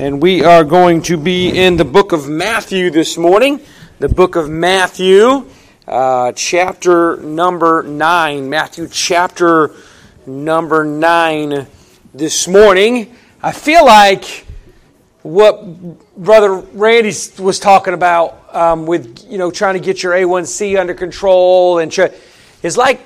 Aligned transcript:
and 0.00 0.22
we 0.22 0.42
are 0.42 0.64
going 0.64 1.02
to 1.02 1.18
be 1.18 1.50
in 1.50 1.76
the 1.76 1.84
book 1.84 2.12
of 2.12 2.26
Matthew 2.26 2.88
this 2.88 3.18
morning. 3.18 3.60
The 3.98 4.08
book 4.08 4.34
of 4.34 4.48
Matthew, 4.48 5.46
uh, 5.86 6.32
chapter 6.32 7.18
number 7.18 7.82
9. 7.82 8.48
Matthew, 8.48 8.88
chapter 8.88 9.72
number 10.26 10.86
9 10.86 11.66
this 12.14 12.48
morning. 12.48 13.14
I 13.42 13.52
feel 13.52 13.84
like 13.84 14.46
what 15.20 16.16
Brother 16.16 16.54
Randy 16.54 17.12
was 17.38 17.58
talking 17.58 17.92
about 17.92 18.54
um, 18.56 18.86
with, 18.86 19.26
you 19.28 19.36
know, 19.36 19.50
trying 19.50 19.74
to 19.74 19.80
get 19.80 20.02
your 20.02 20.14
A1C 20.14 20.80
under 20.80 20.94
control 20.94 21.78
and 21.78 21.92
try, 21.92 22.08
is 22.62 22.78
like 22.78 23.02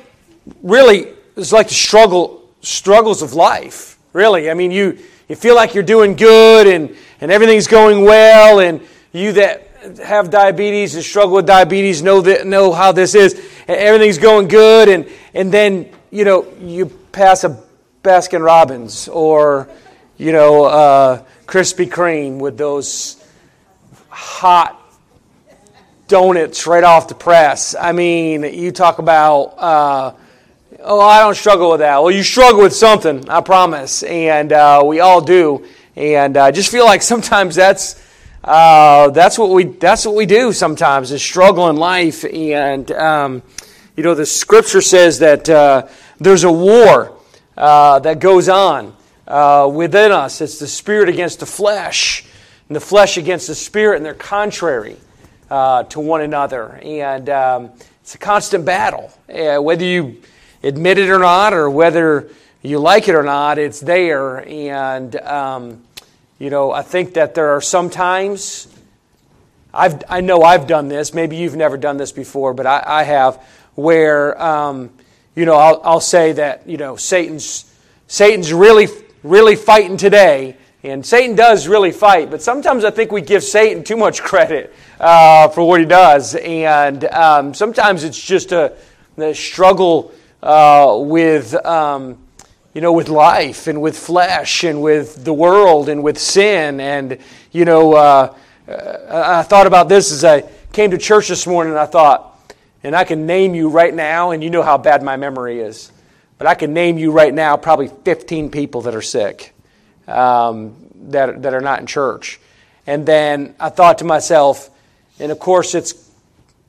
really, 0.62 1.08
it's 1.36 1.50
like 1.50 1.66
the 1.66 1.74
struggle, 1.74 2.48
struggles 2.61 3.20
of 3.20 3.34
life, 3.34 3.98
really. 4.12 4.48
I 4.48 4.55
mean, 4.55 4.70
you 4.70 4.97
you 5.28 5.37
feel 5.37 5.55
like 5.55 5.74
you're 5.74 5.83
doing 5.83 6.16
good 6.16 6.66
and, 6.66 6.95
and 7.20 7.33
everything's 7.33 7.66
going 7.66 8.05
well, 8.05 8.60
and 8.60 8.80
you 9.12 9.33
that 9.33 9.69
have 10.02 10.30
diabetes 10.30 10.95
and 10.95 11.05
struggle 11.05 11.37
with 11.37 11.47
diabetes 11.47 12.02
know 12.02 12.20
that 12.20 12.47
know 12.47 12.73
how 12.73 12.92
this 12.92 13.14
is. 13.14 13.41
Everything's 13.66 14.19
going 14.19 14.48
good, 14.48 14.88
and 14.88 15.09
and 15.33 15.52
then 15.52 15.88
you 16.10 16.24
know 16.24 16.47
you 16.60 16.87
pass 17.12 17.45
a 17.45 17.62
Baskin 18.02 18.45
Robbins 18.45 19.09
or 19.09 19.69
you 20.16 20.33
know 20.33 20.64
uh, 20.64 21.25
Krispy 21.47 21.88
Kreme 21.88 22.38
with 22.38 22.59
those 22.59 23.22
hot 24.09 24.80
donuts 26.06 26.66
right 26.66 26.84
off 26.84 27.09
the 27.09 27.14
press. 27.14 27.75
I 27.75 27.92
mean, 27.92 28.42
you 28.42 28.72
talk 28.72 28.98
about. 28.98 29.42
Uh, 29.59 30.14
Oh, 30.87 31.01
I 31.01 31.20
don't 31.20 31.34
struggle 31.34 31.70
with 31.70 31.80
that. 31.80 32.02
Well, 32.02 32.11
you 32.11 32.23
struggle 32.23 32.61
with 32.61 32.74
something, 32.74 33.27
I 33.30 33.41
promise, 33.41 34.02
and 34.02 34.53
uh, 34.53 34.83
we 34.84 35.00
all 35.00 35.22
do. 35.22 35.67
And 35.97 36.36
I 36.36 36.50
uh, 36.50 36.53
just 36.53 36.70
feel 36.70 36.84
like 36.84 37.00
sometimes 37.14 37.55
that's 37.55 37.98
uh, 38.45 39.08
that's 39.08 39.39
what 39.39 39.48
we 39.48 39.64
that's 39.64 40.05
what 40.05 40.14
we 40.14 40.27
do 40.27 40.53
sometimes 40.53 41.11
is 41.11 41.23
struggle 41.23 41.70
in 41.70 41.77
life. 41.77 42.23
And 42.27 42.91
um, 42.92 43.42
you 43.97 44.03
know, 44.03 44.14
the 44.14 44.27
Scripture 44.27 44.83
says 44.83 45.20
that 45.20 45.48
uh, 45.48 45.89
there's 46.19 46.45
a 46.45 46.53
war 46.53 47.17
uh, 47.56 48.01
that 48.01 48.19
goes 48.19 48.51
on 48.51 48.95
uh, 49.27 49.70
within 49.73 50.12
us. 50.12 50.42
It's 50.42 50.58
the 50.58 50.69
spirit 50.69 51.08
against 51.08 51.41
the 51.41 51.47
flesh, 51.47 52.27
and 52.69 52.77
the 52.77 52.80
flesh 52.80 53.17
against 53.17 53.47
the 53.47 53.55
spirit, 53.55 53.97
and 53.97 54.05
they're 54.05 54.12
contrary 54.12 54.98
to 55.48 55.98
one 55.98 56.20
another. 56.20 56.78
And 56.83 57.30
um, 57.30 57.70
it's 58.03 58.14
a 58.14 58.19
constant 58.19 58.67
battle, 58.67 59.11
whether 59.27 59.83
you 59.86 60.20
admit 60.65 60.98
it 60.98 61.11
or 61.11 61.19
not, 61.19 61.53
or 61.53 61.69
whether 61.69 62.29
you 62.62 62.79
like 62.79 63.09
it 63.09 63.15
or 63.15 63.23
not, 63.23 63.59
it's 63.59 63.81
there. 63.81 64.39
And, 64.48 65.15
um, 65.17 65.84
you 66.39 66.51
know, 66.51 66.73
I 66.73 66.83
think 66.83 67.15
that 67.15 67.34
there 67.34 67.51
are 67.51 67.61
some 67.61 67.91
times, 67.91 68.67
I've, 69.73 70.03
I 70.09 70.23
know 70.23 70.42
I've 70.42 70.67
done 70.67 70.89
this, 70.89 71.12
maybe 71.12 71.37
you've 71.37 71.57
never 71.57 71.77
done 71.77 71.98
this 71.98 72.12
before, 72.12 72.55
but 72.55 72.67
I, 72.67 72.83
I 72.85 73.03
have, 73.03 73.45
where, 73.75 74.41
um, 74.41 74.91
you 75.37 75.45
know, 75.45 75.57
I'll, 75.57 75.81
I'll 75.85 76.01
say 76.01 76.33
that, 76.33 76.67
you 76.67 76.79
know, 76.79 76.97
Satan's, 76.97 77.70
Satan's 78.07 78.53
really, 78.53 78.89
really 79.23 79.57
fighting 79.57 79.97
today. 79.97 80.57
And 80.83 81.05
Satan 81.05 81.35
does 81.35 81.67
really 81.67 81.92
fight, 81.92 82.31
but 82.31 82.42
sometimes 82.42 82.85
I 82.85 82.91
think 82.91 83.11
we 83.11 83.23
give 83.23 83.42
Satan 83.42 83.85
too 83.85 83.97
much 83.97 84.23
credit 84.23 84.75
uh, 85.01 85.48
for 85.48 85.67
what 85.67 85.81
he 85.81 85.87
does. 85.87 86.35
And 86.35 87.05
um, 87.07 87.55
sometimes 87.55 88.05
it's 88.05 88.20
just 88.20 88.53
a, 88.53 88.77
a 89.17 89.35
struggle 89.35 90.12
uh, 90.45 90.98
with, 91.00 91.55
um, 91.64 92.19
you 92.75 92.83
know, 92.83 92.92
with 92.92 93.09
life 93.09 93.67
and 93.67 93.81
with 93.81 93.97
flesh 93.98 94.62
and 94.62 94.83
with 94.83 95.25
the 95.25 95.33
world 95.33 95.89
and 95.89 96.03
with 96.03 96.19
sin. 96.19 96.81
And, 96.81 97.19
you 97.51 97.64
know, 97.64 97.95
uh, 97.95 98.35
I 98.68 99.42
thought 99.42 99.67
about 99.67 99.89
this 99.89 100.13
as 100.13 100.23
I 100.23 100.42
came 100.73 100.91
to 100.91 100.98
church 100.98 101.29
this 101.29 101.46
morning 101.46 101.73
and 101.73 101.80
I 101.80 101.86
thought, 101.86 102.30
and 102.83 102.95
I 102.95 103.05
can 103.05 103.24
name 103.24 103.55
you 103.55 103.70
right 103.70 103.95
now, 103.95 104.33
and 104.33 104.45
you 104.45 104.51
know 104.51 104.63
how 104.63 104.77
bad 104.77 105.02
my 105.02 105.17
memory 105.17 105.61
is, 105.61 105.91
but 106.36 106.47
I 106.47 106.55
can 106.55 106.74
name 106.74 106.98
you 106.98 107.11
right 107.11 107.33
now 107.33 107.57
probably 107.57 107.89
15 107.89 108.51
people 108.51 108.83
that 108.83 108.95
are 108.95 109.01
sick, 109.01 109.55
um, 110.07 110.77
that, 111.07 111.41
that 111.41 111.55
are 111.55 111.63
not 111.63 111.80
in 111.80 111.86
church. 111.86 112.39
And 112.86 113.07
then 113.07 113.55
I 113.58 113.70
thought 113.70 113.98
to 113.98 114.05
myself, 114.05 114.68
and 115.18 115.33
of 115.33 115.39
course 115.39 115.74
it's 115.74 116.11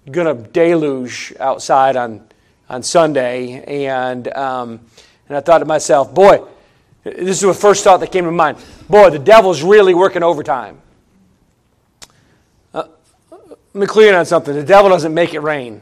going 0.10 0.28
to 0.28 0.50
deluge 0.52 1.34
outside 1.42 1.98
on 1.98 2.26
on 2.70 2.84
Sunday, 2.84 3.86
and 3.88 4.28
um, 4.30 4.80
and 5.28 5.38
I 5.38 5.42
thought 5.42 5.60
to 5.60 5.66
myself, 5.66 6.14
boy, 6.14 6.44
this 7.04 7.38
is 7.38 7.42
the 7.42 7.54
first 7.54 7.84
thought 7.84 8.00
that 8.00 8.12
came 8.12 8.26
to 8.26 8.32
mind. 8.32 8.58
Boy, 8.90 9.10
the 9.10 9.20
devil's 9.20 9.64
really 9.64 9.94
working 9.94 10.24
overtime. 10.24 10.80
Uh, 12.74 12.86
let 13.32 13.76
me 13.76 13.86
clear 13.86 14.16
on 14.18 14.26
something. 14.26 14.54
The 14.54 14.64
devil 14.64 14.90
doesn't 14.90 15.14
make 15.14 15.34
it 15.34 15.40
rain. 15.40 15.82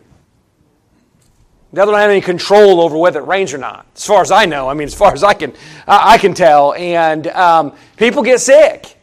The 1.72 1.78
devil 1.78 1.94
doesn't 1.94 2.02
have 2.02 2.12
any 2.12 2.22
control 2.22 2.82
over 2.82 2.98
whether 2.98 3.20
it 3.20 3.28
rains 3.28 3.54
or 3.54 3.58
not, 3.58 3.86
as 3.96 4.06
far 4.06 4.22
as 4.22 4.32
I 4.32 4.46
know. 4.46 4.70
I 4.70 4.74
mean, 4.74 4.88
as 4.88 4.94
far 4.94 5.14
as 5.14 5.24
I 5.24 5.34
can, 5.34 5.54
I, 5.88 6.14
I 6.14 6.18
can 6.18 6.34
tell. 6.34 6.74
And 6.74 7.28
um, 7.28 7.76
people 7.98 8.22
get 8.22 8.40
sick. 8.40 8.98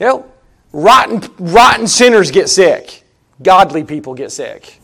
You 0.00 0.06
know, 0.06 0.32
rotten, 0.72 1.22
rotten 1.38 1.86
sinners 1.86 2.30
get 2.30 2.48
sick. 2.48 3.04
Godly 3.42 3.84
people 3.84 4.14
get 4.14 4.32
sick. 4.32 4.80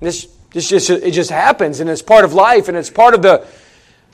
This 0.00 0.28
it's 0.54 0.68
just, 0.68 0.90
it 0.90 1.12
just 1.12 1.30
happens, 1.30 1.80
and 1.80 1.88
it's 1.88 2.02
part 2.02 2.24
of 2.24 2.32
life, 2.34 2.68
and 2.68 2.76
it's 2.76 2.90
part 2.90 3.14
of 3.14 3.22
the, 3.22 3.46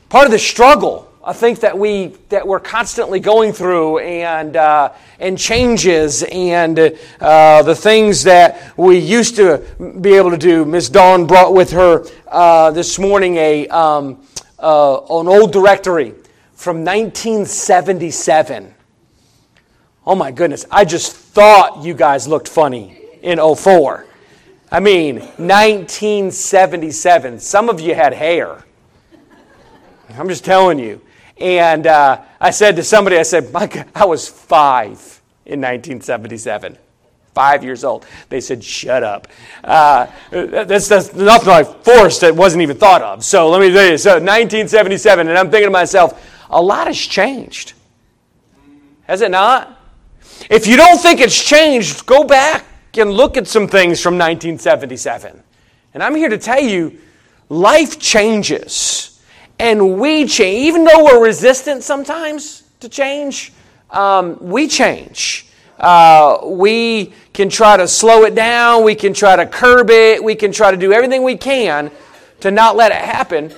part 0.09 0.27
of 0.27 0.31
the 0.31 0.39
struggle. 0.39 1.11
I 1.25 1.33
think 1.33 1.59
that 1.61 1.77
we 1.77 2.15
that 2.29 2.47
we're 2.47 2.61
constantly 2.61 3.19
going 3.19 3.53
through, 3.53 3.99
and 3.99 4.55
uh, 4.55 4.93
and 5.19 5.37
changes, 5.37 6.23
and 6.23 6.79
uh, 7.21 7.63
the 7.63 7.75
things 7.75 8.23
that 8.25 8.73
we 8.77 8.99
used 8.99 9.35
to 9.37 9.61
be 10.01 10.15
able 10.15 10.31
to 10.31 10.37
do. 10.37 10.65
Miss 10.65 10.89
Dawn 10.89 11.27
brought 11.27 11.53
with 11.53 11.73
her 11.73 12.07
uh, 12.29 12.71
this 12.71 12.97
morning 13.01 13.39
a 13.39 13.67
um, 13.67 14.25
uh, 14.61 15.01
an 15.11 15.27
old 15.27 15.53
directory 15.53 16.15
from 16.55 16.85
1977. 16.85 18.73
Oh 20.07 20.15
my 20.15 20.31
goodness! 20.31 20.65
I 20.71 20.85
just 20.85 21.13
thought 21.13 21.83
you 21.83 21.93
guys 21.93 22.29
looked 22.29 22.49
funny 22.49 23.01
in 23.23 23.41
04. 23.41 24.06
I 24.77 24.81
mean, 24.81 25.21
1977. 25.21 27.41
Some 27.41 27.71
of 27.71 27.81
you 27.81 27.95
had 27.95 28.13
hair. 28.13 28.63
I'm 30.19 30.29
just 30.29 30.45
telling 30.45 30.79
you. 30.79 31.01
And 31.39 31.87
uh, 31.87 32.21
I 32.39 32.51
said 32.51 32.77
to 32.77 32.83
somebody, 32.83 33.17
I 33.17 33.23
said, 33.23 33.51
Mike, 33.55 33.89
I 33.97 34.05
was 34.05 34.29
five 34.29 34.99
in 35.47 35.63
1977. 35.63 36.77
Five 37.33 37.65
years 37.65 37.85
old. 37.85 38.05
They 38.29 38.43
said, 38.43 38.63
shut 38.63 39.03
up. 39.03 39.29
Uh, 39.65 40.09
that's, 40.31 40.89
that's 40.89 41.15
nothing 41.15 41.49
like 41.49 41.83
forced 41.83 42.21
that 42.21 42.37
wasn't 42.37 42.61
even 42.61 42.77
thought 42.77 43.01
of. 43.01 43.25
So 43.25 43.49
let 43.49 43.63
me 43.63 43.73
tell 43.73 43.91
you. 43.91 43.97
So 43.97 44.11
1977, 44.11 45.27
and 45.27 45.39
I'm 45.39 45.51
thinking 45.51 45.69
to 45.69 45.73
myself, 45.73 46.23
a 46.51 46.61
lot 46.61 46.87
has 46.87 46.99
changed. 46.99 47.73
Has 49.05 49.23
it 49.23 49.31
not? 49.31 49.81
If 50.51 50.67
you 50.67 50.77
don't 50.77 50.99
think 50.99 51.21
it's 51.21 51.43
changed, 51.43 52.05
go 52.05 52.25
back 52.25 52.67
and 52.99 53.11
look 53.11 53.37
at 53.37 53.47
some 53.47 53.69
things 53.69 54.01
from 54.01 54.15
1977. 54.15 55.43
And 55.95 56.03
I'm 56.03 56.15
here 56.15 56.29
to 56.29 56.39
tell 56.39 56.61
you 56.61 56.99
life 57.49 57.99
changes. 57.99 59.23
And 59.59 59.99
we 59.99 60.27
change. 60.27 60.67
Even 60.67 60.85
though 60.85 61.05
we're 61.05 61.25
resistant 61.25 61.83
sometimes 61.83 62.65
to 62.81 62.89
change, 62.89 63.53
um, 63.91 64.37
we 64.41 64.69
change. 64.69 65.47
Uh, 65.79 66.41
we 66.45 67.13
can 67.33 67.49
try 67.49 67.77
to 67.77 67.89
slow 67.89 68.25
it 68.25 68.35
down. 68.35 68.85
We 68.85 68.95
can 68.95 69.15
try 69.15 69.37
to 69.37 69.47
curb 69.47 69.91
it. 69.91 70.23
We 70.23 70.35
can 70.35 70.53
try 70.53 70.71
to 70.71 70.77
do 70.77 70.93
everything 70.93 71.23
we 71.23 71.37
can 71.37 71.91
to 72.41 72.51
not 72.51 72.77
let 72.77 72.93
it 72.93 72.99
happen. 72.99 73.55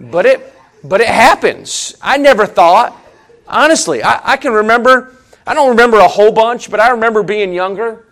But 0.00 0.24
it, 0.26 0.54
but 0.82 1.00
it 1.00 1.08
happens. 1.08 1.94
I 2.00 2.16
never 2.16 2.46
thought, 2.46 2.98
honestly, 3.46 4.02
I, 4.02 4.32
I 4.32 4.36
can 4.36 4.52
remember, 4.52 5.14
I 5.46 5.54
don't 5.54 5.70
remember 5.70 5.98
a 5.98 6.08
whole 6.08 6.32
bunch, 6.32 6.70
but 6.70 6.80
I 6.80 6.90
remember 6.90 7.22
being 7.22 7.52
younger 7.52 8.05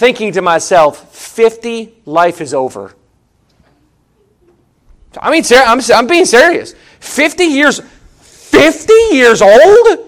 thinking 0.00 0.32
to 0.32 0.40
myself, 0.40 1.14
50, 1.14 1.92
life 2.06 2.40
is 2.40 2.54
over. 2.54 2.94
I 5.20 5.30
mean, 5.30 5.44
I'm, 5.54 5.78
I'm 5.94 6.06
being 6.06 6.24
serious. 6.24 6.74
50 7.00 7.44
years, 7.44 7.80
50 8.20 8.92
years 9.12 9.42
old? 9.42 9.98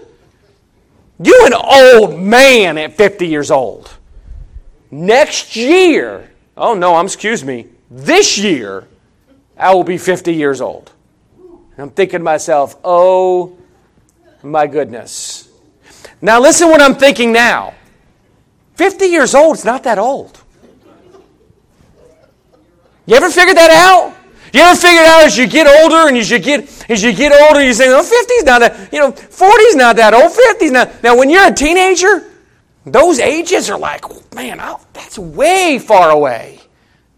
You 1.23 1.45
an 1.45 1.53
old 1.53 2.19
man 2.19 2.79
at 2.79 2.97
50 2.97 3.27
years 3.27 3.51
old. 3.51 3.95
Next 4.89 5.55
year, 5.55 6.27
oh 6.57 6.73
no, 6.73 6.95
I'm 6.95 7.05
excuse 7.05 7.43
me, 7.43 7.67
this 7.91 8.39
year, 8.39 8.87
I 9.55 9.75
will 9.75 9.83
be 9.83 9.99
50 9.99 10.33
years 10.33 10.59
old. 10.59 10.91
And 11.37 11.79
I'm 11.83 11.89
thinking 11.91 12.21
to 12.21 12.23
myself, 12.23 12.77
oh 12.83 13.55
my 14.41 14.65
goodness. 14.65 15.49
Now 16.19 16.39
listen 16.39 16.69
what 16.69 16.81
I'm 16.81 16.95
thinking 16.95 17.31
now. 17.31 17.75
50 18.75 19.05
years 19.05 19.35
old 19.35 19.57
is 19.57 19.65
not 19.65 19.83
that 19.83 19.99
old. 19.99 20.41
You 23.05 23.15
ever 23.15 23.29
figured 23.29 23.57
that 23.57 23.71
out? 23.71 24.15
You 24.53 24.61
ever 24.61 24.79
figure 24.79 25.01
it 25.01 25.07
out 25.07 25.23
as 25.23 25.37
you 25.37 25.47
get 25.47 25.65
older 25.65 26.07
and 26.07 26.15
as 26.15 26.29
you 26.29 26.37
get 26.37 26.85
as 26.89 27.01
you 27.01 27.11
get 27.11 27.33
older, 27.33 27.63
you 27.63 27.73
say, 27.73 27.87
"Oh, 27.87 28.03
50's 28.03 28.43
not 28.43 28.59
that, 28.59 28.93
you 28.93 28.99
know, 28.99 29.11
40's 29.11 29.75
not 29.75 29.95
that 29.95 30.13
old, 30.13 30.31
50's 30.31 30.71
not." 30.71 31.01
Now, 31.01 31.17
when 31.17 31.29
you're 31.29 31.47
a 31.47 31.51
teenager, 31.51 32.23
those 32.85 33.19
ages 33.19 33.69
are 33.69 33.79
like, 33.79 34.05
man, 34.35 34.61
that's 34.93 35.17
way 35.17 35.79
far 35.79 36.11
away. 36.11 36.59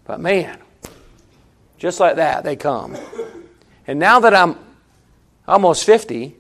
But 0.05 0.21
man, 0.21 0.57
just 1.77 1.99
like 1.99 2.15
that, 2.15 2.43
they 2.43 2.55
come. 2.55 2.95
And 3.85 3.99
now 3.99 4.21
that 4.21 4.33
I'm 4.33 4.57
almost 5.47 5.83
50, 5.83 6.35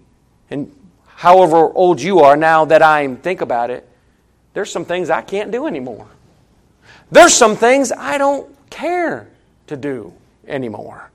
and 0.49 0.71
however 1.07 1.71
old 1.73 2.01
you 2.01 2.19
are, 2.19 2.37
now 2.37 2.65
that 2.65 2.81
I 2.81 3.15
think 3.15 3.41
about 3.41 3.69
it, 3.69 3.87
there's 4.55 4.71
some 4.71 4.85
things 4.85 5.09
I 5.09 5.21
can't 5.21 5.51
do 5.51 5.67
anymore. 5.67 6.07
There's 7.11 7.33
some 7.33 7.57
things 7.57 7.91
I 7.91 8.17
don't 8.17 8.49
care 8.69 9.27
to 9.67 9.75
do 9.75 10.13
anymore. 10.47 11.11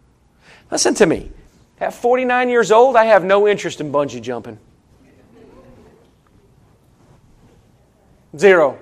Listen 0.71 0.95
to 0.97 1.07
me. 1.07 1.31
At 1.81 1.95
49 1.95 2.51
years 2.51 2.71
old, 2.71 2.97
I 2.97 3.07
have 3.07 3.25
no 3.25 3.49
interest 3.49 3.81
in 3.81 3.91
bungee 3.91 4.21
jumping. 4.21 4.59
Zero. 8.37 8.79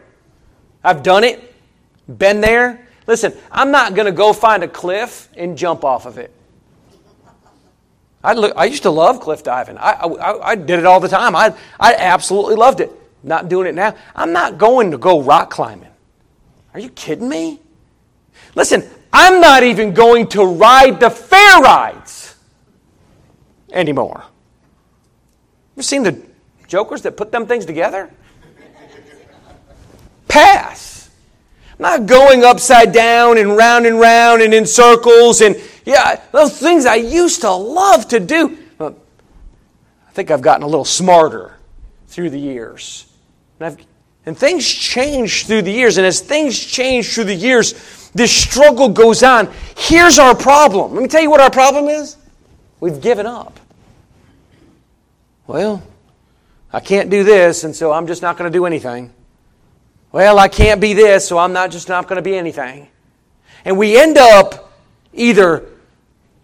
I've 0.83 1.05
done 1.05 1.23
it, 1.23 1.55
been 2.19 2.41
there. 2.41 2.85
Listen, 3.07 3.35
I'm 3.53 3.71
not 3.71 3.95
going 3.95 4.07
to 4.07 4.13
go 4.13 4.33
find 4.33 4.65
a 4.65 4.69
cliff 4.69 5.29
and 5.37 5.57
jump 5.57 5.85
off 5.85 6.05
of 6.05 6.19
it. 6.19 6.35
I, 8.25 8.33
look, 8.33 8.53
I 8.57 8.65
used 8.65 8.83
to 8.83 8.91
love 8.91 9.21
cliff 9.21 9.45
diving. 9.45 9.79
I, 9.79 9.93
I, 9.93 10.51
I 10.51 10.55
did 10.57 10.81
it 10.81 10.85
all 10.85 10.99
the 10.99 11.09
time. 11.09 11.37
I, 11.37 11.55
I 11.79 11.95
absolutely 11.95 12.57
loved 12.57 12.81
it. 12.81 12.91
Not 13.23 13.49
doing 13.49 13.67
it 13.67 13.75
now. 13.75 13.95
I'm 14.15 14.33
not 14.33 14.59
going 14.59 14.91
to 14.93 14.99
go 14.99 15.21
rock 15.21 15.51
climbing. 15.51 15.91
Are 16.75 16.81
you 16.81 16.91
kidding 16.91 17.29
me? 17.29 17.61
Listen, 18.55 18.89
I'm 19.13 19.41
not 19.41 19.63
even 19.63 19.95
going 19.95 20.29
to 20.29 20.45
ride 20.45 21.01
the 21.01 21.11
fair 21.11 21.61
rides 21.61 22.37
anymore. 23.73 24.25
You 25.77 25.83
seen 25.83 26.03
the 26.03 26.21
jokers 26.67 27.03
that 27.03 27.17
put 27.17 27.33
them 27.33 27.47
things 27.47 27.67
together? 27.67 28.11
Pass. 30.29 31.11
I'm 31.73 31.83
not 31.83 32.07
going 32.07 32.45
upside 32.45 32.93
down 32.93 33.39
and 33.39 33.57
round 33.57 33.87
and 33.87 33.99
round 33.99 34.43
and 34.43 34.53
in 34.53 34.67
circles 34.67 35.41
and 35.41 35.57
yeah, 35.85 36.21
those 36.33 36.59
things 36.59 36.85
I 36.85 36.97
used 36.97 37.41
to 37.41 37.51
love 37.51 38.09
to 38.09 38.21
do. 38.21 38.59
I 38.79 38.93
think 40.13 40.31
I've 40.31 40.43
gotten 40.43 40.63
a 40.63 40.67
little 40.67 40.85
smarter 40.85 41.57
through 42.09 42.31
the 42.31 42.39
years. 42.39 43.08
And, 43.61 43.87
and 44.27 44.37
things 44.37 44.67
change 44.67 45.47
through 45.47 45.63
the 45.63 45.73
years. 45.73 45.99
And 45.99 46.07
as 46.07 46.21
things 46.21 46.59
change 46.59 47.15
through 47.15 47.25
the 47.25 47.35
years, 47.35 48.11
this 48.13 48.35
struggle 48.35 48.89
goes 48.89 49.23
on. 49.23 49.53
Here's 49.77 50.19
our 50.19 50.35
problem. 50.35 50.95
Let 50.95 51.03
me 51.03 51.09
tell 51.09 51.23
you 51.23 51.31
what 51.31 51.41
our 51.41 51.51
problem 51.51 51.89
is. 51.89 52.17
We've 52.81 53.01
given 53.01 53.27
up. 53.27 53.59
Well, 55.47 55.83
I 56.73 56.81
can't 56.81 57.11
do 57.11 57.25
this, 57.25 57.65
and 57.65 57.75
so 57.75 57.93
I'm 57.93 58.07
just 58.07 58.23
not 58.23 58.37
going 58.37 58.51
to 58.51 58.57
do 58.57 58.67
anything. 58.67 59.13
Well, 60.13 60.39
I 60.39 60.49
can't 60.49 60.81
be 60.81 60.95
this, 60.95 61.27
so 61.27 61.39
I'm 61.39 61.53
not 61.53 61.71
just 61.71 61.89
not 61.89 62.07
going 62.07 62.17
to 62.17 62.23
be 62.23 62.37
anything. 62.37 62.89
And 63.65 63.77
we 63.79 63.99
end 63.99 64.19
up 64.19 64.73
either 65.13 65.65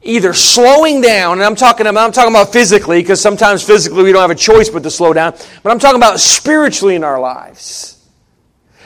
either 0.05 0.33
slowing 0.35 1.01
down, 1.01 1.39
and 1.39 1.43
I'm 1.43 1.57
talking 1.57 1.87
about, 1.87 2.05
I'm 2.07 2.13
talking 2.13 2.33
about 2.33 2.53
physically, 2.53 3.01
because 3.01 3.21
sometimes 3.21 3.63
physically 3.63 4.05
we 4.05 4.13
don't 4.13 4.21
have 4.21 4.31
a 4.31 4.35
choice 4.35 4.69
but 4.69 4.83
to 4.83 4.91
slow 4.91 5.13
down, 5.13 5.33
but 5.63 5.71
I'm 5.71 5.79
talking 5.79 5.97
about 5.97 6.21
spiritually 6.21 6.95
in 6.95 7.03
our 7.03 7.19
lives 7.19 8.07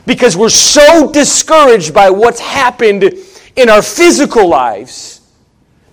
because 0.07 0.37
we're 0.37 0.49
so 0.49 1.13
discouraged 1.13 1.93
by 1.93 2.09
what's 2.09 2.41
happened 2.41 3.13
in 3.57 3.69
our 3.69 3.83
physical 3.83 4.49
lives 4.49 5.21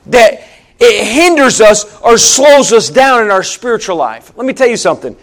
that 0.06 0.42
it 0.80 1.07
hinders 1.07 1.60
us 1.60 2.00
or 2.01 2.18
slows 2.18 2.72
us 2.72 2.89
down 2.89 3.24
in 3.24 3.31
our 3.31 3.44
spiritual 3.44 3.95
life. 3.95 4.31
Let 4.38 4.45
me 4.45 4.54
tell 4.54 4.68
you 4.68 4.77
something. 4.77 5.18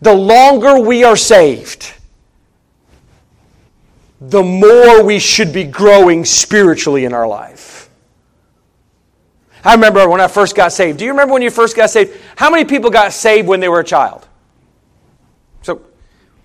The 0.00 0.14
longer 0.14 0.80
we 0.80 1.04
are 1.04 1.16
saved, 1.16 1.92
the 4.20 4.42
more 4.42 5.04
we 5.04 5.18
should 5.18 5.52
be 5.52 5.64
growing 5.64 6.24
spiritually 6.24 7.04
in 7.04 7.12
our 7.12 7.28
life. 7.28 7.83
I 9.64 9.72
remember 9.74 10.06
when 10.08 10.20
I 10.20 10.28
first 10.28 10.54
got 10.54 10.72
saved. 10.72 10.98
Do 10.98 11.06
you 11.06 11.12
remember 11.12 11.32
when 11.32 11.42
you 11.42 11.50
first 11.50 11.74
got 11.74 11.88
saved? 11.88 12.20
How 12.36 12.50
many 12.50 12.66
people 12.66 12.90
got 12.90 13.12
saved 13.12 13.48
when 13.48 13.60
they 13.60 13.68
were 13.68 13.80
a 13.80 13.84
child? 13.84 14.28
So, 15.62 15.80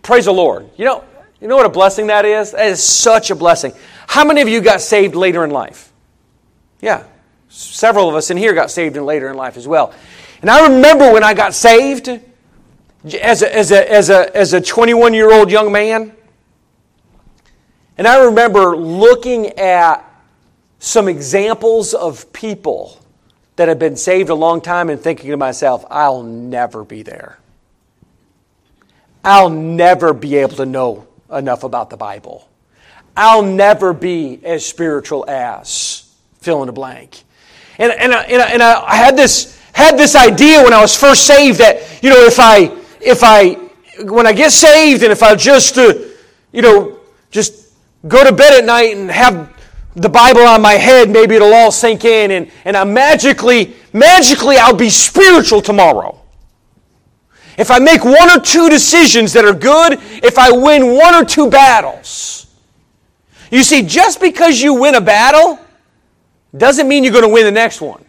praise 0.01 0.25
the 0.25 0.31
Lord. 0.31 0.69
You 0.77 0.85
know, 0.85 1.03
you 1.41 1.49
know 1.49 1.57
what 1.57 1.65
a 1.65 1.69
blessing 1.69 2.07
that 2.07 2.23
is? 2.23 2.51
That 2.51 2.67
is 2.67 2.81
such 2.81 3.29
a 3.29 3.35
blessing. 3.35 3.73
How 4.07 4.23
many 4.23 4.41
of 4.41 4.47
you 4.47 4.61
got 4.61 4.79
saved 4.79 5.15
later 5.15 5.43
in 5.43 5.51
life? 5.51 5.91
Yeah, 6.81 7.03
several 7.49 8.07
of 8.07 8.15
us 8.15 8.29
in 8.29 8.37
here 8.37 8.53
got 8.53 8.71
saved 8.71 8.95
in 8.95 9.05
later 9.05 9.29
in 9.29 9.35
life 9.35 9.57
as 9.57 9.67
well. 9.67 9.93
And 10.41 10.49
I 10.49 10.67
remember 10.67 11.11
when 11.11 11.23
I 11.23 11.33
got 11.33 11.53
saved 11.53 12.07
as 12.07 13.41
a, 13.41 13.55
as 13.55 13.71
a, 13.71 13.91
as 13.91 14.09
a, 14.09 14.35
as 14.35 14.53
a 14.53 14.61
21 14.61 15.13
year 15.13 15.31
old 15.31 15.51
young 15.51 15.73
man. 15.73 16.13
And 17.97 18.07
I 18.07 18.23
remember 18.23 18.77
looking 18.77 19.47
at 19.59 20.05
some 20.79 21.09
examples 21.09 21.93
of 21.93 22.31
people 22.31 22.98
that 23.59 23.67
had 23.67 23.77
been 23.77 23.97
saved 23.97 24.29
a 24.29 24.35
long 24.35 24.61
time 24.61 24.89
and 24.89 25.01
thinking 25.01 25.31
to 25.31 25.35
myself, 25.35 25.83
I'll 25.91 26.23
never 26.23 26.85
be 26.85 27.03
there. 27.03 27.39
I'll 29.21 29.49
never 29.49 30.13
be 30.13 30.37
able 30.37 30.55
to 30.55 30.65
know 30.65 31.05
enough 31.29 31.65
about 31.65 31.89
the 31.89 31.97
Bible. 31.97 32.49
I'll 33.17 33.41
never 33.41 33.91
be 33.91 34.39
as 34.45 34.65
spiritual 34.65 35.29
as 35.29 36.09
fill 36.39 36.61
in 36.61 36.67
the 36.67 36.71
blank. 36.71 37.21
And, 37.77 37.91
and, 37.91 38.13
I, 38.13 38.21
and, 38.23 38.41
I, 38.41 38.45
and 38.45 38.63
I 38.63 38.95
had 38.95 39.17
this 39.17 39.59
had 39.73 39.97
this 39.97 40.15
idea 40.15 40.63
when 40.63 40.71
I 40.71 40.79
was 40.79 40.95
first 40.95 41.27
saved 41.27 41.59
that 41.59 42.01
you 42.01 42.09
know 42.09 42.23
if 42.23 42.39
I 42.39 42.71
if 43.01 43.19
I 43.23 43.55
when 44.05 44.25
I 44.25 44.31
get 44.31 44.53
saved 44.53 45.03
and 45.03 45.11
if 45.11 45.21
I 45.21 45.35
just 45.35 45.77
uh, 45.77 45.95
you 46.53 46.61
know 46.61 46.97
just 47.29 47.73
go 48.07 48.23
to 48.23 48.33
bed 48.33 48.57
at 48.57 48.63
night 48.63 48.95
and 48.95 49.11
have 49.11 49.53
the 50.01 50.09
Bible 50.09 50.41
on 50.41 50.61
my 50.61 50.73
head, 50.73 51.09
maybe 51.09 51.35
it'll 51.35 51.53
all 51.53 51.71
sink 51.71 52.05
in 52.05 52.31
and, 52.31 52.51
and 52.65 52.77
I 52.77 52.83
magically 52.83 53.75
magically 53.91 54.57
I'll 54.57 54.75
be 54.75 54.89
spiritual 54.89 55.61
tomorrow. 55.61 56.19
If 57.57 57.71
I 57.71 57.79
make 57.79 58.05
one 58.05 58.31
or 58.31 58.39
two 58.39 58.69
decisions 58.69 59.33
that 59.33 59.43
are 59.43 59.53
good, 59.53 59.99
if 60.23 60.37
I 60.37 60.51
win 60.51 60.95
one 60.95 61.13
or 61.13 61.25
two 61.25 61.49
battles. 61.49 62.47
You 63.51 63.63
see, 63.63 63.81
just 63.81 64.21
because 64.21 64.61
you 64.61 64.75
win 64.75 64.95
a 64.95 65.01
battle 65.01 65.59
doesn't 66.55 66.87
mean 66.87 67.03
you're 67.03 67.11
going 67.11 67.25
to 67.25 67.29
win 67.29 67.43
the 67.43 67.51
next 67.51 67.81
one. 67.81 68.05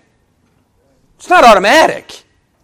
It's 1.17 1.29
not 1.29 1.45
automatic. 1.45 2.23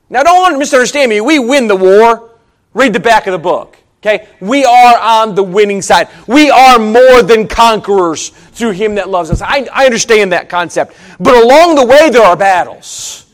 Now, 0.08 0.22
don't 0.22 0.58
misunderstand 0.58 1.10
me. 1.10 1.20
We 1.20 1.38
win 1.38 1.66
the 1.66 1.76
war. 1.76 2.30
Read 2.72 2.92
the 2.92 3.00
back 3.00 3.26
of 3.26 3.32
the 3.32 3.38
book. 3.38 3.76
Okay? 4.06 4.28
We 4.40 4.64
are 4.64 4.98
on 4.98 5.34
the 5.34 5.42
winning 5.42 5.82
side. 5.82 6.08
We 6.28 6.48
are 6.48 6.78
more 6.78 7.22
than 7.22 7.48
conquerors 7.48 8.28
through 8.28 8.70
Him 8.72 8.94
that 8.94 9.08
loves 9.08 9.30
us. 9.30 9.42
I, 9.42 9.66
I 9.72 9.84
understand 9.84 10.32
that 10.32 10.48
concept. 10.48 10.94
But 11.18 11.34
along 11.34 11.74
the 11.74 11.84
way, 11.84 12.10
there 12.10 12.22
are 12.22 12.36
battles. 12.36 13.26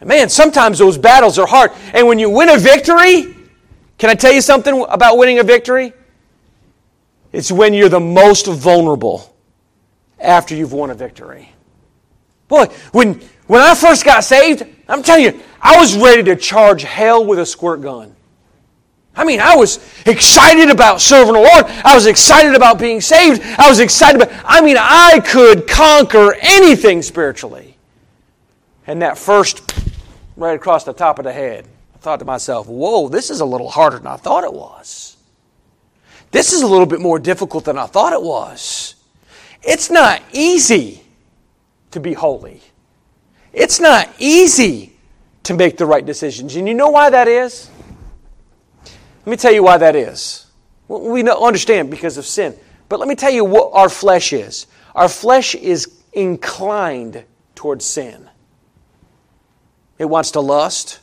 And 0.00 0.08
man, 0.08 0.28
sometimes 0.28 0.78
those 0.78 0.98
battles 0.98 1.38
are 1.38 1.46
hard. 1.46 1.70
And 1.94 2.08
when 2.08 2.18
you 2.18 2.28
win 2.28 2.48
a 2.48 2.58
victory, 2.58 3.34
can 3.98 4.10
I 4.10 4.14
tell 4.14 4.32
you 4.32 4.40
something 4.40 4.84
about 4.88 5.16
winning 5.16 5.38
a 5.38 5.44
victory? 5.44 5.92
It's 7.32 7.52
when 7.52 7.72
you're 7.72 7.88
the 7.88 8.00
most 8.00 8.46
vulnerable 8.46 9.34
after 10.18 10.56
you've 10.56 10.72
won 10.72 10.90
a 10.90 10.94
victory. 10.94 11.52
Boy, 12.48 12.66
when, 12.90 13.20
when 13.46 13.60
I 13.60 13.74
first 13.74 14.04
got 14.04 14.24
saved, 14.24 14.64
I'm 14.88 15.02
telling 15.04 15.24
you, 15.24 15.40
I 15.60 15.78
was 15.78 15.96
ready 15.96 16.24
to 16.24 16.36
charge 16.36 16.82
hell 16.82 17.24
with 17.24 17.38
a 17.38 17.46
squirt 17.46 17.82
gun. 17.82 18.16
I 19.18 19.24
mean, 19.24 19.40
I 19.40 19.56
was 19.56 19.80
excited 20.06 20.70
about 20.70 21.00
serving 21.00 21.34
the 21.34 21.40
Lord. 21.40 21.64
I 21.66 21.96
was 21.96 22.06
excited 22.06 22.54
about 22.54 22.78
being 22.78 23.00
saved. 23.00 23.42
I 23.58 23.68
was 23.68 23.80
excited 23.80 24.22
about, 24.22 24.42
I 24.44 24.60
mean, 24.60 24.76
I 24.78 25.20
could 25.26 25.66
conquer 25.66 26.34
anything 26.40 27.02
spiritually. 27.02 27.76
And 28.86 29.02
that 29.02 29.18
first 29.18 29.74
right 30.36 30.54
across 30.54 30.84
the 30.84 30.92
top 30.92 31.18
of 31.18 31.24
the 31.24 31.32
head. 31.32 31.66
I 31.96 31.98
thought 31.98 32.20
to 32.20 32.24
myself, 32.24 32.68
whoa, 32.68 33.08
this 33.08 33.28
is 33.28 33.40
a 33.40 33.44
little 33.44 33.68
harder 33.68 33.98
than 33.98 34.06
I 34.06 34.16
thought 34.16 34.44
it 34.44 34.52
was. 34.52 35.16
This 36.30 36.52
is 36.52 36.62
a 36.62 36.66
little 36.68 36.86
bit 36.86 37.00
more 37.00 37.18
difficult 37.18 37.64
than 37.64 37.76
I 37.76 37.86
thought 37.86 38.12
it 38.12 38.22
was. 38.22 38.94
It's 39.64 39.90
not 39.90 40.22
easy 40.32 41.02
to 41.90 41.98
be 41.98 42.12
holy. 42.12 42.62
It's 43.52 43.80
not 43.80 44.08
easy 44.20 44.92
to 45.42 45.54
make 45.54 45.76
the 45.76 45.86
right 45.86 46.06
decisions. 46.06 46.54
And 46.54 46.68
you 46.68 46.74
know 46.74 46.90
why 46.90 47.10
that 47.10 47.26
is? 47.26 47.68
Let 49.24 49.30
me 49.30 49.36
tell 49.36 49.52
you 49.52 49.62
why 49.62 49.76
that 49.78 49.96
is. 49.96 50.46
We 50.88 51.28
understand 51.28 51.90
because 51.90 52.16
of 52.16 52.26
sin. 52.26 52.56
But 52.88 52.98
let 52.98 53.08
me 53.08 53.14
tell 53.14 53.30
you 53.30 53.44
what 53.44 53.72
our 53.74 53.88
flesh 53.88 54.32
is. 54.32 54.66
Our 54.94 55.08
flesh 55.08 55.54
is 55.54 56.00
inclined 56.12 57.24
towards 57.54 57.84
sin. 57.84 58.28
It 59.98 60.06
wants 60.06 60.30
to 60.32 60.40
lust. 60.40 61.00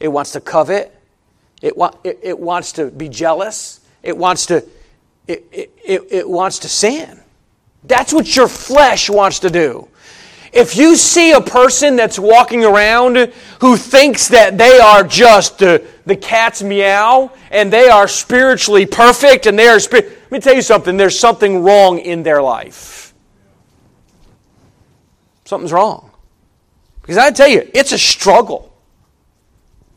It 0.00 0.08
wants 0.08 0.32
to 0.32 0.40
covet. 0.40 0.94
It, 1.60 1.74
it, 2.04 2.20
it 2.22 2.38
wants 2.38 2.72
to 2.72 2.90
be 2.90 3.08
jealous. 3.08 3.80
It 4.02 4.16
wants 4.16 4.46
to, 4.46 4.64
it, 5.26 5.46
it, 5.52 5.78
it, 5.84 6.02
it 6.10 6.28
wants 6.28 6.60
to 6.60 6.68
sin. 6.68 7.20
That's 7.84 8.12
what 8.12 8.34
your 8.34 8.48
flesh 8.48 9.10
wants 9.10 9.40
to 9.40 9.50
do. 9.50 9.88
If 10.52 10.76
you 10.76 10.96
see 10.96 11.32
a 11.32 11.40
person 11.40 11.96
that's 11.96 12.18
walking 12.18 12.64
around 12.64 13.32
who 13.60 13.76
thinks 13.76 14.28
that 14.28 14.56
they 14.58 14.78
are 14.78 15.04
just 15.04 15.62
uh, 15.62 15.78
the 16.06 16.16
cat's 16.16 16.62
meow 16.62 17.30
and 17.50 17.72
they 17.72 17.88
are 17.88 18.08
spiritually 18.08 18.86
perfect 18.86 19.46
and 19.46 19.58
they 19.58 19.68
are 19.68 19.78
let 20.30 20.30
me 20.30 20.40
tell 20.40 20.54
you 20.54 20.62
something, 20.62 20.98
there's 20.98 21.18
something 21.18 21.62
wrong 21.62 21.98
in 21.98 22.22
their 22.22 22.42
life. 22.42 23.14
Something's 25.44 25.72
wrong. 25.72 26.10
Because 27.00 27.16
I 27.16 27.30
tell 27.30 27.48
you, 27.48 27.66
it's 27.72 27.92
a 27.92 27.98
struggle. 27.98 28.67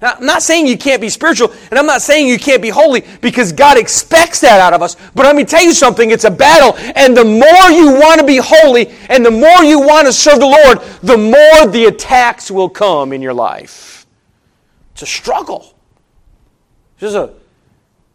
Now, 0.02 0.16
I'm 0.18 0.26
not 0.26 0.42
saying 0.42 0.66
you 0.66 0.78
can't 0.78 1.00
be 1.00 1.10
spiritual, 1.10 1.52
and 1.70 1.78
I'm 1.78 1.86
not 1.86 2.02
saying 2.02 2.28
you 2.28 2.40
can't 2.40 2.62
be 2.62 2.70
holy 2.70 3.04
because 3.22 3.52
God 3.52 3.78
expects 3.78 4.40
that 4.42 4.60
out 4.60 4.74
of 4.74 4.82
us. 4.82 4.96
But 5.14 5.26
let 5.26 5.36
me 5.36 5.46
tell 5.46 5.64
you 5.64 5.74
something 5.74 6.10
it's 6.10 6.24
a 6.24 6.32
battle, 6.32 6.76
and 6.96 7.16
the 7.16 7.24
more 7.24 7.70
you 7.70 7.92
want 7.94 8.20
to 8.20 8.26
be 8.26 8.38
holy 8.38 8.90
and 9.10 9.26
the 9.26 9.32
more 9.32 9.64
you 9.64 9.80
want 9.80 10.08
to 10.08 10.14
serve 10.14 10.40
the 10.40 10.46
Lord, 10.46 10.80
the 11.04 11.18
more 11.18 11.72
the 11.72 11.86
attacks 11.86 12.50
will 12.50 12.70
come 12.70 13.14
in 13.14 13.22
your 13.22 13.34
life. 13.34 14.08
It's 14.94 15.04
a 15.04 15.06
struggle. 15.06 15.76
This 17.00 17.10
is, 17.10 17.16
a, 17.16 17.34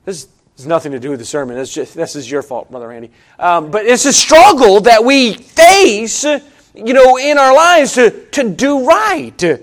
this 0.04 0.28
nothing 0.64 0.92
to 0.92 0.98
do 0.98 1.10
with 1.10 1.18
the 1.18 1.24
sermon. 1.24 1.56
This, 1.56 1.72
just, 1.72 1.94
this 1.94 2.16
is 2.16 2.30
your 2.30 2.42
fault, 2.42 2.70
Brother 2.70 2.88
Randy. 2.88 3.10
Um, 3.38 3.70
but 3.70 3.84
it's 3.86 4.06
a 4.06 4.12
struggle 4.12 4.80
that 4.82 5.04
we 5.04 5.34
face, 5.34 6.24
you 6.24 6.94
know, 6.94 7.18
in 7.18 7.36
our 7.38 7.54
lives 7.54 7.94
to, 7.94 8.26
to 8.30 8.48
do 8.48 8.86
right. 8.86 9.60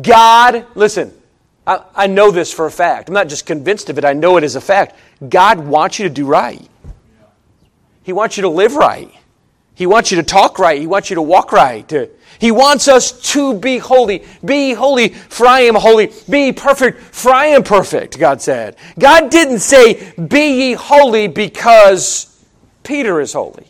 God, 0.00 0.66
listen, 0.74 1.12
I, 1.66 1.82
I 1.94 2.06
know 2.06 2.30
this 2.30 2.52
for 2.52 2.66
a 2.66 2.70
fact. 2.70 3.08
I'm 3.08 3.14
not 3.14 3.28
just 3.28 3.46
convinced 3.46 3.90
of 3.90 3.98
it, 3.98 4.04
I 4.04 4.12
know 4.12 4.36
it 4.36 4.44
is 4.44 4.56
a 4.56 4.60
fact. 4.60 4.96
God 5.28 5.58
wants 5.58 5.98
you 5.98 6.08
to 6.08 6.14
do 6.14 6.26
right. 6.26 6.68
He 8.02 8.12
wants 8.12 8.36
you 8.36 8.42
to 8.42 8.48
live 8.48 8.74
right. 8.74 9.12
He 9.74 9.86
wants 9.86 10.10
you 10.10 10.16
to 10.16 10.22
talk 10.22 10.58
right. 10.58 10.80
He 10.80 10.86
wants 10.86 11.08
you 11.08 11.16
to 11.16 11.22
walk 11.22 11.50
right. 11.52 11.90
He 12.38 12.50
wants 12.50 12.88
us 12.88 13.12
to 13.32 13.58
be 13.58 13.78
holy. 13.78 14.24
Be 14.44 14.74
holy, 14.74 15.08
for 15.08 15.46
I 15.46 15.60
am 15.60 15.74
holy. 15.74 16.12
Be 16.28 16.52
perfect, 16.52 17.00
for 17.00 17.32
I 17.32 17.46
am 17.46 17.62
perfect, 17.62 18.18
God 18.18 18.42
said. 18.42 18.76
God 18.98 19.30
didn't 19.30 19.60
say, 19.60 20.12
Be 20.14 20.68
ye 20.68 20.72
holy 20.74 21.28
because 21.28 22.44
Peter 22.82 23.20
is 23.20 23.32
holy. 23.32 23.66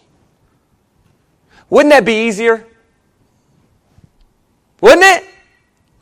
Wouldn't 1.70 1.92
that 1.92 2.04
be 2.04 2.26
easier? 2.26 2.66
Wouldn't 4.80 5.04
it? 5.04 5.24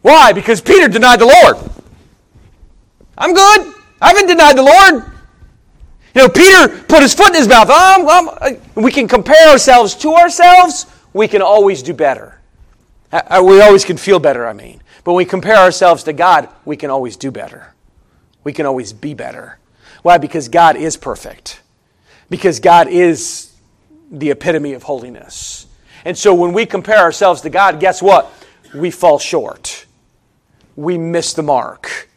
Why? 0.03 0.33
Because 0.33 0.61
Peter 0.61 0.89
denied 0.89 1.21
the 1.21 1.27
Lord. 1.27 1.70
I'm 3.21 3.35
good. 3.35 3.75
I 4.01 4.09
haven't 4.09 4.29
denied 4.29 4.57
the 4.57 4.63
Lord. 4.63 5.05
You 6.15 6.23
know, 6.23 6.29
Peter 6.31 6.85
put 6.89 7.03
his 7.03 7.15
foot 7.15 7.29
in 7.29 7.35
his 7.35 7.47
mouth. 7.47 7.69
Um, 7.69 8.09
um, 8.09 8.57
we 8.75 8.91
can 8.91 9.07
compare 9.07 9.51
ourselves 9.51 9.95
to 9.97 10.15
ourselves. 10.15 10.87
We 11.13 11.29
can 11.29 11.43
always 11.43 11.83
do 11.83 11.93
better. 11.93 12.41
Uh, 13.13 13.21
uh, 13.27 13.43
we 13.45 13.61
always 13.61 13.85
can 13.85 13.99
feel 13.99 14.19
better, 14.19 14.47
I 14.47 14.55
mean. 14.55 14.83
But 15.05 15.13
when 15.13 15.19
we 15.19 15.25
compare 15.27 15.57
ourselves 15.57 16.03
to 16.05 16.15
God, 16.15 16.49
we 16.65 16.77
can 16.77 16.91
always 16.91 17.17
do 17.17 17.31
better. 17.31 17.75
We 18.43 18.55
can 18.55 18.65
always 18.65 18.93
be 18.93 19.13
better. 19.13 19.59
Why? 20.03 20.17
Because 20.17 20.49
God 20.49 20.77
is 20.77 20.97
perfect. 20.97 21.61
Because 22.31 22.59
God 22.59 22.89
is 22.89 23.53
the 24.11 24.31
epitome 24.31 24.73
of 24.73 24.83
holiness. 24.83 25.67
And 26.07 26.17
so 26.17 26.33
when 26.35 26.55
we 26.55 26.65
compare 26.65 26.99
ourselves 26.99 27.43
to 27.43 27.51
God, 27.51 27.81
guess 27.81 28.01
what? 28.01 28.33
We 28.75 28.91
fall 28.91 29.19
short. 29.19 29.85
We 30.75 30.97
miss 30.97 31.35
the 31.35 31.43
mark 31.43 32.10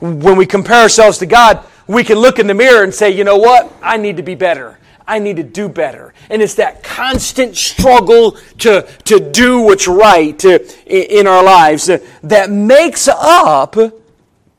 when 0.00 0.36
we 0.36 0.46
compare 0.46 0.82
ourselves 0.82 1.18
to 1.18 1.26
God, 1.26 1.64
we 1.86 2.04
can 2.04 2.18
look 2.18 2.38
in 2.38 2.46
the 2.46 2.54
mirror 2.54 2.84
and 2.84 2.94
say, 2.94 3.10
you 3.10 3.24
know 3.24 3.38
what? 3.38 3.72
I 3.82 3.96
need 3.96 4.18
to 4.18 4.22
be 4.22 4.34
better. 4.34 4.78
I 5.06 5.18
need 5.18 5.36
to 5.36 5.42
do 5.42 5.68
better. 5.68 6.12
And 6.28 6.42
it's 6.42 6.56
that 6.56 6.82
constant 6.82 7.56
struggle 7.56 8.32
to, 8.58 8.86
to 9.04 9.18
do 9.30 9.62
what's 9.62 9.88
right 9.88 10.38
to, 10.40 10.62
in 10.86 11.26
our 11.26 11.42
lives 11.42 11.86
that 11.86 12.50
makes 12.50 13.08
up 13.08 13.76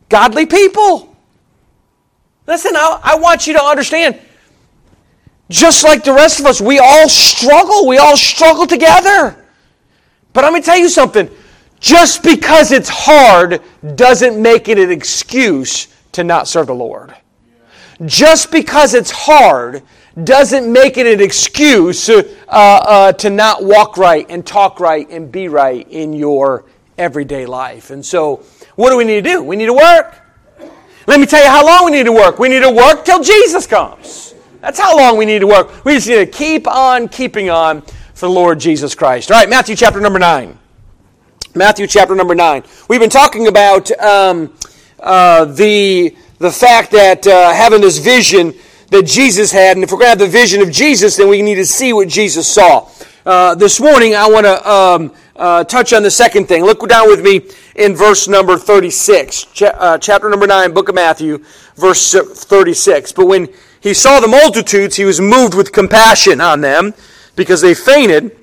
godly 0.10 0.48
people. 0.48 1.15
Listen, 2.48 2.75
I, 2.75 3.00
I 3.03 3.15
want 3.17 3.46
you 3.46 3.53
to 3.53 3.63
understand, 3.63 4.19
just 5.50 5.84
like 5.84 6.03
the 6.03 6.13
rest 6.13 6.39
of 6.39 6.48
us, 6.48 6.60
we 6.60 6.79
all 6.79 7.08
struggle. 7.08 7.88
We 7.88 8.00
all 8.00 8.17
struggle 8.17 8.65
together. 8.65 9.46
But 10.34 10.43
let 10.43 10.53
me 10.53 10.62
tell 10.62 10.77
you 10.77 10.89
something 10.89 11.29
just 11.79 12.24
because 12.24 12.71
it's 12.71 12.89
hard 12.89 13.62
doesn't 13.95 14.41
make 14.41 14.67
it 14.67 14.77
an 14.77 14.91
excuse 14.91 15.88
to 16.13 16.24
not 16.24 16.48
serve 16.48 16.67
the 16.67 16.75
Lord. 16.75 17.15
Just 18.05 18.51
because 18.51 18.93
it's 18.93 19.12
hard 19.12 19.83
doesn't 20.24 20.71
make 20.71 20.98
it 20.98 21.05
an 21.05 21.21
excuse 21.21 22.09
uh, 22.09 22.24
uh, 22.48 23.12
to 23.13 23.29
not 23.29 23.63
walk 23.63 23.98
right 23.98 24.25
and 24.29 24.45
talk 24.45 24.79
right 24.79 25.09
and 25.09 25.31
be 25.31 25.48
right 25.48 25.88
in 25.89 26.13
your 26.13 26.65
everyday 26.98 27.45
life. 27.45 27.91
And 27.91 28.05
so, 28.05 28.43
what 28.75 28.89
do 28.89 28.98
we 28.98 29.03
need 29.03 29.24
to 29.24 29.29
do? 29.29 29.43
We 29.43 29.55
need 29.55 29.67
to 29.67 29.74
work. 29.74 30.21
Let 31.07 31.19
me 31.19 31.25
tell 31.25 31.43
you 31.43 31.50
how 31.50 31.65
long 31.65 31.86
we 31.86 31.91
need 31.91 32.05
to 32.05 32.12
work. 32.12 32.39
We 32.39 32.50
need 32.50 32.62
to 32.62 32.71
work 32.71 33.03
till 33.05 33.24
Jesus 33.24 33.65
comes. 33.65 34.36
That's 34.62 34.77
how 34.79 34.98
long 34.98 35.17
we 35.17 35.25
need 35.25 35.39
to 35.39 35.48
work. 35.48 35.86
We 35.86 35.93
just 35.93 36.07
need 36.07 36.17
to 36.17 36.25
keep 36.25 36.67
on 36.67 37.07
keeping 37.07 37.50
on 37.50 37.81
for 38.13 38.27
the 38.27 38.29
Lord 38.29 38.59
Jesus 38.59 38.93
Christ. 38.93 39.31
All 39.31 39.39
right, 39.39 39.50
Matthew 39.50 39.75
chapter 39.75 40.01
number 40.01 40.19
9. 40.19 40.58
Matthew 41.59 41.87
chapter 41.87 42.15
number 42.15 42.35
9. 42.35 42.63
We've 42.87 43.01
been 43.01 43.09
talking 43.09 43.47
about 43.47 43.91
um, 43.99 44.53
uh, 44.97 45.43
the, 45.43 46.15
the 46.37 46.51
fact 46.51 46.91
that 46.91 47.27
uh, 47.27 47.51
having 47.51 47.81
this 47.81 47.97
vision 47.97 48.53
that 48.91 49.05
Jesus 49.05 49.51
had, 49.51 49.75
and 49.75 49.83
if 49.83 49.91
we're 49.91 49.97
going 49.97 50.05
to 50.05 50.09
have 50.11 50.19
the 50.19 50.27
vision 50.27 50.61
of 50.61 50.71
Jesus, 50.71 51.17
then 51.17 51.27
we 51.27 51.41
need 51.41 51.55
to 51.55 51.65
see 51.65 51.91
what 51.91 52.07
Jesus 52.07 52.47
saw. 52.47 52.89
Uh, 53.25 53.55
this 53.55 53.81
morning, 53.81 54.15
I 54.15 54.29
want 54.29 54.45
to 54.45 54.71
um, 54.71 55.13
uh, 55.35 55.65
touch 55.65 55.91
on 55.91 56.01
the 56.01 56.09
second 56.09 56.47
thing. 56.47 56.63
Look 56.63 56.87
down 56.87 57.09
with 57.09 57.21
me 57.21 57.41
in 57.75 57.93
verse 57.93 58.29
number 58.29 58.57
36, 58.57 59.43
Ch- 59.53 59.63
uh, 59.63 59.97
chapter 59.97 60.29
number 60.29 60.47
9, 60.47 60.73
book 60.73 60.87
of 60.87 60.95
Matthew, 60.95 61.43
verse 61.75 62.13
36. 62.13 63.11
But 63.11 63.25
when 63.25 63.49
he 63.81 63.93
saw 63.93 64.21
the 64.21 64.29
multitudes, 64.29 64.95
he 64.95 65.03
was 65.03 65.19
moved 65.19 65.55
with 65.55 65.73
compassion 65.73 66.39
on 66.39 66.61
them 66.61 66.93
because 67.35 67.59
they 67.59 67.73
fainted 67.73 68.37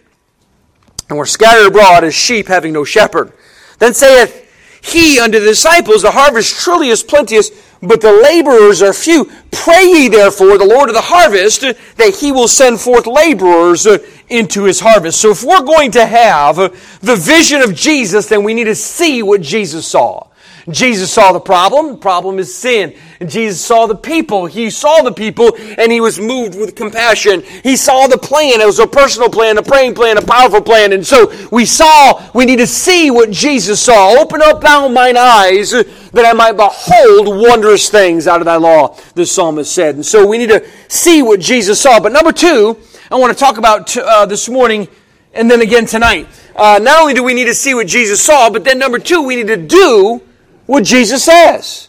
and 1.08 1.18
were 1.18 1.26
scattered 1.26 1.68
abroad 1.68 2.04
as 2.04 2.14
sheep 2.14 2.48
having 2.48 2.72
no 2.72 2.84
shepherd. 2.84 3.32
Then 3.78 3.94
saith 3.94 4.46
he 4.86 5.18
unto 5.18 5.40
the 5.40 5.46
disciples, 5.46 6.02
The 6.02 6.12
harvest 6.12 6.60
truly 6.60 6.90
is 6.90 7.02
plenteous, 7.02 7.50
but 7.82 8.00
the 8.00 8.12
laborers 8.12 8.82
are 8.82 8.92
few. 8.92 9.30
Pray 9.50 9.84
ye 9.84 10.08
therefore 10.08 10.58
the 10.58 10.64
Lord 10.64 10.88
of 10.88 10.94
the 10.94 11.00
harvest 11.00 11.62
that 11.62 12.16
he 12.20 12.30
will 12.30 12.46
send 12.46 12.80
forth 12.80 13.06
laborers 13.06 13.86
uh, 13.86 13.98
into 14.28 14.62
his 14.62 14.80
harvest. 14.80 15.20
So 15.20 15.30
if 15.30 15.42
we're 15.42 15.64
going 15.64 15.90
to 15.92 16.06
have 16.06 16.56
the 17.00 17.16
vision 17.16 17.62
of 17.62 17.74
Jesus, 17.74 18.28
then 18.28 18.44
we 18.44 18.54
need 18.54 18.64
to 18.64 18.74
see 18.76 19.22
what 19.22 19.40
Jesus 19.40 19.88
saw. 19.88 20.28
Jesus 20.68 21.12
saw 21.12 21.32
the 21.32 21.40
problem. 21.40 21.92
The 21.92 21.98
problem 21.98 22.38
is 22.38 22.52
sin. 22.52 22.94
And 23.20 23.30
Jesus 23.30 23.64
saw 23.64 23.86
the 23.86 23.94
people. 23.94 24.46
He 24.46 24.70
saw 24.70 25.02
the 25.02 25.12
people 25.12 25.56
and 25.78 25.92
he 25.92 26.00
was 26.00 26.18
moved 26.18 26.58
with 26.58 26.74
compassion. 26.74 27.42
He 27.62 27.76
saw 27.76 28.08
the 28.08 28.18
plan. 28.18 28.60
It 28.60 28.66
was 28.66 28.80
a 28.80 28.86
personal 28.86 29.28
plan, 29.28 29.58
a 29.58 29.62
praying 29.62 29.94
plan, 29.94 30.18
a 30.18 30.22
powerful 30.22 30.60
plan. 30.60 30.92
And 30.92 31.06
so 31.06 31.32
we 31.52 31.66
saw, 31.66 32.30
we 32.32 32.44
need 32.46 32.58
to 32.58 32.66
see 32.66 33.12
what 33.12 33.30
Jesus 33.30 33.80
saw. 33.80 34.18
Open 34.18 34.42
up 34.42 34.60
thou 34.60 34.88
mine 34.88 35.16
eyes 35.16 35.70
that 35.70 36.24
I 36.26 36.32
might 36.32 36.56
behold 36.56 37.28
wondrous 37.28 37.88
things 37.88 38.26
out 38.26 38.40
of 38.40 38.46
thy 38.46 38.56
law, 38.56 38.96
the 39.14 39.24
psalmist 39.24 39.72
said. 39.72 39.94
And 39.94 40.04
so 40.04 40.26
we 40.26 40.36
need 40.36 40.48
to 40.50 40.66
see 40.88 41.22
what 41.22 41.38
Jesus 41.38 41.80
saw. 41.80 42.00
But 42.00 42.12
number 42.12 42.32
two, 42.32 42.76
I 43.10 43.14
want 43.16 43.32
to 43.32 43.38
talk 43.38 43.56
about 43.58 43.96
uh, 43.96 44.26
this 44.26 44.48
morning 44.48 44.88
and 45.32 45.48
then 45.48 45.60
again 45.60 45.86
tonight. 45.86 46.26
Uh, 46.56 46.80
not 46.82 47.00
only 47.00 47.14
do 47.14 47.22
we 47.22 47.34
need 47.34 47.44
to 47.44 47.54
see 47.54 47.74
what 47.74 47.86
Jesus 47.86 48.20
saw, 48.20 48.50
but 48.50 48.64
then 48.64 48.78
number 48.80 48.98
two, 48.98 49.22
we 49.22 49.36
need 49.36 49.46
to 49.46 49.56
do 49.56 50.22
what 50.66 50.84
Jesus 50.84 51.24
says. 51.24 51.88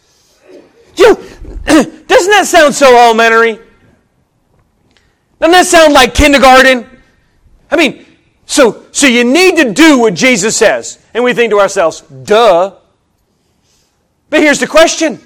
You, 0.96 1.16
doesn't 1.66 2.32
that 2.32 2.46
sound 2.46 2.74
so 2.74 2.96
elementary? 2.96 3.60
Doesn't 5.40 5.52
that 5.52 5.66
sound 5.66 5.94
like 5.94 6.14
kindergarten? 6.14 6.88
I 7.70 7.76
mean, 7.76 8.06
so, 8.46 8.86
so 8.92 9.08
you 9.08 9.24
need 9.24 9.58
to 9.58 9.74
do 9.74 10.00
what 10.00 10.14
Jesus 10.14 10.56
says. 10.56 11.00
And 11.14 11.24
we 11.24 11.34
think 11.34 11.52
to 11.52 11.60
ourselves, 11.60 12.02
duh. 12.02 12.76
But 14.30 14.40
here's 14.40 14.60
the 14.60 14.68
question. 14.68 15.20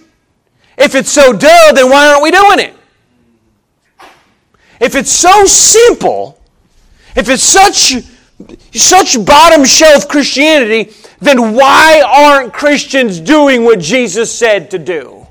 If 0.78 0.96
it's 0.96 1.12
so 1.12 1.32
duh, 1.32 1.74
then 1.74 1.90
why 1.90 2.08
aren't 2.08 2.24
we 2.24 2.32
doing 2.32 2.60
it? 2.60 2.74
If 4.80 4.96
it's 4.96 5.12
so 5.12 5.46
simple, 5.46 6.42
if 7.16 7.30
it's 7.30 7.44
such, 7.44 7.94
such 8.74 9.24
bottom 9.26 9.66
shelf 9.66 10.08
Christianity, 10.08 10.94
then 11.20 11.54
why 11.54 12.04
aren't 12.06 12.54
Christians 12.54 13.20
doing 13.20 13.64
what 13.64 13.80
Jesus 13.80 14.32
said 14.32 14.72
to 14.72 14.80
do? 14.80 15.28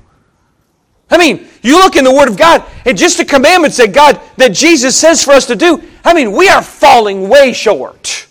I 1.09 1.17
mean, 1.17 1.47
you 1.61 1.77
look 1.79 1.95
in 1.95 2.03
the 2.03 2.13
Word 2.13 2.29
of 2.29 2.37
God, 2.37 2.63
and 2.85 2.97
just 2.97 3.17
the 3.17 3.25
commandments 3.25 3.77
that 3.77 3.93
God, 3.93 4.21
that 4.37 4.53
Jesus 4.53 4.95
says 4.95 5.23
for 5.23 5.31
us 5.31 5.45
to 5.47 5.55
do, 5.55 5.83
I 6.03 6.13
mean, 6.13 6.31
we 6.31 6.47
are 6.47 6.61
falling 6.61 7.27
way 7.27 7.53
short. 7.53 8.27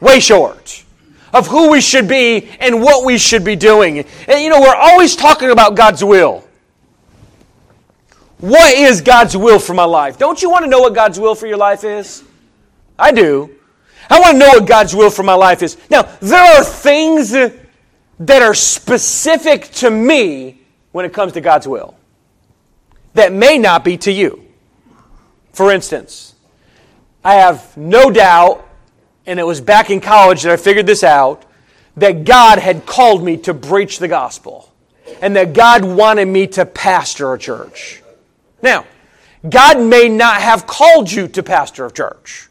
Way 0.00 0.20
short 0.20 0.84
of 1.32 1.46
who 1.46 1.70
we 1.70 1.80
should 1.80 2.08
be 2.08 2.48
and 2.60 2.80
what 2.80 3.04
we 3.04 3.18
should 3.18 3.44
be 3.44 3.56
doing. 3.56 4.00
And 4.26 4.42
you 4.42 4.50
know, 4.50 4.60
we're 4.60 4.74
always 4.74 5.16
talking 5.16 5.50
about 5.50 5.74
God's 5.74 6.02
will. 6.02 6.44
What 8.38 8.74
is 8.74 9.00
God's 9.00 9.36
will 9.36 9.58
for 9.58 9.74
my 9.74 9.84
life? 9.84 10.16
Don't 10.16 10.40
you 10.40 10.48
want 10.48 10.64
to 10.64 10.70
know 10.70 10.80
what 10.80 10.94
God's 10.94 11.18
will 11.18 11.34
for 11.34 11.46
your 11.46 11.56
life 11.56 11.84
is? 11.84 12.22
I 12.98 13.12
do. 13.12 13.57
I 14.10 14.20
want 14.20 14.32
to 14.32 14.38
know 14.38 14.48
what 14.48 14.66
God's 14.66 14.94
will 14.94 15.10
for 15.10 15.22
my 15.22 15.34
life 15.34 15.62
is. 15.62 15.76
Now, 15.90 16.02
there 16.20 16.58
are 16.58 16.64
things 16.64 17.30
that 17.30 18.42
are 18.42 18.54
specific 18.54 19.64
to 19.72 19.90
me 19.90 20.62
when 20.92 21.04
it 21.04 21.12
comes 21.12 21.32
to 21.34 21.40
God's 21.40 21.68
will 21.68 21.94
that 23.14 23.32
may 23.32 23.58
not 23.58 23.84
be 23.84 23.96
to 23.98 24.12
you. 24.12 24.44
For 25.52 25.72
instance, 25.72 26.34
I 27.24 27.34
have 27.34 27.76
no 27.76 28.10
doubt, 28.10 28.66
and 29.26 29.38
it 29.38 29.46
was 29.46 29.60
back 29.60 29.90
in 29.90 30.00
college 30.00 30.42
that 30.42 30.52
I 30.52 30.56
figured 30.56 30.86
this 30.86 31.02
out, 31.02 31.44
that 31.96 32.24
God 32.24 32.58
had 32.58 32.86
called 32.86 33.24
me 33.24 33.36
to 33.38 33.52
preach 33.52 33.98
the 33.98 34.08
gospel 34.08 34.72
and 35.20 35.34
that 35.36 35.52
God 35.52 35.84
wanted 35.84 36.26
me 36.26 36.46
to 36.48 36.64
pastor 36.64 37.32
a 37.32 37.38
church. 37.38 38.02
Now, 38.62 38.86
God 39.48 39.80
may 39.80 40.08
not 40.08 40.40
have 40.40 40.66
called 40.66 41.10
you 41.10 41.28
to 41.28 41.42
pastor 41.42 41.86
a 41.86 41.90
church. 41.90 42.47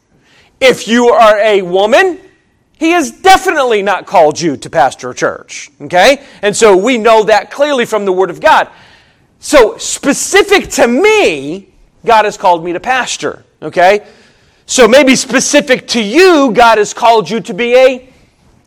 If 0.60 0.88
you 0.88 1.08
are 1.08 1.38
a 1.38 1.62
woman, 1.62 2.18
he 2.78 2.90
has 2.90 3.10
definitely 3.10 3.82
not 3.82 4.06
called 4.06 4.40
you 4.40 4.56
to 4.56 4.70
pastor 4.70 5.10
a 5.10 5.14
church. 5.14 5.70
Okay? 5.80 6.22
And 6.42 6.56
so 6.56 6.76
we 6.76 6.98
know 6.98 7.24
that 7.24 7.50
clearly 7.50 7.84
from 7.84 8.04
the 8.04 8.12
Word 8.12 8.30
of 8.30 8.40
God. 8.40 8.68
So, 9.40 9.78
specific 9.78 10.68
to 10.70 10.88
me, 10.88 11.72
God 12.04 12.24
has 12.24 12.36
called 12.36 12.64
me 12.64 12.72
to 12.72 12.80
pastor. 12.80 13.44
Okay? 13.62 14.06
So, 14.66 14.88
maybe 14.88 15.14
specific 15.14 15.86
to 15.88 16.02
you, 16.02 16.52
God 16.52 16.78
has 16.78 16.92
called 16.92 17.30
you 17.30 17.40
to 17.40 17.54
be 17.54 17.74
a 17.74 18.12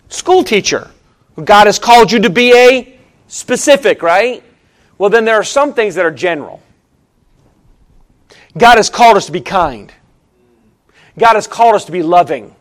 school 0.08 0.44
teacher. 0.44 0.90
God 1.44 1.68
has 1.68 1.80
called 1.80 2.12
you 2.12 2.20
to 2.20 2.30
be 2.30 2.54
a 2.54 3.00
specific, 3.28 4.02
right? 4.02 4.44
Well, 4.98 5.10
then 5.10 5.26
there 5.26 5.36
are 5.36 5.44
some 5.44 5.74
things 5.74 5.96
that 5.96 6.06
are 6.06 6.12
general. 6.12 6.62
God 8.58 8.76
has 8.76 8.90
called 8.90 9.18
us 9.18 9.26
to 9.28 9.32
be 9.32 9.42
kind. 9.42 9.92
God 11.18 11.36
has 11.36 11.48
called 11.48 11.76
us 11.76 11.86
to 11.86 11.92
be 11.92 12.04
loving. 12.04 12.56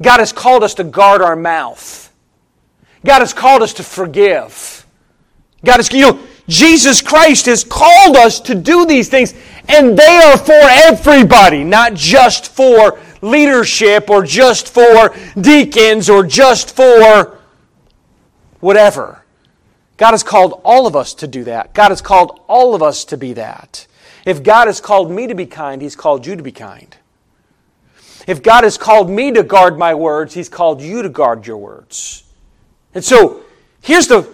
God 0.00 0.20
has 0.20 0.32
called 0.32 0.64
us 0.64 0.74
to 0.74 0.84
guard 0.84 1.22
our 1.22 1.36
mouth. 1.36 2.12
God 3.04 3.20
has 3.20 3.32
called 3.32 3.62
us 3.62 3.72
to 3.74 3.82
forgive. 3.82 4.86
God 5.64 5.76
has, 5.76 5.92
you 5.92 6.00
know, 6.00 6.20
Jesus 6.48 7.00
Christ 7.00 7.46
has 7.46 7.64
called 7.64 8.16
us 8.16 8.40
to 8.40 8.54
do 8.54 8.84
these 8.84 9.08
things, 9.08 9.34
and 9.68 9.96
they 9.96 10.16
are 10.24 10.36
for 10.36 10.52
everybody, 10.52 11.62
not 11.62 11.94
just 11.94 12.52
for 12.52 12.98
leadership 13.20 14.10
or 14.10 14.24
just 14.24 14.68
for 14.68 15.14
deacons 15.40 16.10
or 16.10 16.26
just 16.26 16.74
for 16.74 17.38
whatever. 18.60 19.24
God 19.96 20.12
has 20.12 20.24
called 20.24 20.60
all 20.64 20.86
of 20.86 20.96
us 20.96 21.14
to 21.14 21.28
do 21.28 21.44
that. 21.44 21.74
God 21.74 21.90
has 21.90 22.02
called 22.02 22.40
all 22.48 22.74
of 22.74 22.82
us 22.82 23.04
to 23.06 23.16
be 23.16 23.32
that. 23.34 23.86
If 24.26 24.42
God 24.42 24.66
has 24.66 24.80
called 24.80 25.10
me 25.10 25.26
to 25.28 25.34
be 25.34 25.46
kind, 25.46 25.80
He's 25.80 25.96
called 25.96 26.26
you 26.26 26.34
to 26.34 26.42
be 26.42 26.52
kind. 26.52 26.96
If 28.26 28.42
God 28.42 28.64
has 28.64 28.78
called 28.78 29.10
me 29.10 29.32
to 29.32 29.42
guard 29.42 29.78
my 29.78 29.94
words, 29.94 30.34
He's 30.34 30.48
called 30.48 30.80
you 30.80 31.02
to 31.02 31.08
guard 31.08 31.46
your 31.46 31.58
words. 31.58 32.24
And 32.94 33.04
so, 33.04 33.42
here's 33.82 34.06
the, 34.06 34.28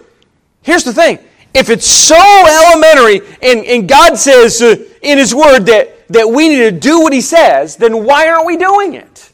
here's 0.61 0.83
the 0.83 0.93
thing. 0.93 1.19
If 1.53 1.69
it's 1.69 1.87
so 1.87 2.15
elementary 2.15 3.21
and, 3.41 3.65
and 3.65 3.89
God 3.89 4.17
says 4.17 4.61
uh, 4.61 4.75
in 5.01 5.17
His 5.17 5.33
Word 5.33 5.61
that, 5.61 6.07
that 6.09 6.29
we 6.29 6.49
need 6.49 6.59
to 6.59 6.71
do 6.71 7.01
what 7.01 7.13
He 7.13 7.21
says, 7.21 7.75
then 7.75 8.05
why 8.05 8.29
aren't 8.29 8.45
we 8.45 8.57
doing 8.57 8.93
it? 8.93 9.31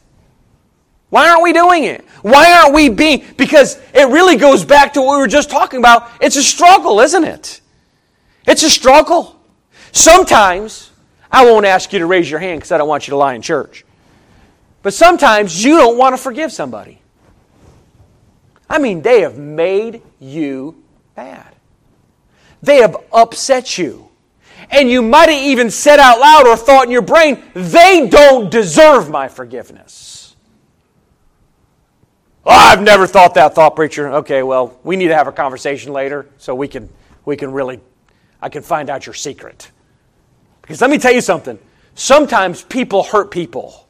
Why 1.10 1.30
aren't 1.30 1.44
we 1.44 1.54
doing 1.54 1.84
it? 1.84 2.04
Why 2.22 2.54
aren't 2.54 2.74
we 2.74 2.90
being, 2.90 3.24
because 3.38 3.80
it 3.94 4.10
really 4.10 4.38
goes 4.38 4.66
back 4.66 4.94
to 4.94 5.02
what 5.02 5.16
we 5.16 5.18
were 5.18 5.28
just 5.28 5.50
talking 5.50 5.80
about. 5.80 6.10
It's 6.20 6.36
a 6.36 6.44
struggle, 6.44 7.00
isn't 7.00 7.24
it? 7.24 7.62
It's 8.48 8.64
a 8.64 8.70
struggle. 8.70 9.40
Sometimes, 9.92 10.92
I 11.32 11.46
won't 11.46 11.66
ask 11.66 11.94
you 11.94 12.00
to 12.00 12.06
raise 12.06 12.30
your 12.30 12.40
hand 12.40 12.60
because 12.60 12.72
I 12.72 12.78
don't 12.78 12.88
want 12.88 13.08
you 13.08 13.12
to 13.12 13.18
lie 13.18 13.34
in 13.34 13.42
church. 13.42 13.86
But 14.86 14.94
sometimes 14.94 15.64
you 15.64 15.78
don't 15.78 15.98
want 15.98 16.16
to 16.16 16.22
forgive 16.22 16.52
somebody. 16.52 17.02
I 18.70 18.78
mean, 18.78 19.02
they 19.02 19.22
have 19.22 19.36
made 19.36 20.04
you 20.20 20.84
bad. 21.16 21.56
They 22.62 22.78
have 22.78 22.96
upset 23.12 23.80
you. 23.80 24.10
And 24.70 24.88
you 24.88 25.02
might 25.02 25.30
have 25.30 25.42
even 25.42 25.72
said 25.72 25.98
out 25.98 26.20
loud 26.20 26.46
or 26.46 26.56
thought 26.56 26.86
in 26.86 26.92
your 26.92 27.02
brain, 27.02 27.42
they 27.56 28.08
don't 28.08 28.52
deserve 28.52 29.10
my 29.10 29.28
forgiveness. 29.28 30.36
Oh, 32.46 32.52
I've 32.52 32.84
never 32.84 33.08
thought 33.08 33.34
that 33.34 33.56
thought, 33.56 33.76
preacher. 33.76 34.08
Okay, 34.18 34.44
well, 34.44 34.80
we 34.84 34.98
need 34.98 35.08
to 35.08 35.16
have 35.16 35.28
a 35.28 35.32
conversation 35.32 35.94
later 35.94 36.28
so 36.38 36.54
we 36.54 36.68
can, 36.68 36.90
we 37.26 37.36
can 37.36 37.52
really, 37.52 37.80
I 38.40 38.50
can 38.50 38.62
find 38.62 38.92
out 38.92 39.08
your 39.08 39.16
secret. 39.16 39.72
Because 40.62 40.80
let 40.80 40.92
me 40.92 41.00
tell 41.00 41.12
you 41.12 41.22
something. 41.22 41.58
Sometimes 41.96 42.62
people 42.62 43.02
hurt 43.02 43.32
people. 43.32 43.85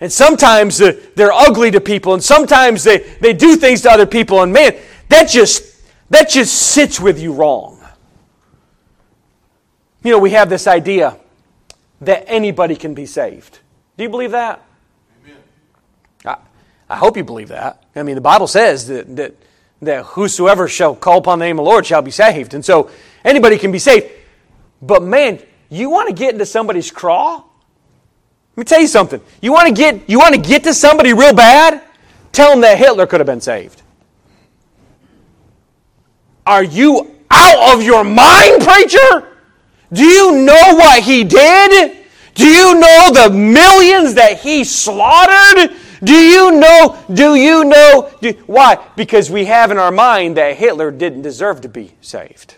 And 0.00 0.12
sometimes 0.12 0.80
uh, 0.80 0.92
they're 1.14 1.32
ugly 1.32 1.70
to 1.70 1.80
people, 1.80 2.14
and 2.14 2.22
sometimes 2.22 2.84
they, 2.84 2.98
they 3.20 3.32
do 3.32 3.56
things 3.56 3.80
to 3.82 3.90
other 3.90 4.06
people, 4.06 4.42
and 4.42 4.52
man, 4.52 4.76
that 5.08 5.28
just 5.28 5.76
that 6.10 6.28
just 6.28 6.54
sits 6.54 7.00
with 7.00 7.20
you 7.20 7.32
wrong. 7.32 7.82
You 10.02 10.12
know, 10.12 10.18
we 10.18 10.30
have 10.30 10.48
this 10.48 10.66
idea 10.66 11.18
that 12.00 12.24
anybody 12.28 12.76
can 12.76 12.94
be 12.94 13.06
saved. 13.06 13.58
Do 13.96 14.04
you 14.04 14.10
believe 14.10 14.30
that? 14.32 14.62
Amen. 15.24 15.36
I, 16.24 16.36
I 16.88 16.96
hope 16.96 17.16
you 17.16 17.24
believe 17.24 17.48
that. 17.48 17.82
I 17.96 18.02
mean, 18.02 18.14
the 18.14 18.20
Bible 18.20 18.46
says 18.46 18.86
that, 18.86 19.16
that, 19.16 19.34
that 19.82 20.04
whosoever 20.04 20.68
shall 20.68 20.94
call 20.94 21.18
upon 21.18 21.38
the 21.38 21.46
name 21.46 21.58
of 21.58 21.64
the 21.64 21.70
Lord 21.70 21.86
shall 21.86 22.02
be 22.02 22.10
saved. 22.12 22.54
And 22.54 22.64
so 22.64 22.90
anybody 23.24 23.58
can 23.58 23.72
be 23.72 23.78
saved. 23.78 24.06
But 24.80 25.02
man, 25.02 25.40
you 25.70 25.90
want 25.90 26.08
to 26.08 26.14
get 26.14 26.34
into 26.34 26.46
somebody's 26.46 26.90
craw? 26.90 27.42
Let 28.56 28.60
me 28.60 28.64
tell 28.64 28.80
you 28.80 28.86
something. 28.86 29.20
You 29.42 29.52
want 29.52 29.68
to 29.68 29.74
get 29.74 30.08
you 30.08 30.18
want 30.18 30.34
to 30.34 30.40
get 30.40 30.64
to 30.64 30.72
somebody 30.72 31.12
real 31.12 31.34
bad? 31.34 31.82
Tell 32.32 32.50
them 32.50 32.62
that 32.62 32.78
Hitler 32.78 33.06
could 33.06 33.20
have 33.20 33.26
been 33.26 33.40
saved. 33.40 33.82
Are 36.46 36.64
you 36.64 37.14
out 37.30 37.74
of 37.74 37.82
your 37.82 38.02
mind, 38.02 38.62
preacher? 38.62 39.36
Do 39.92 40.04
you 40.04 40.38
know 40.38 40.74
what 40.74 41.02
he 41.02 41.22
did? 41.22 41.98
Do 42.34 42.46
you 42.46 42.78
know 42.78 43.10
the 43.12 43.30
millions 43.30 44.14
that 44.14 44.40
he 44.40 44.64
slaughtered? 44.64 45.76
Do 46.02 46.14
you 46.14 46.52
know? 46.52 46.98
Do 47.12 47.34
you 47.34 47.64
know? 47.64 48.10
Do, 48.22 48.32
why? 48.46 48.86
Because 48.96 49.30
we 49.30 49.44
have 49.46 49.70
in 49.70 49.78
our 49.78 49.90
mind 49.90 50.38
that 50.38 50.56
Hitler 50.56 50.90
didn't 50.90 51.22
deserve 51.22 51.60
to 51.62 51.68
be 51.68 51.92
saved. 52.00 52.56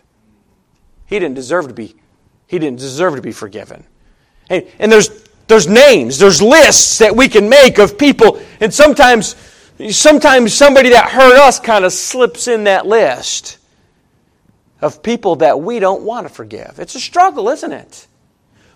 He 1.07 1.19
didn't 1.19 1.35
deserve 1.35 1.69
to 1.69 1.75
be. 1.75 1.97
He 2.47 2.59
didn't 2.59 2.79
deserve 2.79 3.17
to 3.17 3.23
be 3.23 3.33
forgiven. 3.33 3.85
And, 4.51 4.67
and 4.79 4.91
there's 4.91 5.28
there's 5.49 5.67
names, 5.67 6.19
there's 6.19 6.41
lists 6.41 6.99
that 6.99 7.17
we 7.17 7.29
can 7.29 7.49
make 7.49 7.79
of 7.79 7.99
people, 7.99 8.41
and 8.61 8.73
sometimes 8.73 9.35
sometimes 9.91 10.55
somebody 10.55 10.91
that 10.91 11.11
hurt 11.11 11.39
us 11.39 11.61
kind 11.61 11.85
of 11.85 11.93
slips 11.93 12.49
in 12.49 12.65
that 12.65 12.87
list 12.87 13.59
of 14.81 15.03
people 15.03 15.37
that 15.37 15.61
we 15.61 15.79
don't 15.79 16.03
want 16.03 16.27
to 16.27 16.33
forgive. 16.33 16.79
It's 16.79 16.95
a 16.95 17.01
struggle, 17.01 17.49
isn't 17.49 17.73
it? 17.73 18.07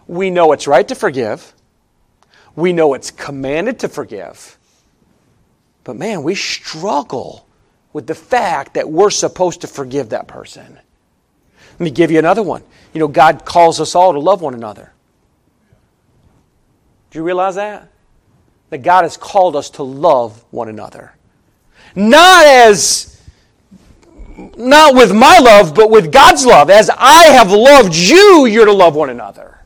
We 0.07 0.31
know 0.31 0.53
it's 0.53 0.67
right 0.67 0.87
to 0.89 0.95
forgive. 0.95 1.53
We 2.57 2.73
know 2.73 2.95
it's 2.95 3.11
commanded 3.11 3.81
to 3.81 3.89
forgive. 3.89 4.59
But 5.85 5.97
man, 5.97 6.23
we 6.23 6.35
struggle 6.35 7.47
with 7.93 8.07
the 8.07 8.15
fact 8.15 8.75
that 8.75 8.91
we're 8.91 9.11
supposed 9.11 9.61
to 9.63 9.67
forgive 9.67 10.11
that 10.11 10.29
person. 10.29 10.79
Let 11.73 11.81
me 11.81 11.91
give 11.91 12.11
you 12.11 12.19
another 12.19 12.43
one. 12.43 12.63
You 12.93 13.01
know, 13.01 13.09
God 13.09 13.45
calls 13.45 13.81
us 13.81 13.95
all 13.95 14.13
to 14.13 14.21
love 14.21 14.43
one 14.43 14.55
another. 14.55 14.93
Do 17.13 17.19
you 17.19 17.25
realize 17.25 17.57
that? 17.57 17.89
That 18.71 18.79
God 18.79 19.03
has 19.03 19.19
called 19.19 19.55
us 19.55 19.69
to 19.71 19.83
love 19.83 20.43
one 20.51 20.69
another. 20.69 21.13
Not 21.95 22.47
as 22.47 23.21
not 24.57 24.95
with 24.95 25.13
my 25.15 25.39
love, 25.39 25.75
but 25.75 25.91
with 25.91 26.11
God's 26.11 26.47
love. 26.47 26.71
As 26.71 26.89
I 26.89 27.25
have 27.25 27.53
loved 27.53 27.95
you, 27.95 28.47
you're 28.47 28.65
to 28.65 28.73
love 28.73 28.95
one 28.95 29.11
another. 29.11 29.59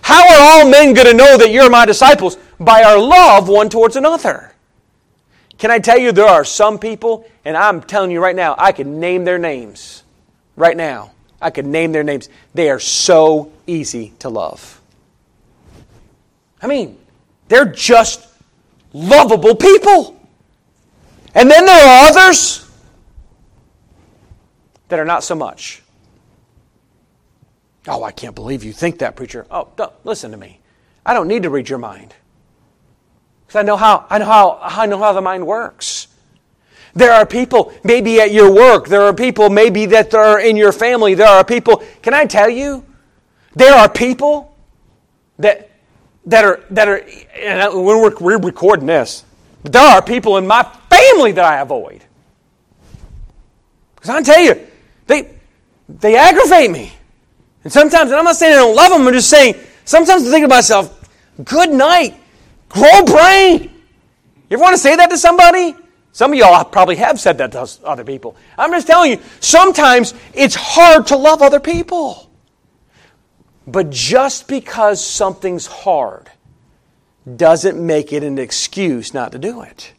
How 0.00 0.26
are 0.26 0.62
all 0.64 0.70
men 0.70 0.94
going 0.94 1.08
to 1.08 1.14
know 1.14 1.36
that 1.36 1.50
you're 1.50 1.68
my 1.68 1.84
disciples? 1.84 2.38
By 2.58 2.82
our 2.84 2.98
love 2.98 3.48
one 3.48 3.68
towards 3.68 3.96
another. 3.96 4.54
Can 5.58 5.70
I 5.70 5.78
tell 5.78 5.98
you, 5.98 6.10
there 6.10 6.26
are 6.26 6.44
some 6.44 6.78
people, 6.78 7.26
and 7.44 7.54
I'm 7.54 7.82
telling 7.82 8.10
you 8.10 8.22
right 8.22 8.34
now, 8.34 8.54
I 8.56 8.72
can 8.72 8.98
name 8.98 9.24
their 9.24 9.38
names. 9.38 10.04
Right 10.56 10.76
now. 10.76 11.12
I 11.40 11.50
could 11.50 11.66
name 11.66 11.92
their 11.92 12.04
names. 12.04 12.28
They 12.54 12.70
are 12.70 12.80
so 12.80 13.52
easy 13.66 14.12
to 14.20 14.28
love. 14.28 14.80
I 16.62 16.68
mean, 16.68 16.98
they're 17.48 17.66
just 17.66 18.26
lovable 18.92 19.54
people. 19.54 20.16
And 21.34 21.50
then 21.50 21.66
there 21.66 21.86
are 21.86 22.08
others 22.08 22.70
that 24.88 24.98
are 24.98 25.04
not 25.04 25.24
so 25.24 25.34
much. 25.34 25.82
Oh, 27.88 28.04
I 28.04 28.12
can't 28.12 28.34
believe 28.34 28.62
you 28.62 28.72
think 28.72 28.98
that, 28.98 29.16
preacher. 29.16 29.46
Oh, 29.50 29.68
don't, 29.76 29.92
listen 30.04 30.30
to 30.30 30.36
me. 30.36 30.60
I 31.04 31.14
don't 31.14 31.26
need 31.26 31.42
to 31.42 31.50
read 31.50 31.68
your 31.68 31.78
mind. 31.78 32.14
Because 33.46 33.58
I 33.58 33.62
know 33.62 33.76
how 33.76 34.06
I 34.08 34.18
know 34.18 34.24
how 34.26 34.58
I 34.62 34.86
know 34.86 34.98
how 34.98 35.12
the 35.12 35.20
mind 35.20 35.46
works. 35.46 36.06
There 36.94 37.12
are 37.12 37.26
people 37.26 37.72
maybe 37.82 38.20
at 38.20 38.30
your 38.32 38.52
work, 38.52 38.86
there 38.86 39.02
are 39.02 39.14
people 39.14 39.48
maybe 39.48 39.86
that 39.86 40.14
are 40.14 40.38
in 40.38 40.56
your 40.56 40.72
family, 40.72 41.14
there 41.14 41.26
are 41.26 41.42
people, 41.42 41.82
can 42.02 42.12
I 42.12 42.26
tell 42.26 42.50
you? 42.50 42.84
There 43.54 43.72
are 43.72 43.88
people 43.88 44.54
that 45.38 45.70
that 46.26 46.44
are, 46.44 46.64
that 46.70 46.88
are 46.88 47.04
and 47.36 47.74
when 47.74 48.00
we're, 48.00 48.16
we're 48.18 48.38
recording 48.38 48.86
this, 48.86 49.24
there 49.64 49.82
are 49.82 50.02
people 50.02 50.36
in 50.36 50.46
my 50.46 50.62
family 50.90 51.32
that 51.32 51.44
I 51.44 51.60
avoid. 51.60 52.04
Because 53.94 54.10
I 54.10 54.22
tell 54.22 54.40
you, 54.40 54.66
they, 55.06 55.34
they 55.88 56.16
aggravate 56.16 56.70
me. 56.70 56.92
And 57.64 57.72
sometimes, 57.72 58.10
and 58.10 58.18
I'm 58.18 58.24
not 58.24 58.36
saying 58.36 58.54
I 58.54 58.56
don't 58.56 58.74
love 58.74 58.90
them, 58.90 59.06
I'm 59.06 59.12
just 59.12 59.30
saying, 59.30 59.54
sometimes 59.84 60.26
I 60.26 60.30
think 60.30 60.44
to 60.44 60.48
myself, 60.48 61.08
good 61.44 61.70
night, 61.70 62.16
grow 62.68 63.04
brain. 63.04 63.70
You 64.50 64.56
ever 64.56 64.62
want 64.62 64.74
to 64.74 64.82
say 64.82 64.96
that 64.96 65.10
to 65.10 65.18
somebody? 65.18 65.76
Some 66.12 66.32
of 66.32 66.38
y'all 66.38 66.64
probably 66.64 66.96
have 66.96 67.18
said 67.18 67.38
that 67.38 67.52
to 67.52 67.66
other 67.84 68.04
people. 68.04 68.36
I'm 68.58 68.70
just 68.70 68.86
telling 68.86 69.12
you, 69.12 69.18
sometimes 69.40 70.14
it's 70.34 70.54
hard 70.54 71.06
to 71.06 71.16
love 71.16 71.40
other 71.40 71.60
people. 71.60 72.30
But 73.66 73.90
just 73.90 74.48
because 74.48 75.04
something's 75.04 75.66
hard 75.66 76.30
doesn't 77.36 77.84
make 77.84 78.12
it 78.12 78.24
an 78.24 78.38
excuse 78.38 79.14
not 79.14 79.32
to 79.32 79.38
do 79.38 79.62
it. 79.62 79.92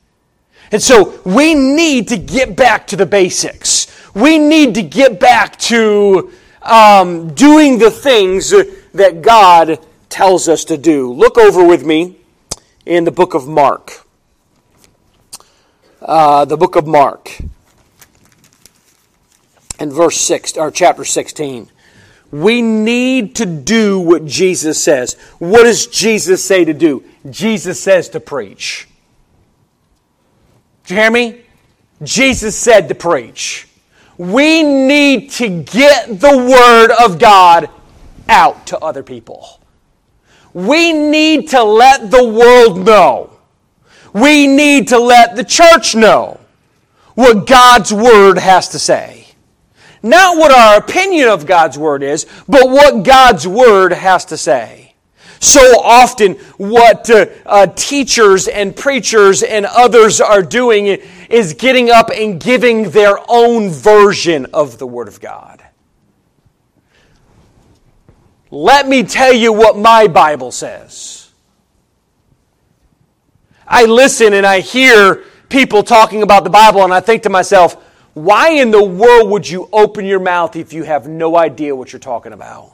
And 0.71 0.81
so 0.81 1.21
we 1.23 1.55
need 1.55 2.07
to 2.09 2.17
get 2.17 2.55
back 2.55 2.87
to 2.87 2.95
the 2.95 3.05
basics. 3.05 3.87
We 4.13 4.37
need 4.37 4.75
to 4.75 4.81
get 4.81 5.19
back 5.19 5.57
to 5.59 6.31
um, 6.61 7.33
doing 7.33 7.77
the 7.77 7.91
things 7.91 8.53
that 8.93 9.21
God 9.21 9.79
tells 10.09 10.47
us 10.47 10.65
to 10.65 10.77
do. 10.77 11.11
Look 11.11 11.37
over 11.37 11.65
with 11.65 11.85
me 11.85 12.17
in 12.85 13.03
the 13.03 13.11
book 13.11 13.33
of 13.33 13.47
Mark. 13.47 14.05
Uh, 16.01 16.43
the 16.43 16.57
book 16.57 16.75
of 16.75 16.85
Mark, 16.85 17.39
and 19.79 19.91
verse 19.91 20.19
six 20.19 20.57
or 20.57 20.69
chapter 20.69 21.05
sixteen. 21.05 21.69
We 22.33 22.63
need 22.63 23.35
to 23.35 23.45
do 23.45 23.99
what 23.99 24.25
Jesus 24.25 24.83
says. 24.83 25.13
What 25.37 25.65
does 25.65 25.85
Jesus 25.85 26.43
say 26.43 26.65
to 26.65 26.73
do? 26.73 27.03
Jesus 27.29 27.79
says 27.79 28.09
to 28.09 28.19
preach. 28.19 28.87
Do 30.87 30.95
you 30.95 31.01
hear 31.01 31.11
me? 31.11 31.41
Jesus 32.01 32.57
said 32.57 32.89
to 32.89 32.95
preach. 32.95 33.67
We 34.17 34.63
need 34.63 35.29
to 35.33 35.61
get 35.61 36.07
the 36.07 36.35
Word 36.35 36.89
of 37.05 37.19
God 37.19 37.69
out 38.27 38.65
to 38.65 38.79
other 38.79 39.03
people. 39.03 39.59
We 40.55 40.91
need 40.91 41.49
to 41.49 41.61
let 41.61 42.09
the 42.09 42.27
world 42.27 42.83
know. 42.83 43.29
We 44.11 44.47
need 44.47 44.87
to 44.87 44.97
let 44.97 45.35
the 45.35 45.43
church 45.43 45.93
know 45.93 46.39
what 47.13 47.45
God's 47.45 47.93
Word 47.93 48.39
has 48.39 48.69
to 48.69 48.79
say. 48.79 49.22
Not 50.03 50.37
what 50.37 50.51
our 50.51 50.77
opinion 50.77 51.29
of 51.29 51.45
God's 51.45 51.77
Word 51.77 52.03
is, 52.03 52.25
but 52.47 52.69
what 52.69 53.03
God's 53.03 53.47
Word 53.47 53.93
has 53.93 54.25
to 54.25 54.37
say. 54.37 54.93
So 55.39 55.61
often, 55.81 56.33
what 56.57 57.09
uh, 57.09 57.25
uh, 57.45 57.67
teachers 57.67 58.47
and 58.49 58.75
preachers 58.75 59.43
and 59.43 59.65
others 59.65 60.21
are 60.21 60.41
doing 60.41 60.87
is 60.87 61.53
getting 61.53 61.89
up 61.89 62.11
and 62.15 62.39
giving 62.39 62.91
their 62.91 63.17
own 63.29 63.69
version 63.69 64.47
of 64.53 64.77
the 64.77 64.87
Word 64.87 65.07
of 65.07 65.19
God. 65.21 65.63
Let 68.51 68.87
me 68.87 69.03
tell 69.03 69.33
you 69.33 69.51
what 69.51 69.77
my 69.77 70.07
Bible 70.07 70.51
says. 70.51 71.31
I 73.65 73.85
listen 73.85 74.33
and 74.33 74.45
I 74.45 74.59
hear 74.59 75.23
people 75.49 75.83
talking 75.83 76.23
about 76.23 76.43
the 76.43 76.49
Bible, 76.49 76.83
and 76.83 76.93
I 76.93 76.99
think 76.99 77.23
to 77.23 77.29
myself, 77.29 77.77
why 78.13 78.51
in 78.51 78.71
the 78.71 78.83
world 78.83 79.29
would 79.31 79.49
you 79.49 79.69
open 79.73 80.05
your 80.05 80.19
mouth 80.19 80.55
if 80.55 80.73
you 80.73 80.83
have 80.83 81.07
no 81.07 81.35
idea 81.37 81.75
what 81.75 81.91
you're 81.91 81.99
talking 81.99 82.33
about? 82.33 82.71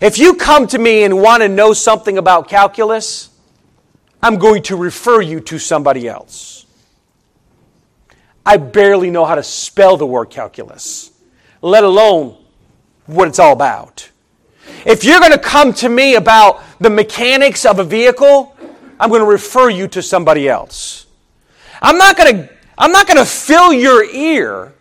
If 0.00 0.18
you 0.18 0.34
come 0.34 0.66
to 0.68 0.78
me 0.78 1.04
and 1.04 1.20
want 1.20 1.42
to 1.42 1.48
know 1.48 1.72
something 1.72 2.18
about 2.18 2.48
calculus, 2.48 3.30
I'm 4.22 4.36
going 4.36 4.62
to 4.64 4.76
refer 4.76 5.20
you 5.20 5.40
to 5.40 5.58
somebody 5.58 6.08
else. 6.08 6.66
I 8.44 8.56
barely 8.56 9.10
know 9.10 9.24
how 9.24 9.34
to 9.34 9.42
spell 9.42 9.96
the 9.96 10.06
word 10.06 10.30
calculus, 10.30 11.12
let 11.62 11.84
alone 11.84 12.36
what 13.06 13.28
it's 13.28 13.38
all 13.38 13.52
about. 13.52 14.10
If 14.86 15.04
you're 15.04 15.20
going 15.20 15.32
to 15.32 15.38
come 15.38 15.72
to 15.74 15.88
me 15.88 16.14
about 16.14 16.62
the 16.80 16.90
mechanics 16.90 17.64
of 17.64 17.78
a 17.78 17.84
vehicle, 17.84 18.56
I'm 18.98 19.10
going 19.10 19.20
to 19.20 19.26
refer 19.26 19.68
you 19.68 19.88
to 19.88 20.02
somebody 20.02 20.48
else. 20.48 21.06
I'm 21.82 21.98
not 21.98 22.16
going 22.16 22.36
to, 22.36 22.50
I'm 22.78 22.92
not 22.92 23.06
going 23.06 23.18
to 23.18 23.26
fill 23.26 23.72
your 23.72 24.04
ear 24.04 24.72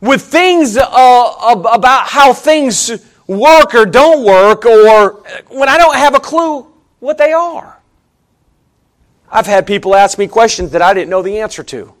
with 0.00 0.22
things 0.22 0.76
uh, 0.76 0.84
about 1.72 2.08
how 2.08 2.32
things 2.32 2.90
work 3.28 3.74
or 3.74 3.86
don't 3.86 4.24
work, 4.24 4.66
or 4.66 5.22
when 5.48 5.68
I 5.68 5.78
don't 5.78 5.94
have 5.94 6.14
a 6.14 6.20
clue 6.20 6.66
what 6.98 7.16
they 7.16 7.32
are. 7.32 7.78
I've 9.30 9.46
had 9.46 9.66
people 9.66 9.94
ask 9.94 10.18
me 10.18 10.26
questions 10.26 10.72
that 10.72 10.82
I 10.82 10.94
didn't 10.94 11.10
know 11.10 11.22
the 11.22 11.38
answer 11.38 11.62
to. 11.62 11.94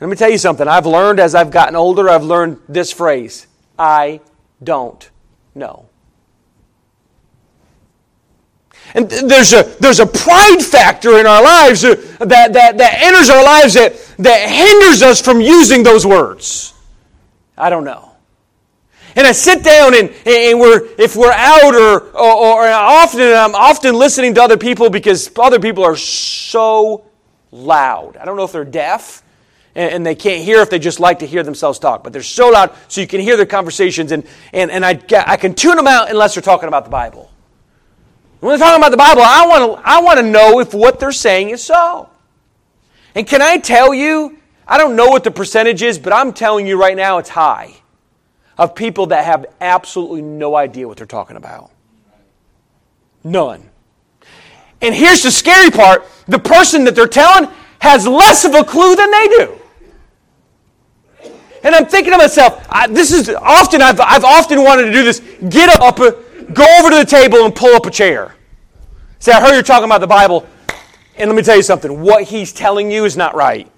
Let 0.00 0.10
me 0.10 0.16
tell 0.16 0.30
you 0.30 0.38
something. 0.38 0.68
I've 0.68 0.86
learned 0.86 1.18
as 1.18 1.34
I've 1.34 1.50
gotten 1.50 1.74
older, 1.74 2.08
I've 2.08 2.22
learned 2.22 2.60
this 2.68 2.92
phrase 2.92 3.46
I 3.78 4.20
don't 4.62 5.08
know. 5.54 5.87
And 8.94 9.08
there's 9.10 9.52
a, 9.52 9.62
there's 9.80 10.00
a 10.00 10.06
pride 10.06 10.62
factor 10.62 11.18
in 11.18 11.26
our 11.26 11.42
lives 11.42 11.82
that, 11.82 12.18
that, 12.18 12.52
that 12.78 12.94
enters 13.00 13.30
our 13.30 13.44
lives 13.44 13.74
that, 13.74 13.94
that 14.18 14.48
hinders 14.48 15.02
us 15.02 15.20
from 15.20 15.40
using 15.40 15.82
those 15.82 16.06
words. 16.06 16.74
I 17.56 17.70
don't 17.70 17.84
know. 17.84 18.08
And 19.16 19.26
I 19.26 19.32
sit 19.32 19.64
down 19.64 19.94
and, 19.94 20.10
and 20.26 20.60
we're, 20.60 20.88
if 20.96 21.16
we're 21.16 21.32
out 21.32 21.74
or, 21.74 22.02
or, 22.16 22.32
or 22.32 22.68
often, 22.68 23.20
I'm 23.20 23.54
often 23.54 23.96
listening 23.96 24.34
to 24.34 24.42
other 24.42 24.56
people 24.56 24.90
because 24.90 25.30
other 25.36 25.58
people 25.58 25.82
are 25.84 25.96
so 25.96 27.04
loud. 27.50 28.16
I 28.16 28.24
don't 28.24 28.36
know 28.36 28.44
if 28.44 28.52
they're 28.52 28.64
deaf 28.64 29.24
and, 29.74 30.06
they 30.06 30.14
can't 30.14 30.44
hear 30.44 30.60
if 30.60 30.70
they 30.70 30.78
just 30.78 31.00
like 31.00 31.20
to 31.20 31.26
hear 31.26 31.42
themselves 31.42 31.78
talk, 31.78 32.04
but 32.04 32.12
they're 32.12 32.22
so 32.22 32.50
loud 32.50 32.74
so 32.88 33.00
you 33.00 33.06
can 33.06 33.20
hear 33.20 33.36
their 33.36 33.46
conversations 33.46 34.12
and, 34.12 34.24
and, 34.52 34.70
and 34.70 34.84
I, 34.84 35.00
I 35.26 35.36
can 35.36 35.54
tune 35.54 35.76
them 35.76 35.86
out 35.86 36.10
unless 36.10 36.34
they're 36.34 36.42
talking 36.42 36.68
about 36.68 36.84
the 36.84 36.90
Bible. 36.90 37.30
When 38.40 38.50
they're 38.50 38.58
talking 38.58 38.80
about 38.80 38.90
the 38.90 38.96
Bible, 38.96 39.22
I 39.24 39.46
want 39.46 39.82
to 39.82 39.88
I 39.88 40.00
want 40.00 40.18
to 40.20 40.22
know 40.24 40.60
if 40.60 40.72
what 40.72 41.00
they're 41.00 41.12
saying 41.12 41.50
is 41.50 41.62
so. 41.62 42.08
And 43.14 43.26
can 43.26 43.42
I 43.42 43.58
tell 43.58 43.92
you, 43.92 44.38
I 44.66 44.78
don't 44.78 44.94
know 44.94 45.06
what 45.06 45.24
the 45.24 45.30
percentage 45.30 45.82
is, 45.82 45.98
but 45.98 46.12
I'm 46.12 46.32
telling 46.32 46.66
you 46.66 46.80
right 46.80 46.96
now 46.96 47.18
it's 47.18 47.30
high 47.30 47.74
of 48.56 48.74
people 48.74 49.06
that 49.06 49.24
have 49.24 49.46
absolutely 49.60 50.22
no 50.22 50.54
idea 50.54 50.86
what 50.86 50.98
they're 50.98 51.06
talking 51.06 51.36
about. 51.36 51.70
None. 53.24 53.68
And 54.80 54.94
here's 54.94 55.22
the 55.22 55.30
scary 55.30 55.70
part 55.70 56.04
the 56.26 56.38
person 56.38 56.84
that 56.84 56.94
they're 56.94 57.08
telling 57.08 57.50
has 57.80 58.06
less 58.06 58.44
of 58.44 58.54
a 58.54 58.64
clue 58.64 58.94
than 58.94 59.10
they 59.10 59.28
do. 59.28 59.58
And 61.64 61.74
I'm 61.74 61.86
thinking 61.86 62.12
to 62.12 62.18
myself, 62.18 62.64
I, 62.68 62.86
this 62.86 63.12
is 63.12 63.28
often, 63.30 63.82
I've, 63.82 64.00
I've 64.00 64.24
often 64.24 64.62
wanted 64.62 64.84
to 64.84 64.92
do 64.92 65.02
this. 65.02 65.20
Get 65.48 65.68
up, 65.80 65.98
go 66.52 66.66
over 66.80 66.90
to 66.90 66.96
the 66.96 67.06
table 67.06 67.44
and 67.44 67.54
pull 67.54 67.74
up 67.74 67.86
a 67.86 67.90
chair. 67.90 68.34
Say, 69.18 69.32
I 69.32 69.40
heard 69.40 69.52
you're 69.52 69.62
talking 69.62 69.86
about 69.86 70.00
the 70.00 70.06
Bible. 70.06 70.46
And 71.16 71.28
let 71.28 71.36
me 71.36 71.42
tell 71.42 71.56
you 71.56 71.62
something 71.62 72.00
what 72.00 72.24
he's 72.24 72.52
telling 72.52 72.90
you 72.90 73.04
is 73.04 73.16
not 73.16 73.34
right. 73.34 73.70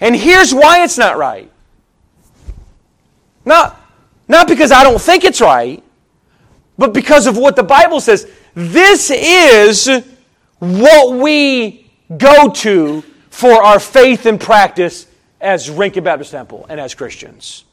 And 0.00 0.16
here's 0.16 0.54
why 0.54 0.82
it's 0.82 0.98
not 0.98 1.18
right 1.18 1.52
not, 3.44 3.80
not 4.28 4.48
because 4.48 4.72
I 4.72 4.84
don't 4.84 5.00
think 5.00 5.24
it's 5.24 5.40
right, 5.40 5.82
but 6.78 6.92
because 6.92 7.26
of 7.26 7.36
what 7.36 7.56
the 7.56 7.62
Bible 7.62 8.00
says. 8.00 8.30
This 8.54 9.10
is 9.10 10.04
what 10.58 11.18
we 11.18 11.90
go 12.16 12.50
to 12.50 13.02
for 13.30 13.62
our 13.62 13.80
faith 13.80 14.26
and 14.26 14.40
practice 14.40 15.06
as 15.40 15.70
Rincon 15.70 16.04
Baptist 16.04 16.30
Temple 16.30 16.66
and 16.68 16.78
as 16.78 16.94
Christians. 16.94 17.64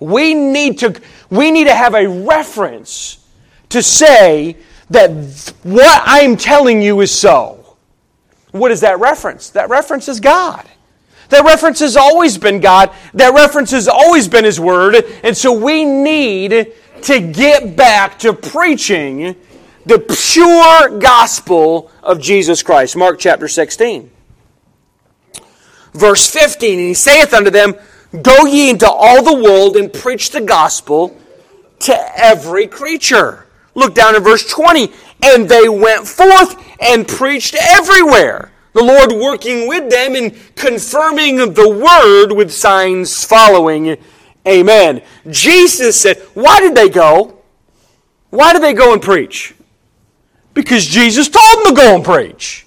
We 0.00 0.34
need 0.34 0.78
to, 0.78 1.00
we 1.28 1.50
need 1.50 1.64
to 1.64 1.74
have 1.74 1.94
a 1.94 2.06
reference 2.08 3.24
to 3.68 3.82
say 3.82 4.56
that 4.88 5.54
what 5.62 6.02
I'm 6.04 6.36
telling 6.36 6.82
you 6.82 7.00
is 7.00 7.12
so. 7.12 7.76
What 8.50 8.72
is 8.72 8.80
that 8.80 8.98
reference? 8.98 9.50
That 9.50 9.68
reference 9.68 10.08
is 10.08 10.18
God. 10.18 10.66
That 11.28 11.44
reference 11.44 11.78
has 11.78 11.96
always 11.96 12.38
been 12.38 12.60
God. 12.60 12.90
That 13.14 13.34
reference 13.34 13.70
has 13.70 13.86
always 13.86 14.26
been 14.26 14.44
His 14.44 14.58
Word. 14.58 14.96
And 15.22 15.36
so 15.36 15.52
we 15.52 15.84
need 15.84 16.72
to 17.02 17.20
get 17.20 17.76
back 17.76 18.18
to 18.20 18.32
preaching 18.32 19.36
the 19.86 19.98
pure 19.98 20.98
gospel 20.98 21.90
of 22.02 22.20
Jesus 22.20 22.62
Christ. 22.62 22.96
Mark 22.96 23.18
chapter 23.18 23.46
16. 23.46 24.10
Verse 25.92 26.30
15, 26.30 26.78
and 26.78 26.88
he 26.88 26.94
saith 26.94 27.34
unto 27.34 27.50
them, 27.50 27.74
Go 28.22 28.46
ye 28.46 28.70
into 28.70 28.90
all 28.90 29.22
the 29.22 29.42
world 29.42 29.76
and 29.76 29.92
preach 29.92 30.30
the 30.30 30.40
gospel 30.40 31.16
to 31.80 32.18
every 32.18 32.66
creature. 32.66 33.46
Look 33.74 33.94
down 33.94 34.16
in 34.16 34.22
verse 34.22 34.48
20. 34.50 34.92
And 35.22 35.48
they 35.48 35.68
went 35.68 36.06
forth 36.06 36.56
and 36.80 37.06
preached 37.06 37.54
everywhere 37.54 38.50
the 38.72 38.82
Lord 38.84 39.12
working 39.12 39.66
with 39.66 39.90
them 39.90 40.14
and 40.14 40.34
confirming 40.54 41.54
the 41.54 41.68
word 41.68 42.32
with 42.32 42.52
signs 42.52 43.24
following. 43.24 43.96
Amen. 44.46 45.02
Jesus 45.28 46.00
said, 46.00 46.18
Why 46.34 46.60
did 46.60 46.74
they 46.74 46.88
go? 46.88 47.38
Why 48.30 48.52
did 48.52 48.62
they 48.62 48.74
go 48.74 48.92
and 48.92 49.02
preach? 49.02 49.54
Because 50.54 50.86
Jesus 50.86 51.28
told 51.28 51.64
them 51.64 51.74
to 51.74 51.80
go 51.80 51.94
and 51.96 52.04
preach. 52.04 52.66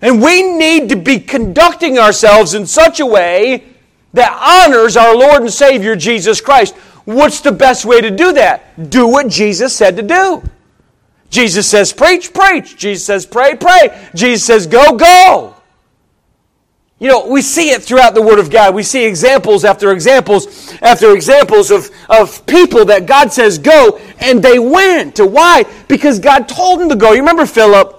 And 0.00 0.22
we 0.22 0.42
need 0.42 0.88
to 0.88 0.96
be 0.96 1.20
conducting 1.20 1.98
ourselves 1.98 2.54
in 2.54 2.66
such 2.66 2.98
a 2.98 3.06
way 3.06 3.64
that 4.14 4.64
honors 4.66 4.96
our 4.96 5.16
Lord 5.16 5.42
and 5.42 5.52
Savior 5.52 5.96
Jesus 5.96 6.40
Christ. 6.40 6.74
What's 7.04 7.40
the 7.40 7.52
best 7.52 7.84
way 7.84 8.00
to 8.00 8.10
do 8.10 8.32
that? 8.34 8.90
Do 8.90 9.08
what 9.08 9.28
Jesus 9.28 9.74
said 9.74 9.96
to 9.96 10.02
do. 10.02 10.42
Jesus 11.30 11.66
says, 11.68 11.92
preach, 11.92 12.32
preach. 12.34 12.76
Jesus 12.76 13.06
says, 13.06 13.26
pray, 13.26 13.56
pray. 13.56 14.08
Jesus 14.14 14.44
says, 14.44 14.66
go, 14.66 14.96
go. 14.96 15.56
You 17.02 17.08
know, 17.08 17.26
we 17.26 17.42
see 17.42 17.70
it 17.70 17.82
throughout 17.82 18.14
the 18.14 18.22
Word 18.22 18.38
of 18.38 18.48
God. 18.48 18.76
We 18.76 18.84
see 18.84 19.04
examples 19.04 19.64
after 19.64 19.90
examples 19.90 20.72
after 20.80 21.12
examples 21.14 21.72
of, 21.72 21.90
of 22.08 22.46
people 22.46 22.84
that 22.84 23.06
God 23.06 23.32
says 23.32 23.58
go, 23.58 23.98
and 24.20 24.40
they 24.40 24.60
went. 24.60 25.18
Why? 25.18 25.64
Because 25.88 26.20
God 26.20 26.48
told 26.48 26.78
them 26.78 26.88
to 26.90 26.94
go. 26.94 27.10
You 27.10 27.18
remember 27.18 27.44
Philip? 27.44 27.98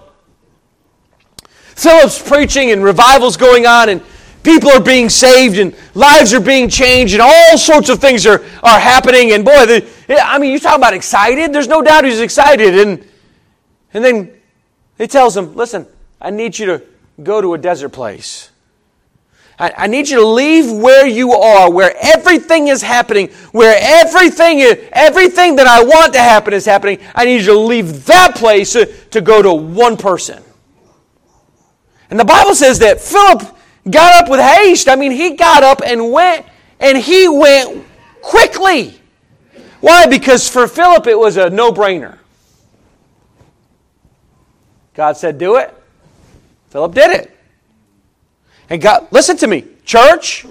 Philip's 1.75 2.21
preaching 2.21 2.71
and 2.71 2.81
revivals 2.81 3.35
going 3.35 3.65
on, 3.65 3.89
and 3.89 4.01
people 4.43 4.69
are 4.71 4.81
being 4.81 5.09
saved, 5.09 5.57
and 5.57 5.75
lives 5.95 6.33
are 6.33 6.39
being 6.39 6.69
changed, 6.69 7.13
and 7.13 7.21
all 7.21 7.57
sorts 7.57 7.89
of 7.89 7.99
things 7.99 8.25
are, 8.25 8.43
are 8.61 8.79
happening. 8.79 9.31
And 9.31 9.43
boy, 9.43 9.65
the, 9.65 9.89
I 10.09 10.37
mean, 10.37 10.51
you 10.51 10.59
talk 10.59 10.77
about 10.77 10.93
excited. 10.93 11.53
There's 11.53 11.67
no 11.67 11.81
doubt 11.81 12.05
he's 12.05 12.19
excited. 12.19 12.77
And, 12.77 13.07
and 13.93 14.03
then 14.03 14.33
he 14.97 15.07
tells 15.07 15.35
him, 15.35 15.55
listen, 15.55 15.87
I 16.19 16.29
need 16.29 16.59
you 16.59 16.65
to 16.67 16.83
go 17.21 17.41
to 17.41 17.53
a 17.53 17.57
desert 17.57 17.89
place. 17.89 18.49
I, 19.59 19.71
I 19.77 19.87
need 19.87 20.09
you 20.09 20.17
to 20.17 20.25
leave 20.25 20.71
where 20.71 21.05
you 21.05 21.33
are, 21.33 21.71
where 21.71 21.95
everything 22.01 22.69
is 22.69 22.81
happening, 22.81 23.29
where 23.51 23.77
everything, 23.79 24.61
everything 24.91 25.55
that 25.57 25.67
I 25.67 25.83
want 25.83 26.13
to 26.13 26.19
happen 26.19 26.53
is 26.53 26.65
happening. 26.65 26.99
I 27.13 27.25
need 27.25 27.41
you 27.41 27.53
to 27.53 27.59
leave 27.59 28.05
that 28.05 28.35
place 28.35 28.73
to, 28.73 28.85
to 28.85 29.21
go 29.21 29.41
to 29.41 29.53
one 29.53 29.95
person. 29.95 30.43
And 32.09 32.19
the 32.19 32.25
Bible 32.25 32.55
says 32.55 32.79
that 32.79 32.99
Philip 32.99 33.52
got 33.89 34.23
up 34.23 34.29
with 34.29 34.39
haste. 34.39 34.87
I 34.87 34.95
mean, 34.95 35.11
he 35.11 35.35
got 35.35 35.63
up 35.63 35.81
and 35.85 36.11
went, 36.11 36.45
and 36.79 36.97
he 36.97 37.27
went 37.27 37.85
quickly. 38.21 38.99
Why? 39.81 40.07
Because 40.07 40.49
for 40.49 40.67
Philip 40.67 41.07
it 41.07 41.17
was 41.17 41.37
a 41.37 41.49
no 41.49 41.71
brainer. 41.71 42.17
God 44.93 45.17
said, 45.17 45.37
Do 45.37 45.57
it. 45.57 45.73
Philip 46.69 46.93
did 46.93 47.11
it. 47.11 47.37
And 48.69 48.81
God, 48.81 49.07
listen 49.11 49.37
to 49.37 49.47
me, 49.47 49.65
church, 49.85 50.45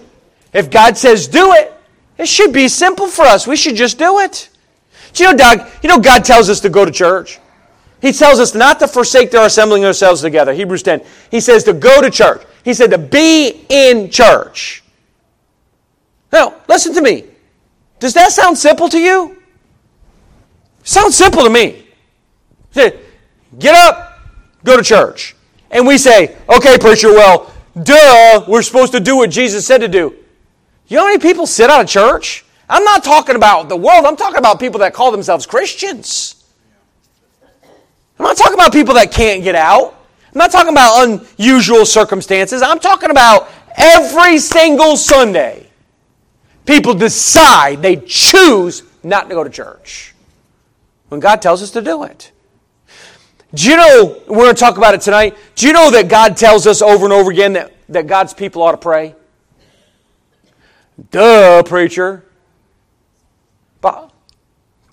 if 0.53 0.71
God 0.71 0.97
says 0.97 1.27
do 1.27 1.53
it, 1.55 1.73
it 2.19 2.29
should 2.29 2.53
be 2.53 2.69
simple 2.69 3.09
for 3.09 3.25
us. 3.25 3.47
We 3.47 3.57
should 3.57 3.75
just 3.75 3.99
do 3.99 4.21
it. 4.21 4.49
Do 5.15 5.25
you 5.25 5.31
know, 5.31 5.37
Doug, 5.37 5.69
you 5.83 5.89
know 5.89 5.99
God 5.99 6.25
tells 6.25 6.49
us 6.49 6.61
to 6.61 6.69
go 6.69 6.85
to 6.85 6.93
church? 6.93 7.41
He 8.01 8.13
tells 8.13 8.39
us 8.41 8.55
not 8.55 8.79
to 8.81 8.89
forsake 8.89 9.35
our 9.35 9.47
assembling 9.47 9.85
ourselves 9.85 10.21
together. 10.21 10.53
Hebrews 10.53 10.83
10. 10.83 11.03
He 11.31 11.41
says 11.41 11.65
to 11.65 11.73
go 11.73 12.01
to 12.01 12.11
church. 12.11 12.43
He 12.65 12.75
said 12.75 12.91
to 12.91 12.99
be 12.99 13.65
in 13.69 14.11
church. 14.11 14.83
Now, 16.33 16.55
listen 16.69 16.95
to 16.95 17.03
me. 17.03 17.25
Does 17.99 18.15
that 18.15 18.33
sound 18.33 18.57
simple 18.57 18.89
to 18.89 18.99
you? 18.99 19.43
Sounds 20.83 21.17
simple 21.17 21.45
to 21.45 21.51
me. 21.51 21.87
Get 22.75 23.75
up, 23.75 24.19
go 24.65 24.77
to 24.77 24.83
church. 24.83 25.37
And 25.71 25.87
we 25.87 25.99
say, 25.99 26.37
okay, 26.49 26.79
preacher, 26.79 27.13
well, 27.13 27.53
Duh, 27.81 28.45
we're 28.49 28.63
supposed 28.63 28.93
to 28.93 29.01
do 29.01 29.17
what 29.17 29.31
Jesus 29.31 29.67
said 29.67 29.79
to 29.79 29.89
do. 29.89 30.15
You 30.89 30.97
know 30.97 31.05
how 31.05 31.09
many 31.09 31.21
people 31.21 31.47
sit 31.47 31.71
out 31.71 31.81
of 31.81 31.89
church? 31.89 32.45
I'm 32.69 32.85
not 32.85 33.03
talking 33.03 33.37
about 33.37 33.69
the 33.69 33.77
world, 33.77 34.05
I'm 34.05 34.17
talking 34.17 34.39
about 34.39 34.61
people 34.61 34.81
that 34.81 34.93
call 34.95 35.11
themselves 35.11 35.47
Christians. 35.47 36.45
I'm 38.19 38.25
not 38.25 38.37
talking 38.37 38.55
about 38.55 38.73
people 38.73 38.95
that 38.95 39.11
can't 39.11 39.43
get 39.43 39.55
out. 39.55 39.95
I'm 40.35 40.39
not 40.39 40.51
talking 40.51 40.73
about 40.73 41.29
unusual 41.39 41.85
circumstances. 41.85 42.63
I'm 42.63 42.79
talking 42.79 43.11
about 43.11 43.51
every 43.77 44.39
single 44.39 44.97
Sunday. 44.97 45.67
People 46.65 46.95
decide, 46.95 47.83
they 47.83 47.97
choose 47.97 48.83
not 49.03 49.29
to 49.29 49.35
go 49.35 49.45
to 49.45 49.51
church 49.51 50.15
when 51.09 51.21
God 51.21 51.43
tells 51.43 51.63
us 51.63 51.71
to 51.73 51.83
do 51.83 52.05
it. 52.05 52.33
Do 53.55 53.69
you 53.69 53.77
know, 53.77 54.23
we're 54.27 54.45
going 54.45 54.55
to 54.55 54.61
talk 54.61 54.79
about 54.79 54.95
it 54.95 55.03
tonight. 55.03 55.37
Do 55.57 55.67
you 55.67 55.75
know 55.75 55.91
that 55.91 56.09
God 56.09 56.37
tells 56.39 56.67
us 56.67 56.81
over 56.81 57.05
and 57.05 57.13
over 57.13 57.31
again 57.31 57.53
that, 57.53 57.75
that 57.91 58.07
God's 58.07 58.33
people 58.33 58.63
ought 58.63 58.73
to 58.73 58.79
pray? 58.79 59.15
Duh, 61.11 61.63
preacher. 61.63 62.25
But 63.83 64.11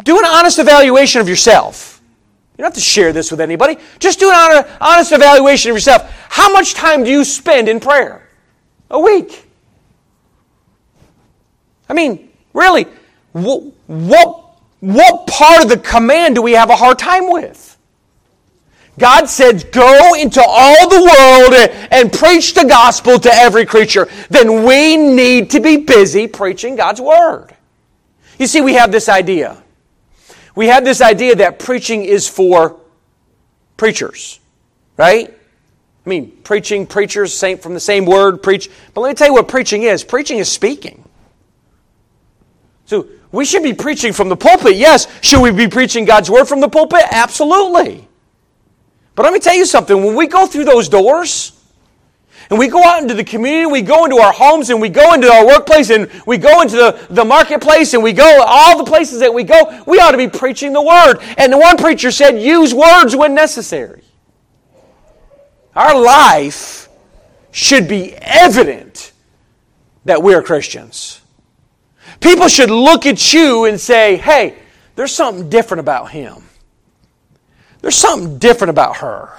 do 0.04 0.18
an 0.18 0.26
honest 0.26 0.60
evaluation 0.60 1.22
of 1.22 1.30
yourself. 1.30 1.99
You 2.60 2.64
don't 2.64 2.72
have 2.72 2.74
to 2.74 2.82
share 2.82 3.14
this 3.14 3.32
with 3.32 3.40
anybody. 3.40 3.78
Just 4.00 4.20
do 4.20 4.30
an 4.34 4.66
honest 4.82 5.14
evaluation 5.14 5.72
of 5.72 5.78
yourself. 5.78 6.14
How 6.28 6.52
much 6.52 6.74
time 6.74 7.06
do 7.06 7.10
you 7.10 7.24
spend 7.24 7.70
in 7.70 7.80
prayer? 7.80 8.28
A 8.92 9.00
week. 9.00 9.48
I 11.88 11.94
mean, 11.94 12.30
really, 12.52 12.86
what, 13.32 13.64
what, 13.88 14.60
what 14.82 15.26
part 15.26 15.64
of 15.64 15.70
the 15.70 15.78
command 15.78 16.36
do 16.36 16.42
we 16.42 16.52
have 16.52 16.70
a 16.70 16.76
hard 16.76 17.00
time 17.00 17.32
with? 17.32 17.78
God 18.98 19.30
said, 19.30 19.72
Go 19.72 20.16
into 20.16 20.44
all 20.46 20.90
the 20.90 21.02
world 21.02 21.88
and 21.92 22.12
preach 22.12 22.56
the 22.56 22.66
gospel 22.66 23.18
to 23.20 23.34
every 23.34 23.66
creature. 23.66 24.10
Then 24.30 24.66
we 24.66 24.98
need 24.98 25.52
to 25.52 25.62
be 25.62 25.78
busy 25.78 26.28
preaching 26.28 26.76
God's 26.76 27.00
word. 27.00 27.56
You 28.38 28.48
see, 28.48 28.60
we 28.60 28.74
have 28.74 28.92
this 28.92 29.08
idea. 29.08 29.64
We 30.60 30.68
have 30.68 30.84
this 30.84 31.00
idea 31.00 31.38
that 31.38 31.58
preaching 31.58 32.04
is 32.04 32.28
for 32.28 32.76
preachers, 33.78 34.42
right? 34.98 35.30
I 36.06 36.10
mean, 36.10 36.32
preaching, 36.44 36.86
preachers, 36.86 37.34
same, 37.34 37.60
from 37.60 37.74
the 37.74 37.80
same 37.80 38.06
word, 38.06 38.44
preach. 38.44 38.70
But 38.94 39.00
let 39.00 39.08
me 39.08 39.14
tell 39.14 39.28
you 39.28 39.34
what 39.36 39.48
preaching 39.48 39.84
is 39.84 40.04
preaching 40.04 40.38
is 40.38 40.52
speaking. 40.52 41.08
So 42.88 43.08
we 43.32 43.46
should 43.46 43.64
be 43.64 43.72
preaching 43.72 44.12
from 44.12 44.28
the 44.28 44.36
pulpit, 44.36 44.76
yes. 44.76 45.08
Should 45.22 45.42
we 45.42 45.52
be 45.52 45.70
preaching 45.70 46.04
God's 46.04 46.30
word 46.30 46.44
from 46.44 46.60
the 46.60 46.68
pulpit? 46.68 47.04
Absolutely. 47.10 48.06
But 49.16 49.24
let 49.24 49.32
me 49.32 49.40
tell 49.40 49.56
you 49.56 49.66
something 49.66 50.04
when 50.04 50.14
we 50.14 50.28
go 50.28 50.46
through 50.46 50.66
those 50.66 50.90
doors, 50.90 51.54
and 52.50 52.58
we 52.58 52.68
go 52.68 52.84
out 52.84 53.02
into 53.02 53.14
the 53.14 53.24
community, 53.24 53.68
we 53.68 53.82
go 53.82 54.06
into 54.06 54.18
our 54.18 54.34
homes, 54.34 54.72
and 54.72 54.82
we 54.82 54.90
go 54.90 55.14
into 55.14 55.32
our 55.32 55.46
workplace, 55.46 55.92
and 55.92 56.10
we 56.26 56.38
go 56.38 56.62
into 56.62 56.78
the, 56.78 57.08
the 57.12 57.24
marketplace, 57.24 57.94
and 57.94 58.02
we 58.02 58.12
go 58.12 58.44
all 58.46 58.78
the 58.78 58.84
places 58.84 59.20
that 59.20 59.32
we 59.34 59.44
go, 59.44 59.84
we 59.86 60.00
ought 60.00 60.12
to 60.12 60.18
be 60.18 60.28
preaching 60.28 60.74
the 60.74 60.82
word. 60.82 61.18
And 61.38 61.54
the 61.54 61.58
one 61.60 61.78
preacher 61.78 62.10
said, 62.10 62.42
use 62.42 62.74
words 62.74 63.16
when 63.16 63.36
necessary. 63.36 64.02
Our 65.76 66.00
life 66.02 66.90
should 67.52 67.88
be 67.88 68.16
evident 68.16 69.12
that 70.06 70.24
we're 70.24 70.42
Christians. 70.42 71.22
People 72.20 72.48
should 72.48 72.72
look 72.72 73.06
at 73.06 73.32
you 73.32 73.66
and 73.66 73.80
say, 73.80 74.18
hey, 74.18 74.58
there's 74.96 75.14
something 75.14 75.50
different 75.50 75.80
about 75.80 76.10
him. 76.10 76.44
There's 77.82 77.96
something 77.96 78.40
different 78.40 78.72
about 78.72 78.98
her. 78.98 79.32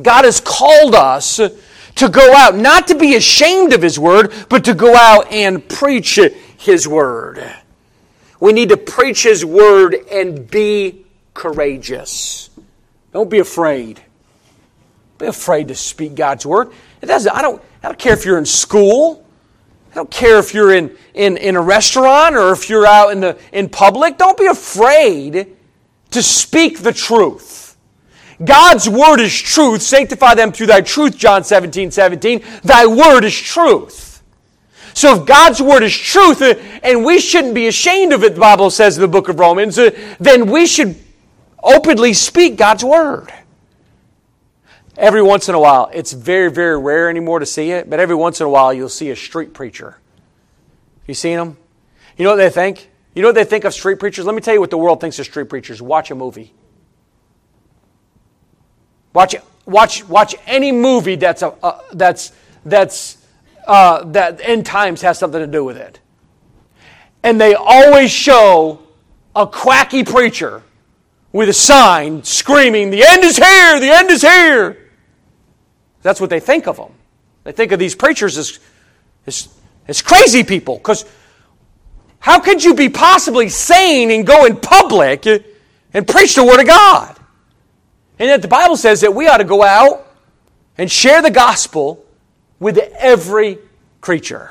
God 0.00 0.24
has 0.24 0.40
called 0.40 0.94
us 0.94 1.36
to 1.36 2.08
go 2.08 2.32
out, 2.34 2.56
not 2.56 2.88
to 2.88 2.94
be 2.94 3.14
ashamed 3.14 3.72
of 3.72 3.82
His 3.82 3.98
Word, 3.98 4.32
but 4.48 4.64
to 4.64 4.74
go 4.74 4.94
out 4.94 5.30
and 5.30 5.66
preach 5.68 6.18
His 6.58 6.88
Word. 6.88 7.44
We 8.40 8.52
need 8.52 8.70
to 8.70 8.76
preach 8.76 9.22
His 9.22 9.44
Word 9.44 9.94
and 10.10 10.50
be 10.50 11.06
courageous. 11.32 12.50
Don't 13.12 13.30
be 13.30 13.38
afraid. 13.38 14.00
Be 15.18 15.26
afraid 15.26 15.68
to 15.68 15.76
speak 15.76 16.16
God's 16.16 16.44
Word. 16.44 16.72
It 17.00 17.06
doesn't, 17.06 17.32
I, 17.32 17.42
don't, 17.42 17.62
I 17.82 17.88
don't 17.88 17.98
care 17.98 18.14
if 18.14 18.24
you're 18.24 18.38
in 18.38 18.46
school. 18.46 19.24
I 19.92 19.94
don't 19.94 20.10
care 20.10 20.40
if 20.40 20.52
you're 20.52 20.74
in, 20.74 20.96
in, 21.14 21.36
in 21.36 21.54
a 21.54 21.62
restaurant 21.62 22.34
or 22.34 22.50
if 22.50 22.68
you're 22.68 22.86
out 22.86 23.12
in, 23.12 23.20
the, 23.20 23.38
in 23.52 23.68
public. 23.68 24.18
Don't 24.18 24.36
be 24.36 24.46
afraid 24.46 25.54
to 26.10 26.22
speak 26.22 26.80
the 26.80 26.92
truth. 26.92 27.63
God's 28.42 28.88
word 28.88 29.20
is 29.20 29.36
truth. 29.36 29.82
Sanctify 29.82 30.34
them 30.34 30.52
through 30.52 30.66
thy 30.66 30.80
truth, 30.80 31.16
John 31.16 31.44
17, 31.44 31.90
17. 31.90 32.42
Thy 32.62 32.86
word 32.86 33.24
is 33.24 33.38
truth. 33.38 34.22
So 34.94 35.20
if 35.20 35.26
God's 35.26 35.60
word 35.60 35.82
is 35.82 35.96
truth, 35.96 36.40
uh, 36.40 36.54
and 36.82 37.04
we 37.04 37.18
shouldn't 37.18 37.54
be 37.54 37.66
ashamed 37.66 38.12
of 38.12 38.22
it, 38.22 38.34
the 38.34 38.40
Bible 38.40 38.70
says 38.70 38.96
in 38.96 39.02
the 39.02 39.08
book 39.08 39.28
of 39.28 39.40
Romans, 39.40 39.76
uh, 39.78 39.90
then 40.20 40.50
we 40.50 40.66
should 40.66 40.96
openly 41.62 42.12
speak 42.12 42.56
God's 42.56 42.84
word. 42.84 43.32
Every 44.96 45.22
once 45.22 45.48
in 45.48 45.56
a 45.56 45.60
while, 45.60 45.90
it's 45.92 46.12
very, 46.12 46.50
very 46.50 46.78
rare 46.78 47.10
anymore 47.10 47.40
to 47.40 47.46
see 47.46 47.72
it, 47.72 47.90
but 47.90 47.98
every 47.98 48.14
once 48.14 48.40
in 48.40 48.46
a 48.46 48.48
while 48.48 48.72
you'll 48.72 48.88
see 48.88 49.10
a 49.10 49.16
street 49.16 49.52
preacher. 49.52 49.98
You 51.08 51.14
seen 51.14 51.38
them? 51.38 51.56
You 52.16 52.24
know 52.24 52.30
what 52.30 52.36
they 52.36 52.50
think? 52.50 52.88
You 53.14 53.22
know 53.22 53.28
what 53.28 53.34
they 53.34 53.44
think 53.44 53.64
of 53.64 53.74
street 53.74 53.98
preachers? 53.98 54.24
Let 54.24 54.36
me 54.36 54.40
tell 54.40 54.54
you 54.54 54.60
what 54.60 54.70
the 54.70 54.78
world 54.78 55.00
thinks 55.00 55.18
of 55.18 55.26
street 55.26 55.48
preachers. 55.48 55.82
Watch 55.82 56.12
a 56.12 56.14
movie. 56.14 56.52
Watch, 59.14 59.36
watch, 59.64 60.04
watch 60.08 60.34
any 60.46 60.72
movie 60.72 61.16
that's, 61.16 61.42
a, 61.42 61.54
uh, 61.62 61.80
that's, 61.92 62.32
that's, 62.64 63.16
uh, 63.66 64.04
that 64.06 64.40
end 64.42 64.66
times 64.66 65.00
has 65.02 65.18
something 65.18 65.40
to 65.40 65.46
do 65.46 65.64
with 65.64 65.76
it. 65.76 66.00
And 67.22 67.40
they 67.40 67.54
always 67.54 68.10
show 68.10 68.80
a 69.34 69.46
quacky 69.46 70.04
preacher 70.04 70.62
with 71.32 71.48
a 71.48 71.52
sign 71.52 72.22
screaming, 72.22 72.90
The 72.90 73.02
end 73.02 73.24
is 73.24 73.36
here! 73.36 73.80
The 73.80 73.90
end 73.90 74.10
is 74.10 74.22
here! 74.22 74.90
That's 76.02 76.20
what 76.20 76.30
they 76.30 76.38
think 76.38 76.68
of 76.68 76.76
them. 76.76 76.92
They 77.44 77.52
think 77.52 77.72
of 77.72 77.78
these 77.78 77.94
preachers 77.94 78.36
as, 78.36 78.58
as, 79.26 79.48
as 79.88 80.02
crazy 80.02 80.44
people. 80.44 80.76
Because 80.76 81.04
how 82.20 82.40
could 82.40 82.62
you 82.62 82.74
be 82.74 82.88
possibly 82.88 83.48
sane 83.48 84.10
and 84.10 84.26
go 84.26 84.44
in 84.44 84.56
public 84.56 85.26
and 85.26 86.06
preach 86.06 86.36
the 86.36 86.44
Word 86.44 86.60
of 86.60 86.66
God? 86.66 87.13
And 88.18 88.28
yet 88.28 88.42
the 88.42 88.48
Bible 88.48 88.76
says 88.76 89.00
that 89.00 89.14
we 89.14 89.26
ought 89.26 89.38
to 89.38 89.44
go 89.44 89.62
out 89.62 90.06
and 90.78 90.90
share 90.90 91.22
the 91.22 91.30
gospel 91.30 92.04
with 92.60 92.78
every 92.98 93.58
creature. 94.00 94.50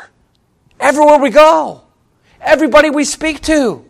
Everywhere 0.80 1.19
we 1.19 1.30
go, 1.30 1.82
everybody 2.41 2.89
we 2.89 3.06
speak 3.06 3.41
to, 3.41 3.86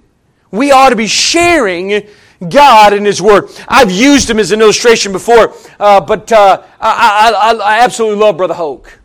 we 0.51 0.71
ought 0.71 0.89
to 0.89 0.95
be 0.95 1.07
sharing 1.07 2.07
God 2.49 2.93
and 2.93 3.05
His 3.05 3.21
Word. 3.21 3.49
I've 3.67 3.91
used 3.91 4.29
him 4.29 4.37
as 4.37 4.51
an 4.51 4.61
illustration 4.61 5.11
before, 5.11 5.53
uh, 5.79 6.01
but 6.01 6.31
uh, 6.31 6.63
I, 6.79 7.31
I, 7.33 7.53
I, 7.53 7.79
absolutely 7.83 8.19
love 8.19 8.37
Brother 8.37 8.53
Hoke. 8.53 8.99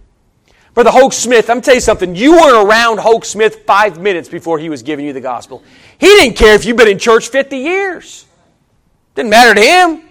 Brother 0.75 0.91
Hoke 0.91 1.13
Smith, 1.13 1.49
I'm 1.49 1.61
tell 1.61 1.75
you 1.75 1.81
something. 1.81 2.15
You 2.15 2.33
weren't 2.33 2.69
around 2.69 2.99
Hoke 2.99 3.25
Smith 3.25 3.65
five 3.65 4.01
minutes 4.01 4.29
before 4.29 4.59
he 4.59 4.69
was 4.69 4.83
giving 4.83 5.05
you 5.07 5.13
the 5.13 5.21
gospel. 5.21 5.63
He 5.99 6.07
didn't 6.07 6.37
care 6.37 6.55
if 6.55 6.65
you've 6.65 6.77
been 6.77 6.89
in 6.89 6.99
church 6.99 7.29
50 7.29 7.57
years. 7.57 8.27
Didn't 9.15 9.31
matter 9.31 9.55
to 9.55 9.61
him. 9.61 10.08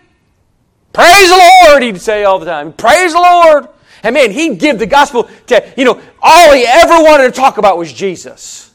Praise 0.94 1.30
the 1.30 1.52
Lord, 1.66 1.84
he'd 1.84 2.02
say 2.02 2.24
all 2.24 2.40
the 2.40 2.46
time. 2.46 2.74
Praise 2.74 3.14
the 3.14 3.20
Lord. 3.20 3.68
And 4.04 4.14
man, 4.14 4.32
he'd 4.32 4.60
give 4.60 4.80
the 4.80 4.86
gospel 4.86 5.30
to, 5.48 5.74
you 5.76 5.86
know, 5.86 6.02
all 6.22 6.54
he 6.54 6.66
ever 6.66 7.04
wanted 7.04 7.26
to 7.26 7.32
talk 7.32 7.58
about 7.58 7.78
was 7.78 7.92
Jesus. 7.92 8.72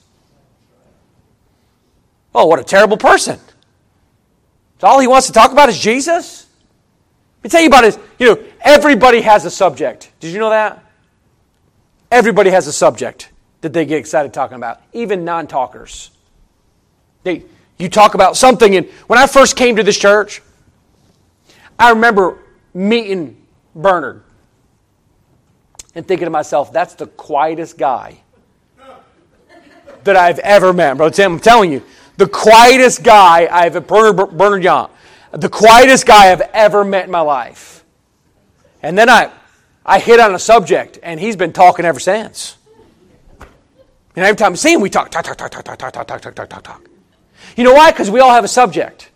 Oh, 2.35 2.47
what 2.47 2.59
a 2.59 2.65
terrible 2.65 2.97
person. 2.97 3.39
So 4.81 4.87
all 4.87 5.01
he 5.01 5.07
wants 5.07 5.27
to 5.29 5.33
talk 5.33 5.53
about 5.53 5.69
is 5.69 5.79
Jesus? 5.79 6.47
Let 7.39 7.45
me 7.45 7.51
tell 7.51 7.61
you 7.61 7.69
about 7.69 7.85
it. 7.85 7.99
You 8.19 8.27
know, 8.27 8.45
everybody 8.61 9.21
has 9.21 9.45
a 9.45 9.51
subject. 9.51 10.11
Did 10.21 10.33
you 10.33 10.39
know 10.39 10.51
that? 10.51 10.85
Everybody 12.11 12.51
has 12.51 12.67
a 12.67 12.73
subject 12.73 13.31
that 13.63 13.73
they 13.73 13.85
get 13.85 13.99
excited 13.99 14.35
talking 14.35 14.57
about, 14.57 14.81
even 14.93 15.25
non 15.25 15.47
talkers. 15.47 16.11
They, 17.23 17.45
you 17.79 17.89
talk 17.89 18.15
about 18.15 18.37
something, 18.37 18.77
and 18.77 18.87
when 19.07 19.19
I 19.19 19.27
first 19.27 19.57
came 19.57 19.77
to 19.77 19.83
this 19.83 19.99
church, 19.99 20.43
I 21.79 21.91
remember 21.91 22.39
meeting 22.75 23.37
Bernard 23.75 24.23
and 25.95 26.07
thinking 26.07 26.27
to 26.27 26.31
myself, 26.31 26.73
that's 26.73 26.95
the 26.95 27.07
quietest 27.07 27.79
guy 27.79 28.19
that 30.05 30.17
I've 30.17 30.39
ever 30.41 30.73
met. 30.73 30.97
Bro, 30.97 31.11
Tim, 31.11 31.35
I'm 31.35 31.41
telling 31.41 31.73
you, 31.73 31.83
the 32.17 32.27
quietest 32.27 33.03
guy 33.03 33.49
I've 33.51 33.77
ever 33.77 33.81
Bernard, 33.81 34.37
Bernard 34.37 34.65
Young, 34.65 34.91
the 35.33 35.49
quietest 35.49 36.07
guy 36.07 36.31
I've 36.33 36.41
ever 36.41 36.85
met 36.85 37.05
in 37.05 37.11
my 37.11 37.21
life. 37.21 37.85
And 38.83 38.97
then 38.99 39.09
I, 39.09 39.31
I 39.85 39.99
hit 39.99 40.21
on 40.21 40.35
a 40.35 40.39
subject, 40.39 40.99
and 41.03 41.19
he's 41.19 41.37
been 41.37 41.53
talking 41.53 41.85
ever 41.85 42.01
since. 42.01 42.57
And 44.15 44.25
every 44.25 44.37
time 44.37 44.53
I 44.53 44.57
see 44.57 44.73
him, 44.73 44.81
we 44.81 44.91
talk, 44.91 45.11
talk, 45.11 45.25
talk, 45.25 45.37
talk, 45.37 45.51
talk, 45.51 45.65
talk, 45.65 45.79
talk, 45.79 45.93
talk, 45.93 46.07
talk, 46.07 46.35
talk, 46.35 46.49
talk, 46.49 46.63
talk. 46.63 46.89
You 47.57 47.65
know 47.65 47.75
why? 47.75 47.91
Because 47.91 48.11
we 48.11 48.21
all 48.21 48.31
have 48.31 48.45
a 48.45 48.49
subject. 48.49 49.11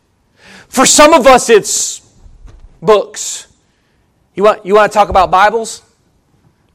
For 0.68 0.86
some 0.86 1.12
of 1.12 1.26
us, 1.26 1.50
it's 1.50 2.05
books. 2.87 3.49
You 4.35 4.44
want, 4.44 4.64
you 4.64 4.75
want 4.75 4.92
to 4.92 4.96
talk 4.96 5.09
about 5.09 5.31
Bibles? 5.31 5.83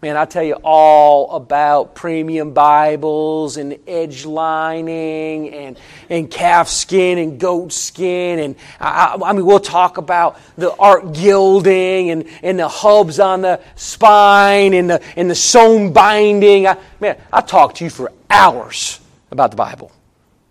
Man, 0.02 0.17
I 0.17 0.26
tell 0.26 0.41
you 0.41 0.56
all 0.63 1.36
about 1.36 1.93
premium 1.93 2.56
Bibles 2.56 3.58
and 3.58 3.78
edge 3.86 4.26
lining 4.26 5.54
and, 5.54 5.80
and 6.10 6.32
calf 6.32 6.69
skin 6.69 7.19
and 7.19 7.39
goat 7.39 7.71
skin. 7.71 8.39
And 8.39 8.56
I, 8.80 9.15
I 9.24 9.34
mean, 9.34 9.45
we'll 9.45 9.60
talk 9.60 10.00
about 10.00 10.39
the 10.56 10.76
art 10.78 11.13
gilding 11.13 12.10
and, 12.10 12.28
and 12.41 12.58
the 12.58 12.67
hubs 12.67 13.19
on 13.19 13.41
the 13.41 13.62
spine 13.76 14.74
and 14.74 14.89
the, 14.89 15.04
and 15.15 15.30
the 15.30 15.36
sewn 15.36 15.93
binding. 15.93 16.65
I, 16.65 16.78
man, 17.00 17.21
I 17.32 17.41
talk 17.41 17.76
to 17.76 17.84
you 17.84 17.91
for 17.91 18.12
hours 18.28 19.00
about 19.30 19.52
the 19.52 19.58
Bible. 19.58 19.91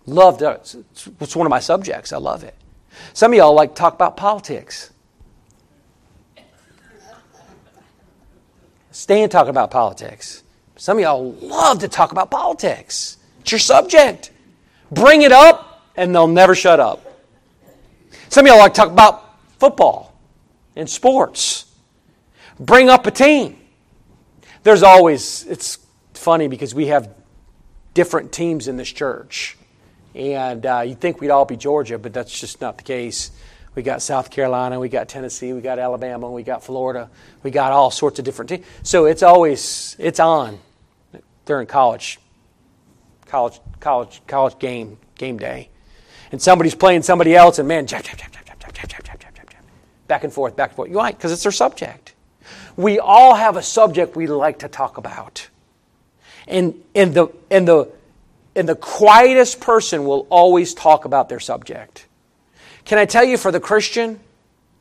Love 0.07 0.38
that. 0.38 0.73
It's 1.20 1.35
one 1.35 1.46
of 1.49 1.51
my 1.51 1.59
subjects. 1.59 2.12
I 2.12 2.18
love 2.18 2.44
it. 2.44 2.55
Some 3.14 3.33
of 3.33 3.37
y'all 3.37 3.55
like 3.55 3.70
to 3.70 3.75
talk 3.75 3.94
about 3.94 4.16
politics. 4.16 4.92
Stand 9.00 9.32
talking 9.32 9.48
about 9.48 9.70
politics. 9.70 10.42
Some 10.76 10.98
of 10.98 11.02
y'all 11.02 11.32
love 11.32 11.78
to 11.78 11.88
talk 11.88 12.12
about 12.12 12.30
politics. 12.30 13.16
It's 13.40 13.50
your 13.50 13.58
subject. 13.58 14.30
Bring 14.90 15.22
it 15.22 15.32
up, 15.32 15.86
and 15.96 16.14
they'll 16.14 16.26
never 16.26 16.54
shut 16.54 16.80
up. 16.80 17.02
Some 18.28 18.44
of 18.44 18.50
y'all 18.50 18.58
like 18.58 18.74
to 18.74 18.80
talk 18.80 18.90
about 18.90 19.40
football 19.58 20.14
and 20.76 20.88
sports. 20.88 21.64
Bring 22.58 22.90
up 22.90 23.06
a 23.06 23.10
team. 23.10 23.56
There's 24.64 24.82
always, 24.82 25.46
it's 25.46 25.78
funny 26.12 26.48
because 26.48 26.74
we 26.74 26.88
have 26.88 27.08
different 27.94 28.32
teams 28.32 28.68
in 28.68 28.76
this 28.76 28.92
church. 28.92 29.56
And 30.14 30.66
uh, 30.66 30.82
you'd 30.86 31.00
think 31.00 31.22
we'd 31.22 31.30
all 31.30 31.46
be 31.46 31.56
Georgia, 31.56 31.98
but 31.98 32.12
that's 32.12 32.38
just 32.38 32.60
not 32.60 32.76
the 32.76 32.84
case. 32.84 33.30
We 33.74 33.83
got 33.83 34.02
South 34.02 34.30
Carolina, 34.30 34.80
we 34.80 34.88
got 34.88 35.09
Tennessee, 35.09 35.52
we 35.52 35.61
got 35.61 35.78
Alabama, 35.78 36.30
we 36.30 36.42
got 36.42 36.64
Florida, 36.64 37.09
we 37.42 37.50
got 37.50 37.72
all 37.72 37.90
sorts 37.90 38.18
of 38.18 38.24
different 38.24 38.48
teams. 38.48 38.66
So 38.83 39.06
it's 39.06 39.22
always 39.22 39.94
it's 39.98 40.18
on 40.18 40.59
during 41.44 41.66
college, 41.66 42.18
college, 43.26 43.61
college, 43.78 44.22
college 44.26 44.59
game 44.59 44.98
game 45.14 45.38
day, 45.38 45.68
and 46.33 46.42
somebody's 46.42 46.74
playing 46.74 47.02
somebody 47.02 47.37
else, 47.37 47.59
and 47.61 47.68
man, 47.68 47.87
jab, 47.87 48.02
jab, 48.02 48.16
jab, 48.18 48.33
jab, 48.33 48.44
jab, 48.46 48.59
jab, 48.59 48.72
jab, 48.74 48.88
jab, 48.88 49.04
jab, 49.04 49.35
jab, 49.35 49.50
jab, 49.50 49.62
back 50.09 50.24
and 50.24 50.33
forth, 50.33 50.56
back 50.56 50.70
and 50.70 50.76
forth. 50.76 50.90
You 50.90 50.96
like 50.96 51.16
because 51.16 51.30
it's 51.30 51.44
their 51.44 51.52
subject. 51.52 52.14
We 52.76 52.98
all 52.98 53.35
have 53.35 53.56
a 53.56 53.62
subject 53.62 54.16
we 54.16 54.26
like 54.26 54.61
to 54.61 54.68
talk 54.68 54.98
about, 54.98 55.48
and 56.48 56.74
and 56.96 57.14
the 57.14 57.28
and 57.52 57.68
the 57.68 57.88
and 58.56 58.68
the 58.68 58.74
quietest 58.74 59.61
person 59.61 60.04
will 60.04 60.26
always 60.28 60.74
talk 60.74 61.04
about 61.04 61.28
their 61.28 61.38
subject. 61.38 62.06
Can 62.90 62.98
I 62.98 63.05
tell 63.05 63.22
you 63.22 63.37
for 63.37 63.53
the 63.53 63.61
Christian, 63.61 64.18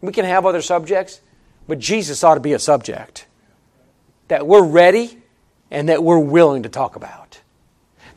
we 0.01 0.11
can 0.11 0.25
have 0.25 0.43
other 0.43 0.63
subjects, 0.63 1.21
but 1.67 1.77
Jesus 1.77 2.23
ought 2.23 2.33
to 2.33 2.39
be 2.39 2.53
a 2.53 2.57
subject 2.57 3.27
that 4.29 4.47
we're 4.47 4.63
ready 4.63 5.19
and 5.69 5.89
that 5.89 6.03
we're 6.03 6.17
willing 6.17 6.63
to 6.63 6.69
talk 6.69 6.95
about, 6.95 7.39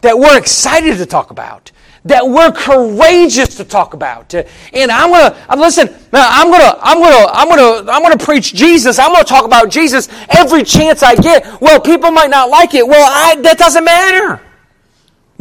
that 0.00 0.18
we're 0.18 0.38
excited 0.38 0.96
to 0.96 1.04
talk 1.04 1.30
about, 1.30 1.72
that 2.06 2.26
we're 2.26 2.52
courageous 2.52 3.56
to 3.56 3.64
talk 3.64 3.92
about. 3.92 4.32
And 4.32 4.90
I'm 4.90 5.10
gonna 5.10 5.60
listen. 5.60 5.94
I'm 6.10 6.50
gonna 6.50 6.78
I'm 6.80 6.98
gonna 6.98 7.30
I'm 7.30 7.48
gonna 7.50 7.92
I'm 7.92 8.02
gonna 8.02 8.16
preach 8.16 8.54
Jesus. 8.54 8.98
I'm 8.98 9.12
gonna 9.12 9.24
talk 9.24 9.44
about 9.44 9.70
Jesus 9.70 10.08
every 10.30 10.64
chance 10.64 11.02
I 11.02 11.16
get. 11.16 11.60
Well, 11.60 11.78
people 11.82 12.10
might 12.12 12.30
not 12.30 12.48
like 12.48 12.72
it. 12.72 12.88
Well, 12.88 13.10
I, 13.12 13.38
that 13.42 13.58
doesn't 13.58 13.84
matter. 13.84 14.40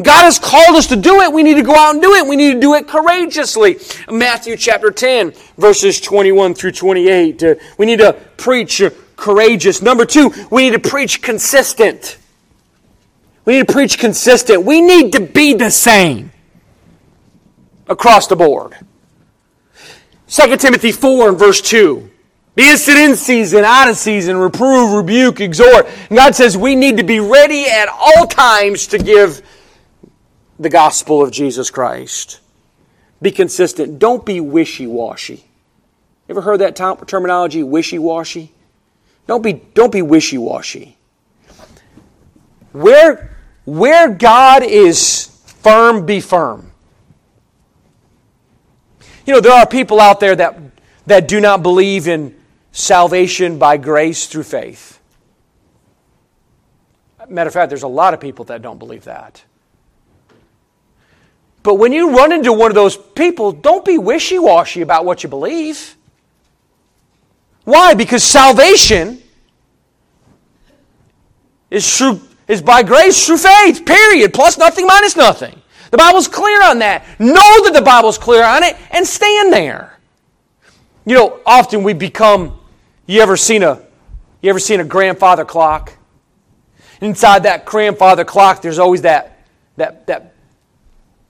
God 0.03 0.23
has 0.23 0.39
called 0.39 0.75
us 0.75 0.87
to 0.87 0.95
do 0.95 1.21
it. 1.21 1.31
We 1.31 1.43
need 1.43 1.55
to 1.55 1.63
go 1.63 1.75
out 1.75 1.93
and 1.93 2.01
do 2.01 2.13
it. 2.13 2.27
We 2.27 2.35
need 2.35 2.53
to 2.53 2.59
do 2.59 2.75
it 2.75 2.87
courageously. 2.87 3.77
Matthew 4.09 4.57
chapter 4.57 4.91
10, 4.91 5.33
verses 5.57 5.99
21 5.99 6.53
through 6.53 6.71
28. 6.73 7.43
Uh, 7.43 7.55
we 7.77 7.85
need 7.85 7.99
to 7.99 8.13
preach 8.37 8.81
courageous. 9.15 9.81
Number 9.81 10.05
two, 10.05 10.31
we 10.49 10.69
need 10.69 10.81
to 10.81 10.89
preach 10.89 11.21
consistent. 11.21 12.17
We 13.45 13.53
need 13.53 13.67
to 13.67 13.73
preach 13.73 13.97
consistent. 13.97 14.63
We 14.63 14.81
need 14.81 15.13
to 15.13 15.19
be 15.19 15.53
the 15.53 15.69
same 15.69 16.31
across 17.87 18.27
the 18.27 18.35
board. 18.35 18.75
2 20.27 20.57
Timothy 20.57 20.91
4 20.91 21.29
and 21.29 21.39
verse 21.39 21.61
2. 21.61 22.09
Be 22.55 22.69
instant 22.69 22.97
in 22.97 23.15
season, 23.15 23.63
out 23.63 23.89
of 23.89 23.95
season, 23.95 24.37
reprove, 24.37 24.93
rebuke, 24.93 25.39
exhort. 25.39 25.87
And 26.09 26.17
God 26.17 26.35
says 26.35 26.57
we 26.57 26.75
need 26.75 26.97
to 26.97 27.03
be 27.03 27.19
ready 27.19 27.65
at 27.65 27.87
all 27.87 28.27
times 28.27 28.87
to 28.87 28.97
give 28.97 29.41
the 30.61 30.69
gospel 30.69 31.23
of 31.23 31.31
Jesus 31.31 31.71
Christ. 31.71 32.39
Be 33.19 33.31
consistent. 33.31 33.97
Don't 33.97 34.23
be 34.25 34.39
wishy 34.39 34.85
washy. 34.85 35.43
Ever 36.29 36.41
heard 36.41 36.59
that 36.61 36.75
terminology, 36.75 37.63
wishy 37.63 37.97
washy? 37.97 38.51
Don't 39.25 39.41
be, 39.41 39.53
don't 39.53 39.91
be 39.91 40.03
wishy 40.03 40.37
washy. 40.37 40.97
Where, 42.73 43.35
where 43.65 44.09
God 44.09 44.63
is 44.63 45.25
firm, 45.45 46.05
be 46.05 46.21
firm. 46.21 46.71
You 49.25 49.33
know, 49.33 49.41
there 49.41 49.53
are 49.53 49.67
people 49.67 49.99
out 49.99 50.19
there 50.19 50.35
that, 50.35 50.59
that 51.07 51.27
do 51.27 51.41
not 51.41 51.63
believe 51.63 52.07
in 52.07 52.35
salvation 52.71 53.57
by 53.57 53.77
grace 53.77 54.27
through 54.27 54.43
faith. 54.43 54.99
Matter 57.27 57.47
of 57.47 57.53
fact, 57.53 57.69
there's 57.69 57.83
a 57.83 57.87
lot 57.87 58.13
of 58.13 58.19
people 58.19 58.45
that 58.45 58.61
don't 58.61 58.79
believe 58.79 59.05
that. 59.05 59.43
But 61.63 61.75
when 61.75 61.91
you 61.93 62.15
run 62.15 62.31
into 62.31 62.53
one 62.53 62.71
of 62.71 62.75
those 62.75 62.97
people, 62.97 63.51
don't 63.51 63.85
be 63.85 63.97
wishy 63.97 64.39
washy 64.39 64.81
about 64.81 65.05
what 65.05 65.23
you 65.23 65.29
believe. 65.29 65.95
Why? 67.63 67.93
Because 67.93 68.23
salvation 68.23 69.21
is, 71.69 71.97
through, 71.97 72.21
is 72.47 72.61
by 72.61 72.83
grace 72.83 73.25
through 73.25 73.37
faith, 73.37 73.85
period. 73.85 74.33
Plus 74.33 74.57
nothing, 74.57 74.87
minus 74.87 75.15
nothing. 75.15 75.61
The 75.91 75.97
Bible's 75.97 76.27
clear 76.27 76.63
on 76.63 76.79
that. 76.79 77.03
Know 77.19 77.63
that 77.63 77.73
the 77.73 77.81
Bible's 77.81 78.17
clear 78.17 78.43
on 78.43 78.63
it 78.63 78.75
and 78.91 79.05
stand 79.05 79.53
there. 79.53 79.99
You 81.05 81.15
know, 81.15 81.39
often 81.45 81.83
we 81.83 81.93
become 81.93 82.57
you 83.05 83.21
ever 83.21 83.35
seen 83.35 83.63
a 83.63 83.81
you 84.41 84.49
ever 84.49 84.59
seen 84.59 84.79
a 84.79 84.85
grandfather 84.85 85.43
clock? 85.43 85.97
Inside 87.01 87.43
that 87.43 87.65
grandfather 87.65 88.23
clock 88.23 88.61
there's 88.61 88.79
always 88.79 89.01
that 89.01 89.39
that 89.75 90.07
that 90.07 90.30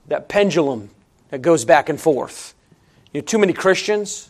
that 0.08 0.30
pendulum 0.30 0.90
that 1.30 1.42
goes 1.42 1.66
back 1.66 1.90
and 1.90 2.00
forth. 2.00 2.54
You 3.14 3.22
know, 3.22 3.26
too 3.26 3.40
many 3.40 3.54
Christians 3.54 4.30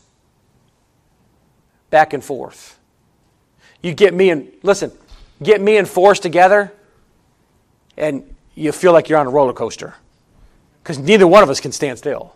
back 1.90 2.14
and 2.14 2.24
forth. 2.24 2.80
You 3.82 3.94
get 3.94 4.14
me 4.14 4.30
and 4.30 4.52
listen, 4.64 4.92
get 5.42 5.62
me 5.62 5.78
and 5.78 5.88
Force 5.88 6.20
together, 6.20 6.72
and 7.98 8.24
you 8.56 8.72
feel 8.72 8.94
like 8.94 9.10
you're 9.10 9.20
on 9.20 9.28
a 9.28 9.32
roller 9.32 9.54
coaster 9.54 9.96
because 10.82 11.00
neither 11.00 11.28
one 11.28 11.44
of 11.44 11.50
us 11.50 11.60
can 11.60 11.72
stand 11.72 11.98
still. 11.98 12.36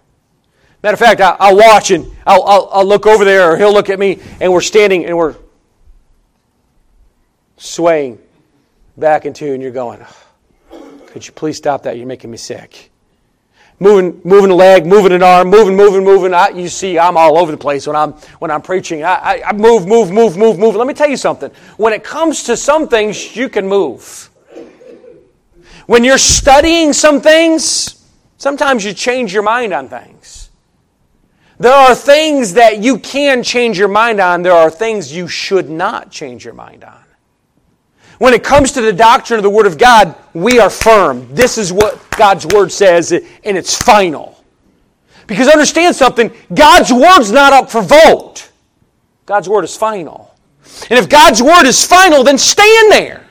Matter 0.84 0.94
of 0.94 1.00
fact, 1.00 1.22
I, 1.22 1.52
will 1.52 1.58
watch 1.58 1.92
and 1.92 2.06
I'll, 2.28 2.44
I'll, 2.44 2.70
I'll 2.72 2.86
look 2.86 3.08
over 3.08 3.26
there, 3.26 3.52
or 3.52 3.58
he'll 3.58 3.74
look 3.74 3.90
at 3.90 3.98
me, 3.98 4.20
and 4.40 4.52
we're 4.52 4.62
standing 4.62 5.06
and 5.06 5.18
we're 5.18 5.36
swaying 7.58 8.20
back 8.98 9.26
into, 9.26 9.52
and 9.54 9.64
you're 9.64 9.72
going, 9.72 10.04
could 11.08 11.26
you 11.26 11.34
please 11.34 11.58
stop 11.58 11.84
that? 11.84 11.98
You're 11.98 12.08
making 12.08 12.30
me 12.30 12.38
sick 12.38 12.92
moving, 13.80 14.22
moving 14.24 14.52
a 14.52 14.56
leg, 14.56 14.86
moving 14.86 15.12
an 15.12 15.24
arm, 15.24 15.50
moving, 15.50 15.76
moving, 15.76 16.04
moving. 16.04 16.34
I, 16.34 16.50
you 16.50 16.68
see, 16.68 16.98
I'm 16.98 17.18
all 17.18 17.38
over 17.38 17.52
the 17.52 17.58
place 17.58 17.88
when 17.88 17.96
I'm 17.96 18.14
when 18.40 18.52
I'm 18.52 18.62
preaching. 18.62 19.04
I, 19.04 19.16
I, 19.16 19.50
I 19.50 19.54
move, 19.54 19.88
move, 19.88 20.12
move, 20.12 20.38
move, 20.38 20.58
move. 20.58 20.76
Let 20.76 20.88
me 20.88 20.94
tell 20.94 21.10
you 21.10 21.18
something. 21.18 21.52
When 21.78 21.94
it 21.94 22.04
comes 22.04 22.44
to 22.44 22.58
some 22.58 22.88
things, 22.88 23.36
you 23.36 23.50
can 23.50 23.68
move. 23.68 24.30
When 25.86 26.04
you're 26.04 26.18
studying 26.18 26.94
some 26.94 27.22
things, 27.22 28.04
sometimes 28.38 28.84
you 28.84 28.94
change 28.94 29.34
your 29.34 29.44
mind 29.44 29.74
on 29.74 29.88
things. 29.88 30.50
There 31.58 31.74
are 31.74 31.96
things 31.96 32.54
that 32.54 32.80
you 32.80 33.00
can 33.00 33.42
change 33.44 33.78
your 33.78 33.88
mind 33.88 34.20
on. 34.20 34.42
There 34.42 34.52
are 34.52 34.70
things 34.70 35.16
you 35.16 35.28
should 35.28 35.70
not 35.70 36.12
change 36.12 36.44
your 36.44 36.54
mind 36.54 36.84
on. 36.84 37.05
When 38.18 38.34
it 38.34 38.44
comes 38.44 38.72
to 38.74 38.82
the 38.82 38.94
doctrine 38.94 39.38
of 39.38 39.44
the 39.44 39.50
Word 39.50 39.66
of 39.66 39.78
God, 39.78 40.16
we 40.34 40.60
are 40.60 40.70
firm. 40.70 41.34
This 41.34 41.58
is 41.58 41.74
what 41.74 42.00
God's 42.12 42.46
Word 42.46 42.72
says, 42.72 43.12
and 43.12 43.24
it's 43.44 43.76
final. 43.76 44.44
Because 45.28 45.48
understand 45.48 45.96
something 45.96 46.32
God's 46.54 46.94
Word's 46.94 47.32
not 47.32 47.52
up 47.54 47.70
for 47.70 47.82
vote, 47.82 48.50
God's 49.26 49.50
Word 49.50 49.64
is 49.64 49.76
final. 49.76 50.34
And 50.90 51.00
if 51.00 51.10
God's 51.10 51.42
Word 51.42 51.66
is 51.66 51.86
final, 51.86 52.24
then 52.24 52.38
stand 52.38 52.92
there. 52.92 53.26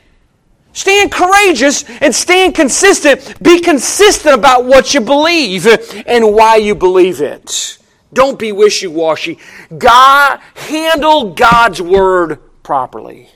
Stand 0.73 1.13
courageous 1.13 1.85
and 2.01 2.13
stand 2.13 2.55
consistent. 2.55 3.41
Be 3.43 3.61
consistent 3.61 4.35
about 4.35 4.65
what 4.65 4.93
you 4.93 5.01
believe 5.01 5.67
and 6.07 6.35
why 6.35 6.57
you 6.57 6.75
believe 6.75 7.21
it. 7.21 7.79
Don't 8.13 8.39
be 8.39 8.51
wishy 8.53 8.89
washy. 8.89 9.39
God, 9.77 10.41
handle 10.55 11.33
God's 11.33 11.81
Word 11.81 12.41
properly. 12.63 13.29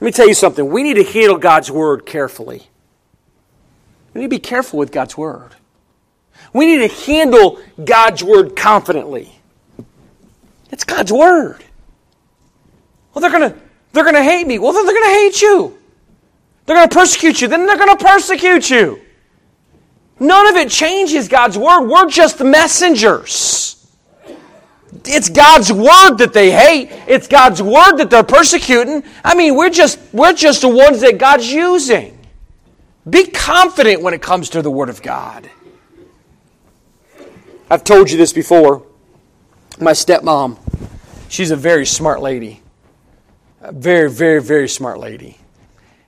Let 0.00 0.04
me 0.04 0.12
tell 0.12 0.28
you 0.28 0.34
something. 0.34 0.68
We 0.68 0.82
need 0.82 0.94
to 0.94 1.04
handle 1.04 1.38
God's 1.38 1.70
word 1.70 2.04
carefully. 2.04 2.68
We 4.12 4.20
need 4.20 4.26
to 4.26 4.30
be 4.30 4.38
careful 4.38 4.78
with 4.78 4.92
God's 4.92 5.16
word. 5.16 5.54
We 6.52 6.66
need 6.66 6.88
to 6.88 6.94
handle 7.06 7.58
God's 7.82 8.22
word 8.22 8.56
confidently. 8.56 9.32
It's 10.70 10.84
God's 10.84 11.12
word. 11.12 11.64
Well, 13.12 13.22
they're 13.22 13.30
gonna 13.30 13.54
they're 13.92 14.04
gonna 14.04 14.22
hate 14.22 14.46
me. 14.46 14.58
Well, 14.58 14.72
then 14.72 14.84
they're 14.84 14.94
gonna 14.94 15.14
hate 15.14 15.40
you. 15.40 15.78
They're 16.66 16.76
gonna 16.76 16.88
persecute 16.88 17.40
you. 17.40 17.48
Then 17.48 17.66
they're 17.66 17.78
gonna 17.78 17.96
persecute 17.96 18.68
you. 18.68 19.00
None 20.18 20.48
of 20.48 20.56
it 20.56 20.70
changes 20.70 21.28
God's 21.28 21.56
word. 21.56 21.86
We're 21.86 22.08
just 22.08 22.40
messengers. 22.40 23.75
It's 25.08 25.28
God's 25.28 25.72
word 25.72 26.16
that 26.16 26.32
they 26.32 26.50
hate. 26.50 26.90
It's 27.06 27.28
God's 27.28 27.62
word 27.62 27.96
that 27.96 28.10
they're 28.10 28.22
persecuting. 28.22 29.02
I 29.24 29.34
mean, 29.34 29.56
we're 29.56 29.70
just 29.70 29.98
we're 30.12 30.32
just 30.32 30.62
the 30.62 30.68
ones 30.68 31.00
that 31.00 31.18
God's 31.18 31.50
using. 31.50 32.18
Be 33.08 33.26
confident 33.26 34.02
when 34.02 34.14
it 34.14 34.22
comes 34.22 34.50
to 34.50 34.62
the 34.62 34.70
word 34.70 34.88
of 34.88 35.02
God. 35.02 35.48
I've 37.70 37.84
told 37.84 38.10
you 38.10 38.16
this 38.16 38.32
before. 38.32 38.84
My 39.78 39.92
stepmom, 39.92 40.58
she's 41.28 41.50
a 41.50 41.56
very 41.56 41.86
smart 41.86 42.20
lady. 42.20 42.62
A 43.60 43.72
very, 43.72 44.10
very, 44.10 44.40
very 44.40 44.68
smart 44.68 44.98
lady. 44.98 45.38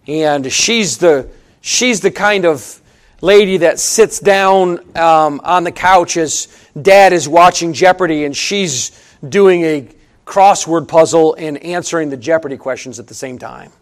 And 0.07 0.51
she's 0.53 0.99
the 0.99 1.28
she's 1.61 2.01
the 2.01 2.11
kind 2.11 2.46
of 2.46 2.80
lady 3.20 3.58
that 3.58 3.78
sits 3.78 4.20
down 4.20 4.96
um, 4.96 5.40
on 5.44 5.64
the 5.64 5.72
couch 5.72 6.16
as 6.16 6.48
dad 6.80 7.12
is 7.12 7.28
watching 7.28 7.72
Jeopardy 7.72 8.24
and 8.24 8.36
she's 8.36 8.92
doing 9.26 9.62
a 9.62 9.88
crossword 10.24 10.88
puzzle 10.88 11.34
and 11.34 11.58
answering 11.58 12.10
the 12.10 12.16
Jeopardy 12.16 12.56
questions 12.56 12.98
at 12.98 13.06
the 13.06 13.14
same 13.14 13.38
time. 13.38 13.72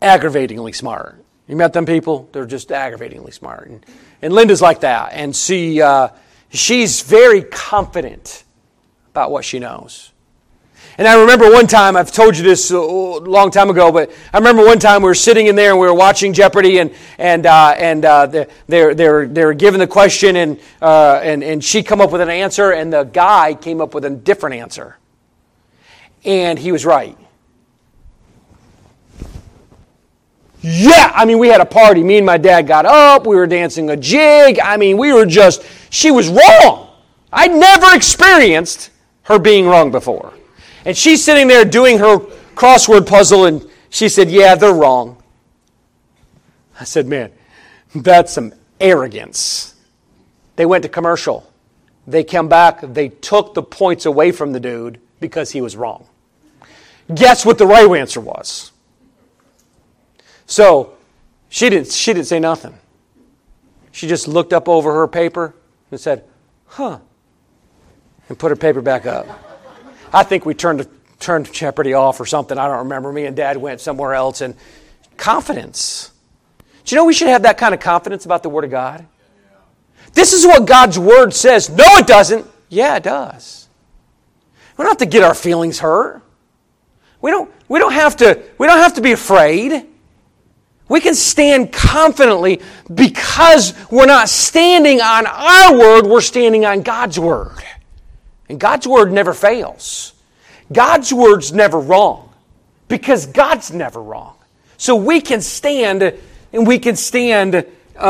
Aggravatingly 0.00 0.72
smart. 0.72 1.22
You 1.46 1.56
met 1.56 1.72
them 1.72 1.86
people? 1.86 2.28
They're 2.32 2.46
just 2.46 2.72
aggravatingly 2.72 3.32
smart. 3.32 3.68
And, 3.68 3.86
and 4.22 4.32
Linda's 4.32 4.62
like 4.62 4.80
that. 4.80 5.12
And 5.12 5.36
she, 5.36 5.80
uh, 5.82 6.08
she's 6.50 7.02
very 7.02 7.42
confident 7.42 8.44
about 9.10 9.30
what 9.30 9.44
she 9.44 9.58
knows. 9.58 10.11
And 10.98 11.08
I 11.08 11.18
remember 11.18 11.50
one 11.50 11.66
time, 11.66 11.96
I've 11.96 12.12
told 12.12 12.36
you 12.36 12.44
this 12.44 12.70
a 12.70 12.78
long 12.78 13.50
time 13.50 13.70
ago, 13.70 13.90
but 13.90 14.10
I 14.32 14.38
remember 14.38 14.62
one 14.64 14.78
time 14.78 15.02
we 15.02 15.06
were 15.06 15.14
sitting 15.14 15.46
in 15.46 15.56
there 15.56 15.70
and 15.70 15.80
we 15.80 15.86
were 15.86 15.94
watching 15.94 16.34
Jeopardy, 16.34 16.78
and 16.78 16.92
and 17.16 17.46
uh, 17.46 17.74
and 17.78 18.04
uh, 18.04 18.26
they're 18.66 18.94
they're 18.94 19.26
they're 19.26 19.54
given 19.54 19.80
the 19.80 19.86
question, 19.86 20.36
and 20.36 20.60
uh, 20.82 21.20
and 21.22 21.42
and 21.42 21.64
she 21.64 21.82
come 21.82 22.02
up 22.02 22.12
with 22.12 22.20
an 22.20 22.28
answer, 22.28 22.72
and 22.72 22.92
the 22.92 23.04
guy 23.04 23.54
came 23.54 23.80
up 23.80 23.94
with 23.94 24.04
a 24.04 24.10
different 24.10 24.56
answer, 24.56 24.98
and 26.24 26.58
he 26.58 26.72
was 26.72 26.84
right. 26.84 27.16
Yeah, 30.60 31.10
I 31.12 31.24
mean, 31.24 31.38
we 31.38 31.48
had 31.48 31.60
a 31.60 31.66
party. 31.66 32.04
Me 32.04 32.18
and 32.18 32.26
my 32.26 32.38
dad 32.38 32.68
got 32.68 32.86
up. 32.86 33.26
We 33.26 33.34
were 33.34 33.48
dancing 33.48 33.90
a 33.90 33.96
jig. 33.96 34.60
I 34.60 34.76
mean, 34.76 34.96
we 34.96 35.12
were 35.12 35.26
just, 35.26 35.64
she 35.90 36.12
was 36.12 36.28
wrong. 36.28 36.88
I'd 37.32 37.50
never 37.50 37.96
experienced 37.96 38.90
her 39.22 39.40
being 39.40 39.66
wrong 39.66 39.90
before. 39.90 40.32
And 40.84 40.96
she's 40.96 41.24
sitting 41.24 41.48
there 41.48 41.64
doing 41.64 41.98
her 41.98 42.18
crossword 42.54 43.06
puzzle, 43.06 43.46
and 43.46 43.68
she 43.90 44.08
said, 44.08 44.30
Yeah, 44.30 44.54
they're 44.54 44.74
wrong. 44.74 45.22
I 46.78 46.84
said, 46.84 47.06
Man, 47.06 47.30
that's 47.94 48.32
some 48.32 48.52
arrogance. 48.80 49.74
They 50.56 50.66
went 50.66 50.82
to 50.82 50.88
commercial. 50.88 51.48
They 52.06 52.24
came 52.24 52.48
back, 52.48 52.80
they 52.80 53.08
took 53.08 53.54
the 53.54 53.62
points 53.62 54.06
away 54.06 54.32
from 54.32 54.52
the 54.52 54.60
dude 54.60 55.00
because 55.20 55.52
he 55.52 55.60
was 55.60 55.76
wrong. 55.76 56.06
Guess 57.14 57.46
what 57.46 57.58
the 57.58 57.66
right 57.66 57.88
answer 57.98 58.20
was? 58.20 58.72
So 60.46 60.94
she 61.48 61.70
didn't, 61.70 61.92
she 61.92 62.12
didn't 62.12 62.26
say 62.26 62.40
nothing. 62.40 62.74
She 63.92 64.08
just 64.08 64.26
looked 64.26 64.52
up 64.52 64.68
over 64.68 64.92
her 64.94 65.06
paper 65.06 65.54
and 65.90 66.00
said, 66.00 66.24
Huh, 66.66 66.98
and 68.28 68.38
put 68.38 68.50
her 68.50 68.56
paper 68.56 68.80
back 68.80 69.06
up. 69.06 69.51
I 70.12 70.22
think 70.22 70.44
we 70.44 70.54
turned 70.54 70.86
turned 71.22 71.52
Jeopardy 71.52 71.94
off 71.94 72.20
or 72.20 72.26
something. 72.26 72.58
I 72.58 72.66
don't 72.66 72.78
remember. 72.78 73.12
Me 73.12 73.24
and 73.26 73.36
Dad 73.36 73.56
went 73.56 73.80
somewhere 73.80 74.14
else. 74.14 74.40
And 74.40 74.54
confidence. 75.16 76.10
Do 76.84 76.94
you 76.94 77.00
know 77.00 77.04
we 77.04 77.14
should 77.14 77.28
have 77.28 77.42
that 77.42 77.58
kind 77.58 77.72
of 77.72 77.80
confidence 77.80 78.24
about 78.24 78.42
the 78.42 78.48
Word 78.48 78.64
of 78.64 78.70
God? 78.70 79.06
This 80.14 80.32
is 80.32 80.44
what 80.44 80.66
God's 80.66 80.98
Word 80.98 81.32
says. 81.32 81.70
No, 81.70 81.84
it 81.96 82.06
doesn't. 82.06 82.46
Yeah, 82.68 82.96
it 82.96 83.02
does. 83.02 83.68
We 84.76 84.82
don't 84.82 84.90
have 84.90 84.98
to 84.98 85.06
get 85.06 85.22
our 85.22 85.34
feelings 85.34 85.78
hurt. 85.78 86.22
We 87.20 87.30
don't, 87.30 87.50
we 87.68 87.78
don't, 87.78 87.92
have, 87.92 88.16
to, 88.16 88.42
we 88.58 88.66
don't 88.66 88.78
have 88.78 88.94
to 88.94 89.00
be 89.00 89.12
afraid. 89.12 89.86
We 90.88 91.00
can 91.00 91.14
stand 91.14 91.72
confidently 91.72 92.60
because 92.92 93.74
we're 93.90 94.06
not 94.06 94.28
standing 94.28 95.00
on 95.00 95.26
our 95.26 95.78
word, 95.78 96.06
we're 96.06 96.20
standing 96.20 96.66
on 96.66 96.82
God's 96.82 97.18
word. 97.18 97.52
And 98.52 98.60
God's 98.60 98.86
word 98.86 99.10
never 99.10 99.32
fails. 99.32 100.12
God's 100.70 101.10
word's 101.10 101.54
never 101.54 101.80
wrong 101.80 102.30
because 102.86 103.24
God's 103.24 103.72
never 103.72 104.02
wrong. 104.02 104.34
So 104.76 104.94
we 104.94 105.22
can 105.22 105.40
stand 105.40 106.02
and 106.52 106.66
we 106.66 106.78
can 106.78 106.94
stand, 106.96 107.54
uh, 107.54 107.64
uh, 107.96 108.02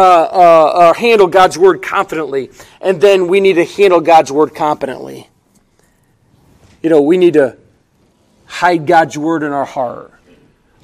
uh, 0.75 0.95
handle 0.95 1.29
God's 1.29 1.57
word 1.57 1.81
confidently. 1.81 2.51
And 2.81 3.01
then 3.01 3.29
we 3.29 3.39
need 3.39 3.53
to 3.53 3.65
handle 3.65 4.01
God's 4.01 4.33
word 4.33 4.53
competently. 4.53 5.29
You 6.83 6.91
know, 6.91 7.03
we 7.03 7.19
need 7.19 7.35
to 7.35 7.57
hide 8.47 8.85
God's 8.85 9.17
word 9.17 9.45
in 9.45 9.53
our 9.53 9.65
heart. 9.65 10.13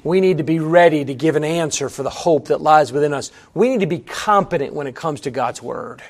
We 0.05 0.21
need 0.21 0.37
to 0.37 0.45
be 0.45 0.59
ready 0.59 1.03
to 1.03 1.13
give 1.13 1.35
an 1.35 1.43
answer 1.43 1.89
for 1.89 2.03
the 2.03 2.09
hope 2.09 2.47
that 2.47 2.61
lies 2.61 2.93
within 2.93 3.13
us. 3.13 3.29
We 3.53 3.67
need 3.67 3.81
to 3.81 3.87
be 3.87 3.99
competent 3.99 4.73
when 4.73 4.87
it 4.87 4.95
comes 4.95 5.19
to 5.21 5.31
God's 5.31 5.61
word. 5.61 6.01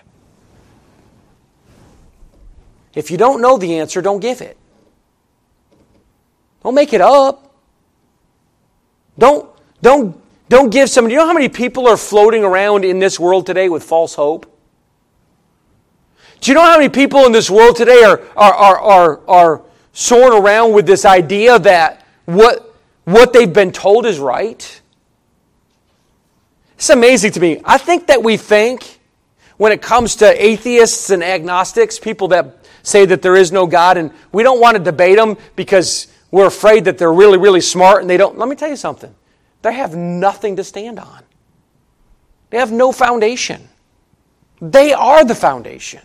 If 2.96 3.12
you 3.12 3.18
don't 3.18 3.42
know 3.42 3.58
the 3.58 3.80
answer, 3.80 4.02
don't 4.02 4.20
give 4.20 4.42
it. 4.42 4.58
Don't 6.64 6.76
make 6.76 6.94
it 6.94 7.02
up. 7.02 7.54
Don't, 9.18 9.50
don't, 9.82 10.20
Don't 10.50 10.72
give 10.72 10.90
somebody, 10.90 11.14
you 11.14 11.20
know 11.20 11.28
how 11.28 11.34
many 11.34 11.50
people 11.50 11.88
are 11.88 11.96
floating 11.98 12.44
around 12.44 12.84
in 12.84 12.98
this 12.98 13.20
world 13.20 13.46
today 13.46 13.70
with 13.70 13.84
false 13.84 14.16
hope? 14.16 14.48
Do 16.42 16.50
you 16.50 16.56
know 16.56 16.64
how 16.64 16.78
many 16.78 16.90
people 16.90 17.26
in 17.26 17.32
this 17.32 17.50
world 17.52 17.76
today 17.76 18.04
are, 18.04 18.20
are, 18.36 18.54
are, 18.54 18.80
are, 18.80 19.20
are 19.28 19.62
soaring 19.94 20.42
around 20.42 20.74
with 20.74 20.88
this 20.88 21.06
idea 21.06 21.60
that 21.60 22.04
what, 22.26 22.76
what 23.04 23.32
they've 23.32 23.54
been 23.54 23.72
told 23.72 24.08
is 24.08 24.18
right? 24.18 24.82
It's 26.76 26.90
amazing 26.90 27.34
to 27.34 27.40
me. 27.40 27.62
I 27.64 27.78
think 27.78 28.08
that 28.08 28.24
we 28.24 28.38
think 28.38 29.00
when 29.58 29.72
it 29.72 29.82
comes 29.82 30.16
to 30.16 30.44
atheists 30.44 31.10
and 31.10 31.22
agnostics, 31.22 32.00
people 32.00 32.30
that 32.30 32.59
say 32.84 33.06
that 33.06 33.22
there 33.22 33.36
is 33.36 33.52
no 33.52 33.68
God, 33.68 33.98
and 33.98 34.12
we 34.32 34.44
don't 34.44 34.60
want 34.60 34.78
to 34.78 34.84
debate 34.84 35.18
them 35.18 35.38
because 35.56 36.08
we're 36.32 36.48
afraid 36.48 36.86
that 36.86 36.98
they're 36.98 37.14
really, 37.14 37.38
really 37.38 37.62
smart 37.62 38.02
and 38.02 38.10
they 38.10 38.18
don't. 38.18 38.38
Let 38.38 38.48
me 38.48 38.56
tell 38.56 38.70
you 38.70 38.76
something. 38.76 39.14
They 39.62 39.74
have 39.74 39.96
nothing 39.96 40.56
to 40.58 40.64
stand 40.64 41.00
on, 41.00 41.24
they 42.50 42.58
have 42.58 42.72
no 42.72 42.92
foundation. 42.92 43.68
They 44.62 44.92
are 44.92 45.24
the 45.24 45.36
foundation. 45.36 46.02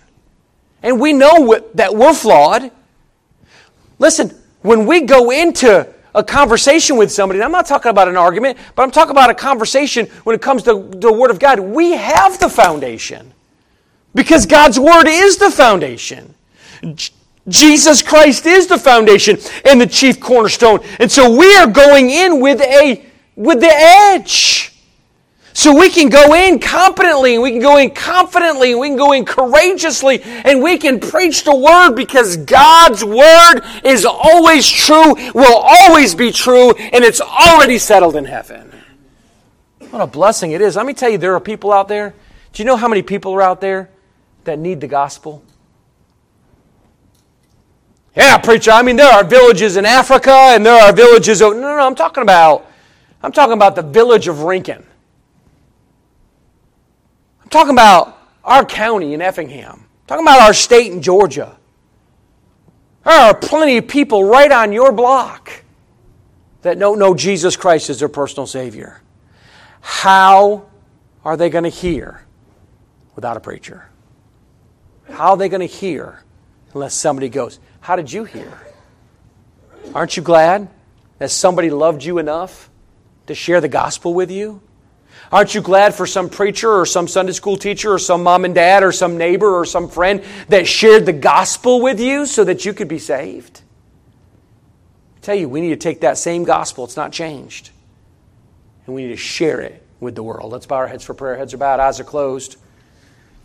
And 0.80 1.00
we 1.00 1.12
know 1.12 1.58
that 1.74 1.92
we're 1.92 2.14
flawed. 2.14 2.70
Listen, 3.98 4.30
when 4.62 4.86
we 4.86 5.00
go 5.00 5.30
into 5.30 5.88
a 6.14 6.22
conversation 6.22 6.96
with 6.96 7.10
somebody, 7.10 7.42
I'm 7.42 7.50
not 7.50 7.66
talking 7.66 7.90
about 7.90 8.06
an 8.06 8.16
argument, 8.16 8.58
but 8.76 8.82
I'm 8.84 8.92
talking 8.92 9.10
about 9.10 9.30
a 9.30 9.34
conversation 9.34 10.06
when 10.22 10.36
it 10.36 10.42
comes 10.42 10.62
to 10.64 10.88
the 10.88 11.12
Word 11.12 11.32
of 11.32 11.40
God. 11.40 11.58
We 11.58 11.92
have 11.92 12.38
the 12.38 12.48
foundation 12.48 13.32
because 14.14 14.46
God's 14.46 14.78
Word 14.78 15.06
is 15.08 15.38
the 15.38 15.50
foundation. 15.50 16.34
Jesus 17.48 18.02
Christ 18.02 18.46
is 18.46 18.66
the 18.66 18.78
foundation 18.78 19.38
and 19.64 19.80
the 19.80 19.86
chief 19.86 20.20
cornerstone. 20.20 20.80
And 20.98 21.10
so 21.10 21.36
we 21.36 21.54
are 21.56 21.66
going 21.66 22.10
in 22.10 22.40
with 22.40 22.60
a 22.60 23.04
with 23.36 23.60
the 23.60 23.72
edge. 23.72 24.70
So 25.56 25.78
we 25.78 25.88
can 25.88 26.08
go 26.08 26.34
in 26.34 26.58
competently, 26.58 27.34
and 27.34 27.42
we 27.42 27.52
can 27.52 27.60
go 27.60 27.76
in 27.76 27.92
confidently, 27.92 28.72
and 28.72 28.80
we 28.80 28.88
can 28.88 28.96
go 28.96 29.12
in 29.12 29.24
courageously, 29.24 30.20
and 30.22 30.60
we 30.60 30.78
can 30.78 30.98
preach 30.98 31.44
the 31.44 31.54
word 31.54 31.94
because 31.94 32.36
God's 32.38 33.04
word 33.04 33.60
is 33.84 34.04
always 34.04 34.68
true, 34.68 35.14
will 35.32 35.56
always 35.56 36.16
be 36.16 36.32
true, 36.32 36.72
and 36.72 37.04
it's 37.04 37.20
already 37.20 37.78
settled 37.78 38.16
in 38.16 38.24
heaven. 38.24 38.72
What 39.90 40.02
a 40.02 40.08
blessing 40.08 40.50
it 40.50 40.60
is. 40.60 40.74
Let 40.74 40.86
me 40.86 40.92
tell 40.92 41.08
you, 41.08 41.18
there 41.18 41.36
are 41.36 41.40
people 41.40 41.72
out 41.72 41.86
there. 41.86 42.14
Do 42.52 42.60
you 42.60 42.66
know 42.66 42.76
how 42.76 42.88
many 42.88 43.02
people 43.02 43.32
are 43.34 43.42
out 43.42 43.60
there 43.60 43.90
that 44.42 44.58
need 44.58 44.80
the 44.80 44.88
gospel? 44.88 45.44
Yeah, 48.16 48.38
preacher, 48.38 48.70
I 48.70 48.82
mean, 48.82 48.96
there 48.96 49.12
are 49.12 49.24
villages 49.24 49.76
in 49.76 49.84
Africa 49.84 50.30
and 50.30 50.64
there 50.64 50.80
are 50.80 50.92
villages. 50.92 51.40
no, 51.40 51.52
no, 51.52 51.60
no, 51.60 51.86
I'm 51.86 51.96
talking 51.96 52.22
about, 52.22 52.70
I'm 53.22 53.32
talking 53.32 53.54
about 53.54 53.74
the 53.74 53.82
village 53.82 54.28
of 54.28 54.42
Rincon. 54.42 54.84
I'm 57.42 57.48
talking 57.48 57.72
about 57.72 58.18
our 58.44 58.64
county 58.64 59.14
in 59.14 59.20
Effingham. 59.20 59.80
I'm 59.80 60.06
talking 60.06 60.24
about 60.24 60.40
our 60.40 60.54
state 60.54 60.92
in 60.92 61.02
Georgia. 61.02 61.56
There 63.04 63.12
are 63.12 63.34
plenty 63.34 63.78
of 63.78 63.88
people 63.88 64.24
right 64.24 64.50
on 64.50 64.72
your 64.72 64.92
block 64.92 65.50
that 66.62 66.78
don't 66.78 66.98
know 66.98 67.14
Jesus 67.14 67.56
Christ 67.56 67.90
as 67.90 67.98
their 67.98 68.08
personal 68.08 68.46
Savior. 68.46 69.02
How 69.80 70.66
are 71.24 71.36
they 71.36 71.50
going 71.50 71.64
to 71.64 71.70
hear 71.70 72.24
without 73.16 73.36
a 73.36 73.40
preacher? 73.40 73.88
How 75.10 75.30
are 75.30 75.36
they 75.36 75.48
going 75.48 75.60
to 75.60 75.66
hear 75.66 76.24
unless 76.74 76.94
somebody 76.94 77.28
goes, 77.28 77.60
How 77.84 77.96
did 77.96 78.10
you 78.10 78.24
hear? 78.24 78.50
Aren't 79.94 80.16
you 80.16 80.22
glad 80.22 80.68
that 81.18 81.30
somebody 81.30 81.68
loved 81.68 82.02
you 82.02 82.16
enough 82.16 82.70
to 83.26 83.34
share 83.34 83.60
the 83.60 83.68
gospel 83.68 84.14
with 84.14 84.30
you? 84.30 84.62
Aren't 85.30 85.54
you 85.54 85.60
glad 85.60 85.94
for 85.94 86.06
some 86.06 86.30
preacher 86.30 86.72
or 86.72 86.86
some 86.86 87.06
Sunday 87.06 87.32
school 87.32 87.58
teacher 87.58 87.92
or 87.92 87.98
some 87.98 88.22
mom 88.22 88.46
and 88.46 88.54
dad 88.54 88.82
or 88.82 88.90
some 88.90 89.18
neighbor 89.18 89.54
or 89.54 89.66
some 89.66 89.90
friend 89.90 90.24
that 90.48 90.66
shared 90.66 91.04
the 91.04 91.12
gospel 91.12 91.82
with 91.82 92.00
you 92.00 92.24
so 92.24 92.42
that 92.44 92.64
you 92.64 92.72
could 92.72 92.88
be 92.88 92.98
saved? 92.98 93.60
I 95.18 95.20
tell 95.20 95.34
you, 95.34 95.46
we 95.50 95.60
need 95.60 95.68
to 95.68 95.76
take 95.76 96.00
that 96.00 96.16
same 96.16 96.44
gospel, 96.44 96.84
it's 96.84 96.96
not 96.96 97.12
changed, 97.12 97.68
and 98.86 98.94
we 98.94 99.02
need 99.02 99.10
to 99.10 99.18
share 99.18 99.60
it 99.60 99.86
with 100.00 100.14
the 100.14 100.22
world. 100.22 100.50
Let's 100.50 100.64
bow 100.64 100.76
our 100.76 100.88
heads 100.88 101.04
for 101.04 101.12
prayer. 101.12 101.36
Heads 101.36 101.52
are 101.52 101.58
bowed, 101.58 101.80
eyes 101.80 102.00
are 102.00 102.04
closed. 102.04 102.56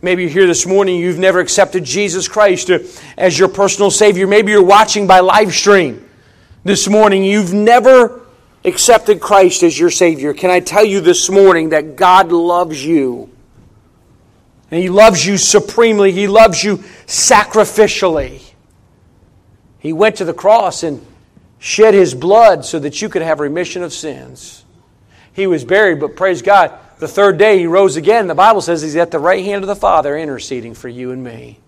Maybe 0.01 0.23
you're 0.23 0.31
here 0.31 0.47
this 0.47 0.65
morning, 0.65 0.97
you've 0.97 1.19
never 1.19 1.39
accepted 1.39 1.83
Jesus 1.83 2.29
Christ 2.29 2.69
uh, 2.69 2.79
as 3.17 3.37
your 3.37 3.49
personal 3.49 3.91
Savior. 3.91 4.27
Maybe 4.27 4.53
you're 4.53 4.63
watching 4.63 5.07
by 5.07 5.19
live 5.19 5.53
stream 5.53 6.09
this 6.63 6.87
morning, 6.87 7.23
you've 7.23 7.53
never 7.53 8.25
accepted 8.63 9.19
Christ 9.19 9.63
as 9.63 9.77
your 9.77 9.89
Savior. 9.89 10.33
Can 10.33 10.51
I 10.51 10.61
tell 10.61 10.85
you 10.85 11.01
this 11.01 11.29
morning 11.29 11.69
that 11.69 11.97
God 11.97 12.31
loves 12.31 12.83
you? 12.83 13.29
And 14.71 14.81
He 14.81 14.89
loves 14.89 15.25
you 15.25 15.37
supremely, 15.37 16.13
He 16.13 16.27
loves 16.27 16.63
you 16.63 16.77
sacrificially. 17.05 18.41
He 19.79 19.91
went 19.93 20.17
to 20.17 20.25
the 20.25 20.33
cross 20.33 20.83
and 20.83 21.05
shed 21.57 21.93
His 21.93 22.13
blood 22.13 22.63
so 22.63 22.79
that 22.79 23.01
you 23.01 23.09
could 23.09 23.21
have 23.21 23.39
remission 23.39 23.83
of 23.83 23.91
sins. 23.91 24.63
He 25.33 25.47
was 25.47 25.65
buried, 25.65 25.99
but 25.99 26.15
praise 26.15 26.41
God, 26.41 26.77
the 26.99 27.07
third 27.07 27.37
day 27.37 27.59
he 27.59 27.65
rose 27.65 27.95
again. 27.95 28.27
The 28.27 28.35
Bible 28.35 28.61
says 28.61 28.81
he's 28.81 28.95
at 28.97 29.09
the 29.09 29.19
right 29.19 29.43
hand 29.43 29.63
of 29.63 29.67
the 29.67 29.75
Father 29.75 30.17
interceding 30.17 30.73
for 30.73 30.89
you 30.89 31.11
and 31.11 31.23
me. 31.23 31.59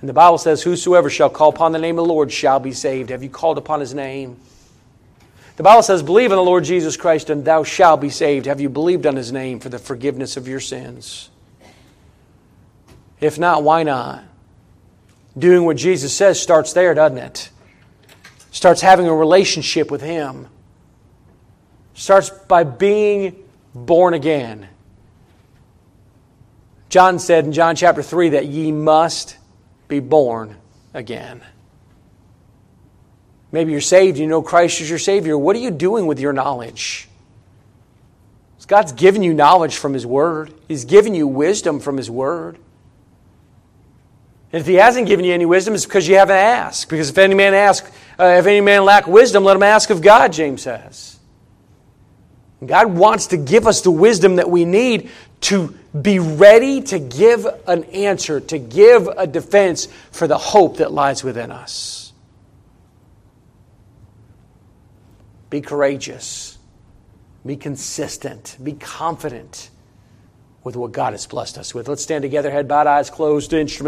And 0.00 0.08
the 0.08 0.14
Bible 0.14 0.38
says, 0.38 0.62
Whosoever 0.62 1.10
shall 1.10 1.28
call 1.28 1.48
upon 1.48 1.72
the 1.72 1.78
name 1.78 1.98
of 1.98 2.06
the 2.06 2.12
Lord 2.12 2.30
shall 2.30 2.60
be 2.60 2.72
saved. 2.72 3.10
Have 3.10 3.22
you 3.22 3.28
called 3.28 3.58
upon 3.58 3.80
his 3.80 3.94
name? 3.94 4.36
The 5.56 5.62
Bible 5.64 5.82
says, 5.82 6.02
Believe 6.02 6.30
in 6.30 6.36
the 6.36 6.42
Lord 6.42 6.64
Jesus 6.64 6.96
Christ 6.96 7.30
and 7.30 7.44
thou 7.44 7.64
shalt 7.64 8.00
be 8.00 8.10
saved. 8.10 8.46
Have 8.46 8.60
you 8.60 8.68
believed 8.68 9.06
on 9.06 9.16
his 9.16 9.32
name 9.32 9.58
for 9.58 9.70
the 9.70 9.78
forgiveness 9.78 10.36
of 10.36 10.46
your 10.46 10.60
sins? 10.60 11.30
If 13.20 13.38
not, 13.38 13.62
why 13.62 13.82
not? 13.82 14.22
Doing 15.36 15.64
what 15.64 15.78
Jesus 15.78 16.14
says 16.14 16.40
starts 16.40 16.74
there, 16.74 16.94
doesn't 16.94 17.18
it? 17.18 17.50
Starts 18.50 18.82
having 18.82 19.08
a 19.08 19.14
relationship 19.14 19.90
with 19.90 20.02
him. 20.02 20.48
Starts 21.94 22.30
by 22.30 22.64
being 22.64 23.42
born 23.84 24.14
again. 24.14 24.68
John 26.88 27.18
said 27.18 27.44
in 27.44 27.52
John 27.52 27.76
chapter 27.76 28.02
3 28.02 28.30
that 28.30 28.46
ye 28.46 28.72
must 28.72 29.36
be 29.88 30.00
born 30.00 30.56
again. 30.94 31.42
Maybe 33.52 33.72
you're 33.72 33.80
saved, 33.80 34.18
you 34.18 34.26
know 34.26 34.42
Christ 34.42 34.80
is 34.80 34.88
your 34.88 34.98
Savior. 34.98 35.36
What 35.36 35.56
are 35.56 35.60
you 35.60 35.70
doing 35.70 36.06
with 36.06 36.18
your 36.20 36.32
knowledge? 36.32 37.08
God's 38.66 38.92
given 38.92 39.22
you 39.22 39.32
knowledge 39.32 39.76
from 39.76 39.94
His 39.94 40.04
Word, 40.04 40.52
He's 40.68 40.84
given 40.84 41.14
you 41.14 41.26
wisdom 41.26 41.80
from 41.80 41.96
His 41.96 42.10
Word. 42.10 42.58
And 44.52 44.60
if 44.60 44.66
He 44.66 44.74
hasn't 44.74 45.06
given 45.06 45.24
you 45.24 45.32
any 45.32 45.46
wisdom, 45.46 45.74
it's 45.74 45.86
because 45.86 46.08
you 46.08 46.16
haven't 46.16 46.36
asked. 46.36 46.88
Because 46.88 47.10
if 47.10 47.18
any 47.18 47.34
man 47.34 47.54
ask, 47.54 47.84
uh, 48.18 48.36
if 48.38 48.46
any 48.46 48.60
man 48.60 48.84
lack 48.84 49.06
wisdom, 49.06 49.44
let 49.44 49.56
him 49.56 49.62
ask 49.62 49.90
of 49.90 50.02
God, 50.02 50.32
James 50.32 50.62
says. 50.62 51.15
God 52.64 52.94
wants 52.94 53.28
to 53.28 53.36
give 53.36 53.66
us 53.66 53.82
the 53.82 53.90
wisdom 53.90 54.36
that 54.36 54.48
we 54.48 54.64
need 54.64 55.10
to 55.42 55.74
be 56.00 56.18
ready 56.18 56.80
to 56.82 56.98
give 56.98 57.46
an 57.66 57.84
answer, 57.84 58.40
to 58.40 58.58
give 58.58 59.08
a 59.08 59.26
defense 59.26 59.88
for 60.10 60.26
the 60.26 60.38
hope 60.38 60.78
that 60.78 60.90
lies 60.90 61.22
within 61.22 61.50
us. 61.50 62.12
Be 65.50 65.60
courageous. 65.60 66.58
Be 67.44 67.56
consistent. 67.56 68.56
Be 68.62 68.72
confident 68.72 69.70
with 70.64 70.76
what 70.76 70.92
God 70.92 71.12
has 71.12 71.26
blessed 71.26 71.58
us 71.58 71.74
with. 71.74 71.88
Let's 71.88 72.02
stand 72.02 72.22
together, 72.22 72.50
head 72.50 72.66
bowed, 72.66 72.88
eyes 72.88 73.08
closed, 73.08 73.52
instruments. 73.52 73.82